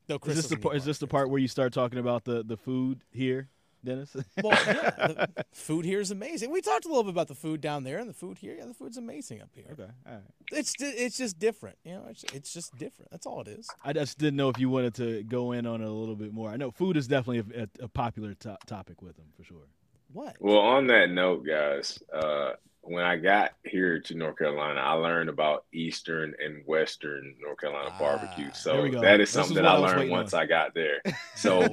No, 0.08 0.18
Chris 0.18 0.38
is 0.38 0.48
this 0.48 0.58
the 0.58 0.68
is 0.70 0.84
this 0.84 0.98
the 0.98 1.06
part 1.06 1.30
where 1.30 1.40
you 1.40 1.48
start 1.48 1.72
talking 1.72 1.98
about 1.98 2.24
the 2.24 2.42
the 2.42 2.56
food 2.56 3.02
here? 3.10 3.48
Dennis? 3.84 4.16
well, 4.42 4.58
yeah, 4.66 5.26
the 5.36 5.44
food 5.52 5.84
here 5.84 6.00
is 6.00 6.10
amazing. 6.10 6.50
We 6.50 6.60
talked 6.62 6.86
a 6.86 6.88
little 6.88 7.04
bit 7.04 7.10
about 7.10 7.28
the 7.28 7.34
food 7.34 7.60
down 7.60 7.84
there, 7.84 7.98
and 7.98 8.08
the 8.08 8.14
food 8.14 8.38
here. 8.38 8.54
Yeah, 8.58 8.66
the 8.66 8.74
food's 8.74 8.96
amazing 8.96 9.42
up 9.42 9.50
here. 9.54 9.66
Okay, 9.72 9.90
all 10.06 10.12
right. 10.12 10.22
It's 10.52 10.74
it's 10.80 11.18
just 11.18 11.38
different, 11.38 11.76
you 11.84 11.92
know. 11.92 12.06
It's, 12.08 12.24
it's 12.32 12.52
just 12.52 12.76
different. 12.78 13.10
That's 13.10 13.26
all 13.26 13.42
it 13.42 13.48
is. 13.48 13.68
I 13.84 13.92
just 13.92 14.18
didn't 14.18 14.36
know 14.36 14.48
if 14.48 14.58
you 14.58 14.70
wanted 14.70 14.94
to 14.94 15.22
go 15.24 15.52
in 15.52 15.66
on 15.66 15.82
it 15.82 15.86
a 15.86 15.92
little 15.92 16.16
bit 16.16 16.32
more. 16.32 16.50
I 16.50 16.56
know 16.56 16.70
food 16.70 16.96
is 16.96 17.06
definitely 17.06 17.58
a, 17.60 17.84
a 17.84 17.88
popular 17.88 18.34
to- 18.34 18.58
topic 18.66 19.02
with 19.02 19.16
them 19.16 19.26
for 19.36 19.44
sure. 19.44 19.68
What? 20.12 20.36
Well, 20.40 20.58
on 20.58 20.86
that 20.88 21.10
note, 21.10 21.44
guys, 21.46 22.02
uh, 22.12 22.52
when 22.86 23.04
I 23.04 23.16
got 23.16 23.52
here 23.64 23.98
to 23.98 24.14
North 24.14 24.36
Carolina, 24.36 24.80
I 24.80 24.92
learned 24.92 25.28
about 25.28 25.64
Eastern 25.72 26.34
and 26.42 26.62
Western 26.66 27.34
North 27.40 27.58
Carolina 27.58 27.90
ah, 27.92 27.98
barbecue. 27.98 28.50
So 28.52 28.88
that 29.00 29.20
is 29.20 29.30
something 29.30 29.56
is 29.56 29.62
that 29.62 29.66
I, 29.66 29.74
I 29.74 29.78
learned 29.78 30.10
once 30.10 30.34
on. 30.34 30.40
I 30.40 30.46
got 30.46 30.74
there. 30.74 31.00
So, 31.36 31.66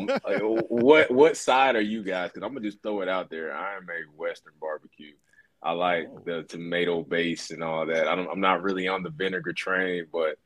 what 0.70 1.12
what 1.12 1.38
side 1.38 1.76
are 1.76 1.82
you 1.82 2.04
guys? 2.04 2.32
Because 2.32 2.44
I'm 2.44 2.54
gonna 2.54 2.66
just 2.66 2.82
throw 2.82 3.02
it 3.02 3.08
out 3.08 3.30
there. 3.30 3.56
I 3.56 3.78
am 3.78 3.84
a 3.84 4.18
Western 4.18 4.54
barbecue. 4.60 5.14
I 5.62 5.72
like 5.74 6.10
oh. 6.12 6.22
the 6.26 6.44
tomato 6.44 7.04
base 7.04 7.52
and 7.52 7.64
all 7.64 7.86
that. 7.86 8.08
I 8.08 8.14
am 8.14 8.40
not 8.42 8.64
really 8.64 8.88
on 8.88 9.04
the 9.04 9.12
vinegar 9.12 9.54
train, 9.54 10.08
but 10.12 10.40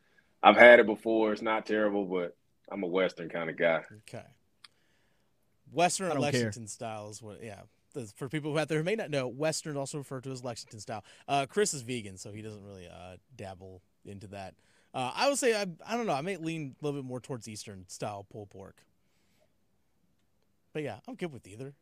I've 0.44 0.58
had 0.58 0.80
it 0.80 0.86
before. 0.86 1.32
It's 1.32 1.42
not 1.42 1.66
terrible, 1.66 2.06
but 2.06 2.36
I'm 2.70 2.84
a 2.84 2.88
Western 2.88 3.30
kind 3.30 3.50
of 3.50 3.58
guy. 3.58 3.84
Okay. 4.10 4.26
Western 5.72 6.18
Lexington 6.20 6.64
care. 6.64 6.68
style 6.68 7.10
is 7.10 7.22
what, 7.22 7.42
yeah 7.42 7.62
for 8.16 8.30
people 8.30 8.58
out 8.58 8.68
there 8.68 8.78
who 8.80 8.84
may 8.84 8.96
not 8.96 9.10
know, 9.10 9.28
Western 9.28 9.78
also 9.78 9.98
referred 9.98 10.24
to 10.24 10.32
as 10.32 10.44
Lexington 10.44 10.80
style. 10.80 11.04
Uh, 11.28 11.46
Chris 11.48 11.74
is 11.74 11.82
vegan, 11.82 12.18
so 12.18 12.32
he 12.32 12.42
doesn't 12.42 12.64
really 12.64 12.88
uh, 12.88 13.18
dabble 13.36 13.82
into 14.06 14.28
that. 14.28 14.54
Uh, 14.94 15.12
I 15.14 15.28
would 15.28 15.38
say 15.38 15.54
I, 15.54 15.66
I 15.86 15.98
don't 15.98 16.06
know. 16.06 16.14
I 16.14 16.22
may 16.22 16.38
lean 16.38 16.76
a 16.82 16.86
little 16.86 17.02
bit 17.02 17.08
more 17.08 17.20
towards 17.20 17.48
Eastern 17.48 17.86
style 17.88 18.26
pulled 18.32 18.50
pork. 18.50 18.78
But 20.74 20.84
yeah, 20.84 20.98
I'm 21.08 21.16
good 21.16 21.32
with 21.32 21.48
either. 21.48 21.74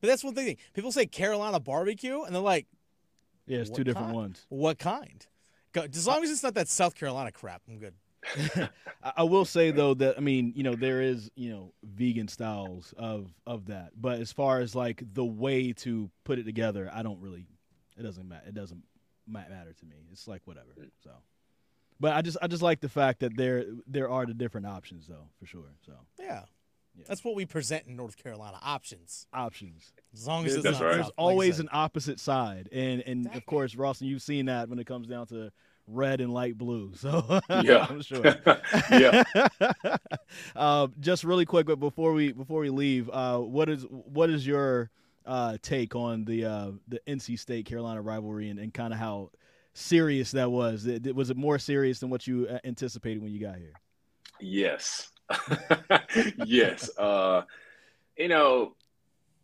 But 0.00 0.08
that's 0.08 0.24
one 0.24 0.34
thing. 0.34 0.56
People 0.72 0.90
say 0.90 1.06
Carolina 1.06 1.60
barbecue, 1.60 2.22
and 2.22 2.34
they're 2.34 2.42
like, 2.42 2.66
"Yeah, 3.46 3.58
it's 3.58 3.70
two 3.70 3.84
different 3.84 4.08
kind? 4.08 4.16
ones." 4.16 4.46
What 4.48 4.78
kind? 4.78 5.26
As 5.74 6.06
long 6.06 6.22
as 6.22 6.30
it's 6.30 6.42
not 6.42 6.54
that 6.54 6.68
South 6.68 6.94
Carolina 6.94 7.32
crap, 7.32 7.62
I'm 7.68 7.78
good. 7.78 7.94
I 9.16 9.24
will 9.24 9.44
say 9.44 9.70
though 9.70 9.94
that 9.94 10.16
I 10.16 10.20
mean, 10.20 10.52
you 10.54 10.62
know, 10.62 10.74
there 10.74 11.02
is 11.02 11.30
you 11.34 11.50
know 11.50 11.72
vegan 11.82 12.28
styles 12.28 12.94
of 12.96 13.32
of 13.46 13.66
that, 13.66 13.90
but 14.00 14.20
as 14.20 14.32
far 14.32 14.60
as 14.60 14.74
like 14.74 15.02
the 15.12 15.24
way 15.24 15.72
to 15.74 16.10
put 16.24 16.38
it 16.38 16.44
together, 16.44 16.90
I 16.92 17.02
don't 17.02 17.20
really. 17.20 17.46
It 17.96 18.02
doesn't 18.02 18.26
matter. 18.26 18.44
It 18.48 18.54
doesn't 18.54 18.82
matter 19.26 19.72
to 19.72 19.86
me. 19.86 19.96
It's 20.12 20.26
like 20.26 20.42
whatever. 20.46 20.70
Mm. 20.78 20.90
So, 21.02 21.10
but 22.00 22.14
I 22.14 22.22
just 22.22 22.36
I 22.40 22.46
just 22.46 22.62
like 22.62 22.80
the 22.80 22.88
fact 22.88 23.20
that 23.20 23.36
there 23.36 23.66
there 23.86 24.08
are 24.08 24.26
the 24.26 24.34
different 24.34 24.66
options 24.66 25.06
though 25.06 25.28
for 25.38 25.46
sure. 25.46 25.74
So 25.84 25.92
yeah, 26.18 26.42
That's 27.06 27.24
what 27.24 27.34
we 27.34 27.46
present 27.46 27.86
in 27.86 27.96
North 27.96 28.16
Carolina 28.16 28.58
options. 28.62 29.26
Options. 29.32 29.92
As 30.12 30.26
long 30.26 30.46
as 30.46 30.54
it's 30.54 30.64
not 30.64 30.74
right. 30.74 30.80
There's 30.80 30.96
South, 30.96 31.06
like 31.06 31.14
always 31.16 31.58
an 31.60 31.68
opposite 31.72 32.20
side, 32.20 32.68
and 32.72 33.02
and 33.02 33.26
of 33.34 33.46
course, 33.46 33.74
Ross, 33.74 34.00
and 34.00 34.10
you've 34.10 34.22
seen 34.22 34.46
that 34.46 34.68
when 34.68 34.78
it 34.78 34.86
comes 34.86 35.06
down 35.06 35.26
to 35.28 35.52
red 35.86 36.20
and 36.20 36.32
light 36.32 36.56
blue. 36.56 36.92
So 36.96 37.40
Yeah. 37.62 37.86
I'm 37.88 38.02
sure. 38.02 38.22
yeah. 38.90 39.24
uh, 40.56 40.88
just 41.00 41.24
really 41.24 41.44
quick, 41.44 41.66
but 41.66 41.80
before 41.80 42.12
we 42.12 42.32
before 42.32 42.60
we 42.60 42.70
leave, 42.70 43.10
uh, 43.10 43.38
what 43.38 43.68
is 43.68 43.84
what 43.90 44.30
is 44.30 44.46
your 44.46 44.90
uh, 45.26 45.56
take 45.62 45.94
on 45.94 46.24
the 46.24 46.44
uh, 46.44 46.70
the 46.88 47.00
NC 47.06 47.38
State 47.38 47.66
Carolina 47.66 48.00
rivalry 48.02 48.48
and, 48.50 48.58
and 48.58 48.72
kind 48.74 48.92
of 48.92 48.98
how 48.98 49.30
serious 49.74 50.32
that 50.32 50.50
was? 50.50 50.86
It- 50.86 51.14
Was 51.14 51.30
it 51.30 51.36
more 51.36 51.58
serious 51.58 51.98
than 52.00 52.10
what 52.10 52.26
you 52.26 52.46
uh, 52.48 52.58
anticipated 52.64 53.22
when 53.22 53.32
you 53.32 53.40
got 53.40 53.56
here? 53.56 53.74
Yes. 54.40 55.10
yes. 56.44 56.90
Uh, 56.98 57.42
you 58.16 58.28
know, 58.28 58.74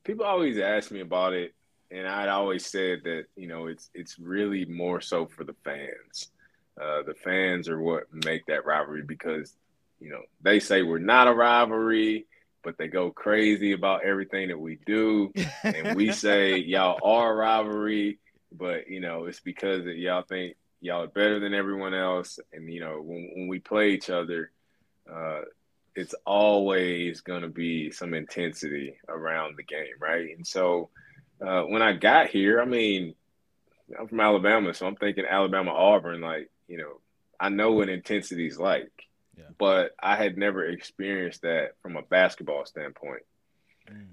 people 0.04 0.24
always 0.24 0.58
ask 0.58 0.90
me 0.90 1.00
about 1.00 1.32
it, 1.32 1.54
and 1.90 2.06
I'd 2.06 2.28
always 2.28 2.66
said 2.66 3.00
that 3.04 3.24
you 3.36 3.46
know 3.46 3.66
it's 3.66 3.90
it's 3.94 4.18
really 4.18 4.64
more 4.64 5.00
so 5.00 5.26
for 5.26 5.44
the 5.44 5.54
fans. 5.64 6.30
Uh, 6.80 7.02
the 7.02 7.14
fans 7.14 7.68
are 7.68 7.80
what 7.80 8.04
make 8.12 8.46
that 8.46 8.64
rivalry 8.64 9.02
because 9.02 9.56
you 10.00 10.10
know 10.10 10.22
they 10.42 10.60
say 10.60 10.82
we're 10.82 10.98
not 10.98 11.28
a 11.28 11.32
rivalry, 11.32 12.26
but 12.62 12.76
they 12.78 12.88
go 12.88 13.10
crazy 13.10 13.72
about 13.72 14.04
everything 14.04 14.48
that 14.48 14.58
we 14.58 14.78
do, 14.86 15.32
and 15.62 15.96
we 15.96 16.12
say 16.12 16.58
y'all 16.58 16.98
are 17.02 17.32
a 17.32 17.36
rivalry, 17.36 18.18
but 18.52 18.88
you 18.88 19.00
know 19.00 19.24
it's 19.24 19.40
because 19.40 19.84
that 19.84 19.96
y'all 19.96 20.22
think 20.22 20.56
y'all 20.80 21.02
are 21.02 21.08
better 21.08 21.40
than 21.40 21.54
everyone 21.54 21.94
else, 21.94 22.38
and 22.52 22.72
you 22.72 22.80
know 22.80 23.00
when 23.02 23.30
when 23.34 23.48
we 23.48 23.58
play 23.58 23.90
each 23.90 24.10
other. 24.10 24.50
Uh, 25.10 25.40
it's 25.96 26.14
always 26.24 27.22
going 27.22 27.42
to 27.42 27.48
be 27.48 27.90
some 27.90 28.14
intensity 28.14 28.94
around 29.08 29.56
the 29.56 29.64
game, 29.64 29.96
right? 29.98 30.28
And 30.36 30.46
so 30.46 30.90
uh, 31.40 31.62
when 31.62 31.82
I 31.82 31.92
got 31.92 32.28
here, 32.28 32.60
I 32.60 32.64
mean, 32.64 33.14
I'm 33.98 34.08
from 34.08 34.20
Alabama, 34.20 34.74
so 34.74 34.86
I'm 34.86 34.96
thinking 34.96 35.24
Alabama 35.28 35.72
Auburn, 35.72 36.20
like, 36.20 36.50
you 36.66 36.78
know, 36.78 37.00
I 37.40 37.48
know 37.48 37.72
what 37.72 37.88
intensity 37.88 38.46
is 38.46 38.58
like, 38.58 38.90
Yeah. 39.36 39.44
but 39.58 39.94
I 40.02 40.16
had 40.16 40.36
never 40.36 40.64
experienced 40.66 41.42
that 41.42 41.76
from 41.82 41.96
a 41.96 42.02
basketball 42.02 42.64
standpoint. 42.66 43.22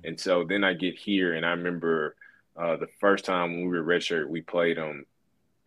And 0.05 0.17
so 0.17 0.45
then 0.45 0.63
I 0.63 0.73
get 0.73 0.97
here, 0.97 1.33
and 1.33 1.45
I 1.45 1.49
remember 1.51 2.15
uh, 2.55 2.77
the 2.77 2.87
first 3.01 3.25
time 3.25 3.51
when 3.51 3.69
we 3.69 3.77
were 3.77 3.83
redshirt, 3.83 4.29
we 4.29 4.41
played 4.41 4.77
them 4.77 5.05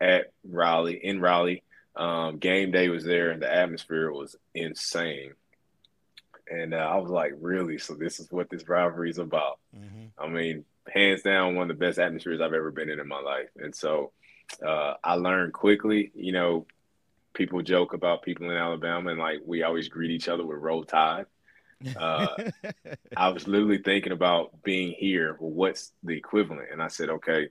at 0.01 0.31
Raleigh, 0.43 0.99
in 1.03 1.21
Raleigh. 1.21 1.61
Um, 1.95 2.37
game 2.39 2.71
day 2.71 2.89
was 2.89 3.03
there, 3.03 3.29
and 3.29 3.39
the 3.41 3.53
atmosphere 3.53 4.11
was 4.11 4.35
insane. 4.55 5.33
And 6.49 6.73
uh, 6.73 6.77
I 6.77 6.95
was 6.97 7.11
like, 7.11 7.33
really? 7.39 7.77
So 7.77 7.93
this 7.93 8.19
is 8.19 8.31
what 8.31 8.49
this 8.49 8.67
rivalry 8.67 9.11
is 9.11 9.19
about? 9.19 9.59
Mhm. 9.77 10.09
I 10.17 10.27
mean, 10.27 10.65
hands 10.89 11.21
down, 11.21 11.55
one 11.55 11.69
of 11.69 11.77
the 11.77 11.85
best 11.85 11.99
atmospheres 11.99 12.41
I've 12.41 12.53
ever 12.53 12.71
been 12.71 12.89
in 12.89 12.99
in 12.99 13.07
my 13.07 13.21
life. 13.21 13.49
And 13.57 13.75
so 13.75 14.11
uh, 14.65 14.95
I 15.03 15.15
learned 15.15 15.53
quickly. 15.53 16.11
You 16.15 16.31
know, 16.31 16.67
people 17.33 17.61
joke 17.61 17.93
about 17.93 18.23
people 18.23 18.49
in 18.49 18.57
Alabama, 18.57 19.11
and 19.11 19.19
like 19.19 19.39
we 19.45 19.63
always 19.63 19.87
greet 19.87 20.11
each 20.11 20.27
other 20.27 20.45
with 20.45 20.57
"Roll 20.57 20.83
Tide." 20.83 21.25
Uh, 21.97 22.27
I 23.17 23.29
was 23.29 23.47
literally 23.47 23.79
thinking 23.79 24.11
about 24.11 24.63
being 24.63 24.91
here. 24.91 25.37
Well, 25.39 25.51
what's 25.51 25.91
the 26.03 26.17
equivalent? 26.17 26.69
And 26.71 26.81
I 26.81 26.87
said, 26.87 27.09
okay, 27.09 27.49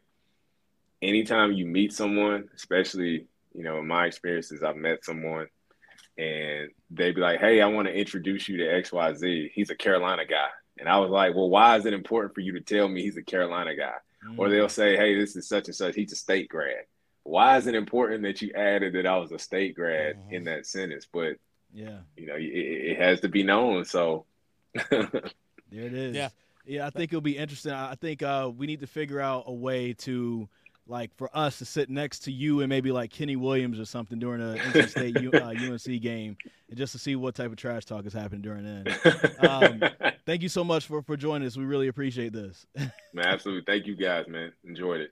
anytime 1.03 1.53
you 1.53 1.67
meet 1.67 1.93
someone, 1.93 2.49
especially, 2.55 3.27
you 3.55 3.63
know, 3.63 3.79
in 3.79 3.87
my 3.87 4.07
experiences, 4.07 4.63
I've 4.63 4.77
met 4.77 5.05
someone 5.05 5.49
and 6.17 6.71
they'd 6.91 7.15
be 7.15 7.21
like, 7.21 7.41
hey, 7.41 7.61
I 7.61 7.67
want 7.67 7.89
to 7.89 7.95
introduce 7.95 8.49
you 8.49 8.59
to 8.59 8.65
XYZ. 8.65 9.51
He's 9.55 9.71
a 9.71 9.77
Carolina 9.77 10.27
guy. 10.27 10.49
And 10.79 10.89
I 10.89 10.99
was 10.99 11.11
like, 11.11 11.35
well, 11.35 11.49
why 11.49 11.77
is 11.77 11.87
it 11.87 11.93
important 11.93 12.35
for 12.35 12.41
you 12.41 12.53
to 12.53 12.61
tell 12.61 12.89
me 12.89 13.03
he's 13.03 13.17
a 13.17 13.23
Carolina 13.23 13.75
guy? 13.75 13.95
Or 14.37 14.49
they'll 14.49 14.69
say, 14.69 14.97
hey, 14.97 15.19
this 15.19 15.37
is 15.37 15.49
such 15.49 15.67
and 15.69 15.75
such. 15.75 15.95
He's 15.95 16.13
a 16.13 16.17
state 16.17 16.49
grad. 16.49 16.85
Why 17.23 17.57
is 17.57 17.67
it 17.67 17.75
important 17.75 18.23
that 18.25 18.43
you 18.43 18.51
added 18.55 18.93
that 18.95 19.07
I 19.07 19.17
was 19.17 19.33
a 19.33 19.39
state 19.39 19.75
grad 19.75 20.17
Mhm. 20.17 20.33
in 20.33 20.45
that 20.45 20.67
sentence? 20.67 21.07
But, 21.11 21.37
yeah. 21.73 21.99
you 22.17 22.27
know, 22.27 22.35
it, 22.35 22.43
it 22.43 22.99
has 22.99 23.21
to 23.21 23.29
be 23.29 23.43
known. 23.43 23.85
So, 23.85 24.27
There 24.91 25.11
it 25.71 25.95
is. 25.95 26.17
Yeah. 26.17 26.29
Yeah, 26.67 26.87
I 26.87 26.91
think 26.91 27.13
it'll 27.13 27.23
be 27.23 27.37
interesting. 27.39 27.73
I 27.73 27.93
I 27.93 27.95
think 27.95 28.23
uh, 28.23 28.51
we 28.55 28.67
need 28.67 28.81
to 28.81 28.87
figure 28.87 29.21
out 29.21 29.45
a 29.47 29.53
way 29.53 29.95
to, 29.95 30.49
like, 30.89 31.15
for 31.17 31.31
us 31.37 31.59
to 31.59 31.65
sit 31.65 31.91
next 31.91 32.21
to 32.21 32.33
you 32.33 32.61
and 32.61 32.69
maybe 32.69 32.91
like 32.91 33.11
Kenny 33.11 33.37
Williams 33.37 33.79
or 33.79 33.85
something 33.85 34.19
during 34.19 34.41
a 34.41 34.59
NC 34.59 34.89
State 34.89 35.21
U, 35.21 35.31
uh, 35.33 35.49
UNC 35.73 36.03
game, 36.03 36.37
and 36.69 36.77
just 36.77 36.93
to 36.93 36.99
see 36.99 37.15
what 37.15 37.35
type 37.35 37.53
of 37.53 37.57
trash 37.57 37.85
talk 37.85 38.07
is 38.07 38.13
happening 38.13 38.43
during 38.43 38.65
then. 38.65 38.87
Um, 39.41 39.83
Thank 40.29 40.43
you 40.43 40.51
so 40.51 40.63
much 40.63 40.87
for 40.87 41.01
for 41.01 41.17
joining 41.17 41.47
us. 41.47 41.57
We 41.57 41.65
really 41.65 41.89
appreciate 41.89 42.35
this. 42.35 42.67
man, 42.77 43.25
absolutely. 43.25 43.63
Thank 43.65 43.87
you 43.87 43.97
guys, 43.97 44.29
man. 44.29 44.53
Enjoyed 44.63 45.01
it. 45.01 45.11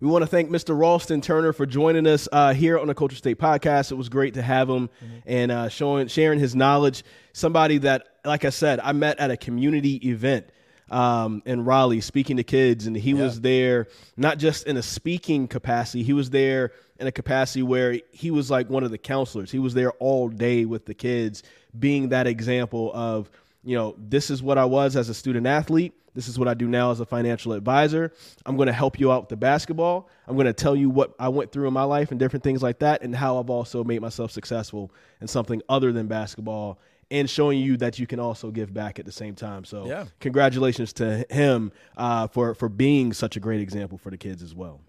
We 0.00 0.08
want 0.08 0.22
to 0.22 0.26
thank 0.26 0.50
Mr. 0.50 0.76
Ralston 0.76 1.20
Turner 1.20 1.52
for 1.52 1.64
joining 1.64 2.04
us 2.08 2.28
uh, 2.32 2.54
here 2.54 2.76
on 2.76 2.88
the 2.88 2.94
Culture 2.96 3.14
State 3.14 3.38
Podcast. 3.38 3.92
It 3.92 3.94
was 3.94 4.08
great 4.08 4.34
to 4.34 4.42
have 4.42 4.68
him 4.68 4.90
and 5.26 5.52
uh, 5.52 5.68
showing 5.68 6.08
sharing 6.08 6.40
his 6.40 6.56
knowledge. 6.56 7.04
Somebody 7.32 7.78
that, 7.78 8.04
like 8.24 8.44
I 8.44 8.50
said, 8.50 8.80
I 8.80 8.90
met 8.90 9.20
at 9.20 9.30
a 9.30 9.36
community 9.36 9.94
event 10.08 10.48
um, 10.94 11.42
in 11.44 11.64
Raleigh, 11.64 12.00
speaking 12.00 12.36
to 12.36 12.44
kids, 12.44 12.86
and 12.86 12.96
he 12.96 13.14
was 13.14 13.40
there 13.40 13.88
not 14.16 14.38
just 14.38 14.66
in 14.66 14.76
a 14.76 14.82
speaking 14.82 15.48
capacity. 15.48 16.04
He 16.04 16.12
was 16.12 16.30
there 16.30 16.72
in 17.00 17.08
a 17.08 17.12
capacity 17.12 17.62
where 17.62 17.98
he 18.12 18.30
was 18.30 18.50
like 18.50 18.70
one 18.70 18.84
of 18.84 18.92
the 18.92 18.98
counselors. 18.98 19.50
He 19.50 19.58
was 19.58 19.74
there 19.74 19.90
all 19.92 20.28
day 20.28 20.64
with 20.64 20.86
the 20.86 20.94
kids, 20.94 21.42
being 21.76 22.10
that 22.10 22.28
example 22.28 22.92
of 22.94 23.28
you 23.64 23.76
know, 23.76 23.94
this 23.98 24.30
is 24.30 24.42
what 24.42 24.58
I 24.58 24.66
was 24.66 24.94
as 24.94 25.08
a 25.08 25.14
student 25.14 25.46
athlete. 25.46 25.94
This 26.14 26.28
is 26.28 26.38
what 26.38 26.46
I 26.46 26.54
do 26.54 26.68
now 26.68 26.92
as 26.92 27.00
a 27.00 27.06
financial 27.06 27.54
advisor. 27.54 28.12
I'm 28.46 28.56
going 28.56 28.68
to 28.68 28.72
help 28.72 29.00
you 29.00 29.10
out 29.10 29.22
with 29.22 29.28
the 29.30 29.36
basketball. 29.36 30.08
I'm 30.28 30.36
going 30.36 30.46
to 30.46 30.52
tell 30.52 30.76
you 30.76 30.88
what 30.88 31.14
I 31.18 31.28
went 31.28 31.50
through 31.50 31.66
in 31.66 31.74
my 31.74 31.82
life 31.82 32.12
and 32.12 32.20
different 32.20 32.44
things 32.44 32.62
like 32.62 32.78
that, 32.80 33.02
and 33.02 33.16
how 33.16 33.38
I've 33.38 33.50
also 33.50 33.82
made 33.82 34.00
myself 34.00 34.30
successful 34.30 34.92
in 35.20 35.26
something 35.26 35.60
other 35.68 35.92
than 35.92 36.06
basketball, 36.06 36.78
and 37.10 37.28
showing 37.28 37.58
you 37.60 37.76
that 37.78 37.98
you 37.98 38.06
can 38.06 38.18
also 38.20 38.50
give 38.50 38.72
back 38.72 38.98
at 38.98 39.04
the 39.04 39.12
same 39.12 39.34
time. 39.34 39.64
So, 39.64 39.86
Yeah. 39.86 40.06
congratulations 40.20 40.92
to 40.94 41.24
him 41.30 41.72
uh, 41.96 42.26
for 42.28 42.54
for 42.54 42.68
being 42.68 43.12
such 43.12 43.36
a 43.36 43.40
great 43.40 43.60
example 43.60 43.98
for 43.98 44.10
the 44.10 44.18
kids 44.18 44.42
as 44.42 44.54
well. 44.54 44.80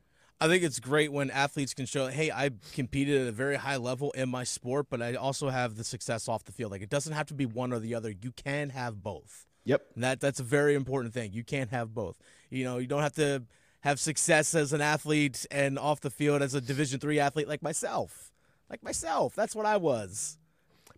I 0.41 0.47
think 0.47 0.63
it's 0.63 0.81
great 0.81 1.13
when 1.13 1.31
athletes 1.31 1.73
can 1.73 1.85
show, 1.85 2.07
hey, 2.07 2.29
I 2.29 2.49
competed 2.73 3.21
at 3.21 3.27
a 3.27 3.31
very 3.31 3.55
high 3.55 3.77
level 3.77 4.11
in 4.11 4.27
my 4.29 4.43
sport, 4.43 4.87
but 4.89 5.01
I 5.01 5.15
also 5.15 5.47
have 5.49 5.77
the 5.77 5.83
success 5.85 6.27
off 6.27 6.43
the 6.43 6.51
field. 6.51 6.71
Like 6.71 6.81
it 6.81 6.89
doesn't 6.89 7.13
have 7.13 7.27
to 7.27 7.33
be 7.33 7.45
one 7.45 7.71
or 7.71 7.79
the 7.79 7.95
other. 7.95 8.09
You 8.11 8.31
can 8.33 8.71
have 8.71 9.01
both. 9.01 9.45
Yep. 9.63 9.81
And 9.95 10.03
that 10.03 10.19
that's 10.19 10.39
a 10.39 10.43
very 10.43 10.75
important 10.75 11.13
thing. 11.13 11.31
You 11.33 11.43
can't 11.43 11.69
have 11.71 11.93
both. 11.93 12.17
You 12.49 12.63
know, 12.65 12.77
you 12.77 12.87
don't 12.87 13.01
have 13.01 13.15
to 13.15 13.43
have 13.81 13.99
success 13.99 14.53
as 14.55 14.73
an 14.73 14.81
athlete 14.81 15.45
and 15.51 15.79
off 15.79 16.01
the 16.01 16.09
field 16.09 16.41
as 16.41 16.53
a 16.53 16.61
Division 16.61 16.99
three 16.99 17.19
athlete 17.19 17.47
like 17.47 17.63
myself. 17.63 18.31
Like 18.69 18.83
myself. 18.83 19.35
That's 19.35 19.55
what 19.55 19.65
I 19.65 19.77
was. 19.77 20.37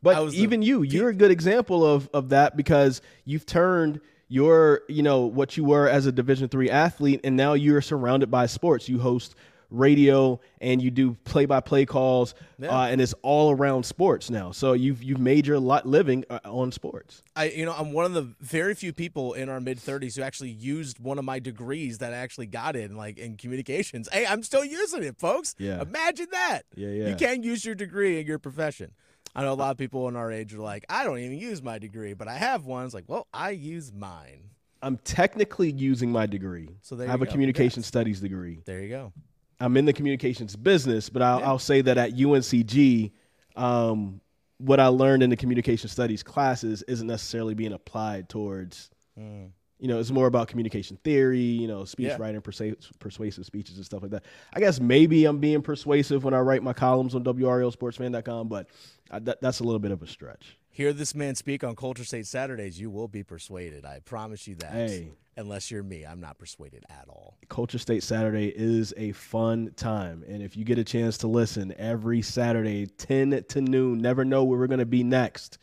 But 0.02 0.30
the 0.32 0.38
even 0.38 0.62
you, 0.62 0.82
you're 0.84 1.10
a 1.10 1.14
good 1.14 1.32
example 1.32 1.86
of 1.86 2.10
of 2.14 2.30
that 2.30 2.56
because 2.56 3.02
you've 3.26 3.46
turned 3.46 4.00
your, 4.30 4.82
you 4.90 5.04
know, 5.04 5.22
what 5.22 5.56
you 5.58 5.64
were 5.64 5.88
as 5.88 6.06
a 6.06 6.12
Division 6.12 6.50
three 6.50 6.70
athlete, 6.70 7.22
and 7.24 7.36
now 7.38 7.54
you're 7.54 7.82
surrounded 7.82 8.30
by 8.30 8.46
sports. 8.46 8.88
You 8.90 9.00
host 9.00 9.36
radio 9.70 10.40
and 10.62 10.82
you 10.82 10.90
do 10.90 11.14
play 11.26 11.46
by 11.46 11.60
play 11.60 11.86
calls, 11.86 12.34
Yeah. 12.58 12.70
uh, 12.70 12.86
and 12.88 13.02
it's 13.02 13.14
all 13.22 13.52
around 13.52 13.86
sports 13.86 14.30
now. 14.30 14.52
So 14.52 14.74
you've 14.74 15.04
you've 15.04 15.20
made 15.20 15.46
your 15.46 15.60
lot 15.60 15.86
living 15.86 16.24
uh, 16.30 16.40
on 16.46 16.72
sports. 16.72 17.22
I 17.36 17.46
you 17.50 17.66
know 17.66 17.74
I'm 17.74 17.92
one 17.92 18.06
of 18.06 18.14
the 18.14 18.34
very 18.40 18.76
few 18.76 18.94
people 18.94 19.34
in 19.34 19.50
our 19.50 19.60
mid 19.60 19.78
30s 19.78 20.16
who 20.16 20.22
actually 20.22 20.52
used 20.52 21.00
one 21.00 21.20
of 21.20 21.26
my 21.26 21.40
degrees 21.40 21.98
that 21.98 22.14
I 22.14 22.18
actually 22.18 22.48
got 22.48 22.76
in 22.76 22.96
like 22.96 23.18
in 23.18 23.36
communications. 23.38 24.08
Hey, 24.12 24.26
I'm 24.26 24.44
still 24.44 24.64
using 24.64 25.04
it, 25.04 25.18
folks. 25.20 25.56
Yeah. 25.58 25.82
Imagine 25.82 26.28
that. 26.32 26.62
Yeah, 26.76 26.90
yeah. 26.90 27.10
You 27.10 27.16
can 27.16 27.44
use 27.44 27.66
your 27.66 27.76
degree 27.76 28.20
in 28.22 28.26
your 28.28 28.40
profession. 28.40 28.92
I 29.36 29.44
know 29.44 29.54
a 29.54 29.56
lot 29.56 29.72
of 29.72 29.78
people 29.78 30.08
in 30.08 30.16
our 30.16 30.32
age 30.32 30.54
are 30.54 30.60
like, 30.60 30.86
I 30.90 31.04
don't 31.04 31.20
even 31.20 31.38
use 31.38 31.62
my 31.62 31.78
degree, 31.78 32.14
but 32.14 32.28
I 32.28 32.36
have 32.36 32.66
one. 32.66 32.86
It's 32.86 32.94
like, 32.94 33.06
well, 33.08 33.28
I 33.34 33.52
use 33.52 33.94
mine. 33.94 34.50
I'm 34.82 34.98
technically 35.00 35.72
using 35.72 36.12
my 36.12 36.26
degree. 36.26 36.70
So 36.82 36.96
there 36.96 37.08
I 37.08 37.12
have 37.12 37.22
a 37.22 37.26
go. 37.26 37.32
communication 37.32 37.84
studies 37.84 38.20
degree. 38.20 38.62
There 38.66 38.82
you 38.82 38.90
go. 38.90 39.14
I'm 39.60 39.76
in 39.78 39.86
the 39.86 39.94
communications 39.94 40.56
business, 40.56 41.10
but 41.10 41.22
I'll, 41.22 41.40
Yeah. 41.40 41.48
I'll 41.48 41.60
say 41.60 41.82
that 41.82 41.98
at 41.98 42.14
UNCG, 42.14 43.12
um, 43.56 44.22
what 44.60 44.80
I 44.80 44.88
learned 44.88 45.24
in 45.24 45.30
the 45.30 45.36
communication 45.38 45.90
studies 45.90 46.24
classes 46.24 46.84
isn't 46.88 47.08
necessarily 47.08 47.54
being 47.54 47.74
applied 47.74 48.30
towards, 48.30 48.90
Mm. 49.20 49.50
You 49.80 49.88
know, 49.88 50.00
it's 50.00 50.10
more 50.12 50.26
about 50.28 50.48
communication 50.48 50.98
theory, 51.04 51.40
you 51.40 51.68
know, 51.68 51.86
speech 51.86 52.08
Yeah. 52.08 52.18
writing, 52.20 52.42
persu- 52.42 52.76
persuasive 53.00 53.46
speeches 53.46 53.76
and 53.78 53.86
stuff 53.86 54.02
like 54.02 54.10
that. 54.12 54.24
I 54.54 54.60
guess 54.60 54.80
maybe 54.80 55.26
I'm 55.26 55.40
being 55.40 55.62
persuasive 55.62 56.24
when 56.24 56.34
I 56.34 56.40
write 56.40 56.64
my 56.64 56.74
columns 56.74 57.14
on 57.14 57.24
WRALSportsFan.com, 57.24 58.48
but 58.48 58.68
I, 59.12 59.20
that, 59.20 59.40
that's 59.42 59.60
a 59.60 59.64
little 59.64 59.80
bit 59.80 59.92
of 59.92 60.02
a 60.02 60.08
stretch. 60.08 60.58
Hear 60.70 60.94
this 60.94 61.14
man 61.16 61.36
speak 61.36 61.64
on 61.64 61.76
Culture 61.76 62.04
State 62.04 62.26
Saturdays, 62.28 62.80
you 62.80 62.90
will 62.90 63.08
be 63.08 63.24
persuaded. 63.24 63.86
I 63.86 64.00
promise 64.00 64.48
you 64.48 64.56
that. 64.56 64.72
Hey. 64.72 65.10
Unless 65.40 65.70
you're 65.70 65.84
me, 65.84 66.04
I'm 66.04 66.20
not 66.20 66.40
persuaded 66.40 66.84
at 66.90 67.06
all. 67.08 67.38
Culture 67.48 67.78
State 67.78 68.02
Saturday 68.02 68.48
is 68.56 68.92
a 68.98 69.12
fun 69.12 69.72
time. 69.76 70.24
And 70.28 70.42
if 70.42 70.58
you 70.58 70.66
get 70.66 70.80
a 70.80 70.84
chance 70.84 71.20
to 71.20 71.28
listen 71.28 71.76
every 71.78 72.24
Saturday, 72.24 72.88
10 72.88 73.44
to 73.50 73.62
noon, 73.62 74.00
never 74.00 74.26
know 74.26 74.44
where 74.44 74.58
we're 74.58 74.66
going 74.66 74.80
to 74.80 74.86
be 74.88 75.04
next. 75.04 75.60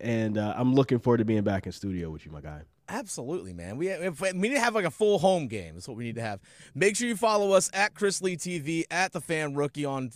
and 0.00 0.38
uh, 0.38 0.54
I'm 0.56 0.72
looking 0.74 0.98
forward 0.98 1.18
to 1.18 1.26
being 1.26 1.42
back 1.42 1.66
in 1.66 1.72
studio 1.72 2.08
with 2.08 2.24
you, 2.24 2.32
my 2.32 2.40
guy. 2.40 2.62
Absolutely, 2.88 3.52
man. 3.52 3.76
We 3.76 3.88
we 4.08 4.32
need 4.32 4.54
to 4.54 4.60
have 4.60 4.74
like 4.74 4.84
a 4.84 4.90
full 4.90 5.18
home 5.18 5.48
game. 5.48 5.74
That's 5.74 5.88
what 5.88 5.96
we 5.96 6.04
need 6.04 6.14
to 6.16 6.22
have. 6.22 6.40
Make 6.74 6.96
sure 6.96 7.08
you 7.08 7.16
follow 7.16 7.52
us 7.52 7.68
at 7.74 7.94
Chris 7.94 8.22
Lee 8.22 8.36
TV 8.36 8.84
at 8.90 9.12
the 9.12 9.20
Fan 9.20 9.54
Rookie 9.54 9.84
on 9.84 10.10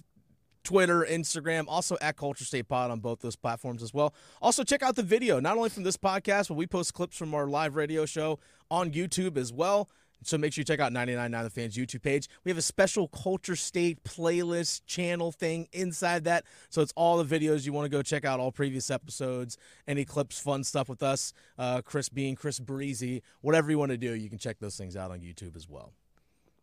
Twitter, 0.63 1.07
Instagram, 1.09 1.65
also 1.67 1.97
at 2.01 2.17
Culture 2.17 2.45
State 2.45 2.69
Pod 2.69 2.91
on 2.91 3.01
both 3.01 3.21
those 3.21 3.35
platforms 3.35 3.83
as 3.83 3.93
well. 3.93 4.15
Also, 4.41 4.63
check 4.63 4.83
out 4.83 4.95
the 4.95 5.03
video, 5.03 5.41
not 5.41 5.57
only 5.57 5.71
from 5.71 5.83
this 5.83 5.97
podcast, 5.97 6.49
but 6.49 6.55
we 6.55 6.67
post 6.67 6.95
clips 6.95 7.17
from 7.17 7.35
our 7.35 7.47
live 7.47 7.75
radio 7.77 8.05
show 8.07 8.39
on 8.71 8.93
YouTube 8.93 9.37
as 9.37 9.53
well. 9.53 9.89
So 10.23 10.37
make 10.39 10.53
sure 10.53 10.61
you 10.61 10.65
check 10.65 10.81
out 10.81 10.93
99.9 10.93 11.43
The 11.43 11.51
Fans 11.51 11.77
YouTube 11.77 12.03
page. 12.03 12.29
We 12.45 12.51
have 12.51 12.59
a 12.59 12.63
special 12.63 13.09
Culture 13.09 13.57
State 13.57 14.05
playlist 14.05 14.83
channel 14.87 15.33
thing 15.33 15.69
inside 15.73 16.25
that. 16.25 16.45
So 16.69 16.83
it's 16.83 16.93
all 16.97 17.23
the 17.23 17.39
videos 17.39 17.65
you 17.65 17.73
want 17.73 17.87
to 17.87 17.89
go 17.89 18.03
check 18.03 18.25
out, 18.25 18.41
all 18.41 18.53
previous 18.53 18.91
episodes, 18.91 19.57
any 19.89 20.05
clips, 20.05 20.39
fun 20.39 20.65
stuff 20.65 20.89
with 20.89 21.03
us, 21.03 21.33
uh, 21.59 21.83
Chris 21.83 22.09
Bean, 22.09 22.37
Chris 22.37 22.59
Breezy, 22.59 23.23
whatever 23.41 23.71
you 23.71 23.79
want 23.79 23.91
to 23.91 23.99
do, 23.99 24.15
you 24.15 24.29
can 24.29 24.39
check 24.39 24.59
those 24.61 24.77
things 24.77 24.97
out 24.97 25.11
on 25.11 25.21
YouTube 25.21 25.57
as 25.57 25.69
well. 25.69 25.93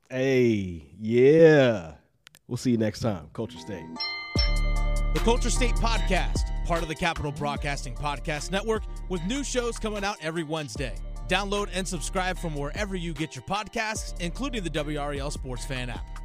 Hey, 0.09 0.93
yeah. 0.99 1.93
We'll 2.47 2.57
see 2.57 2.71
you 2.71 2.77
next 2.77 3.01
time. 3.01 3.29
Culture 3.33 3.59
State. 3.59 3.83
The 5.13 5.21
Culture 5.23 5.49
State 5.49 5.73
Podcast, 5.75 6.39
part 6.65 6.81
of 6.81 6.87
the 6.87 6.95
Capitol 6.95 7.31
Broadcasting 7.31 7.95
Podcast 7.95 8.51
Network, 8.51 8.83
with 9.09 9.21
new 9.25 9.43
shows 9.43 9.77
coming 9.77 10.03
out 10.03 10.17
every 10.21 10.43
Wednesday. 10.43 10.95
Download 11.27 11.69
and 11.73 11.87
subscribe 11.87 12.37
from 12.37 12.55
wherever 12.55 12.95
you 12.95 13.13
get 13.13 13.35
your 13.35 13.43
podcasts, 13.43 14.19
including 14.19 14.63
the 14.63 14.69
WRAL 14.69 15.31
Sports 15.31 15.65
Fan 15.65 15.89
app. 15.89 16.16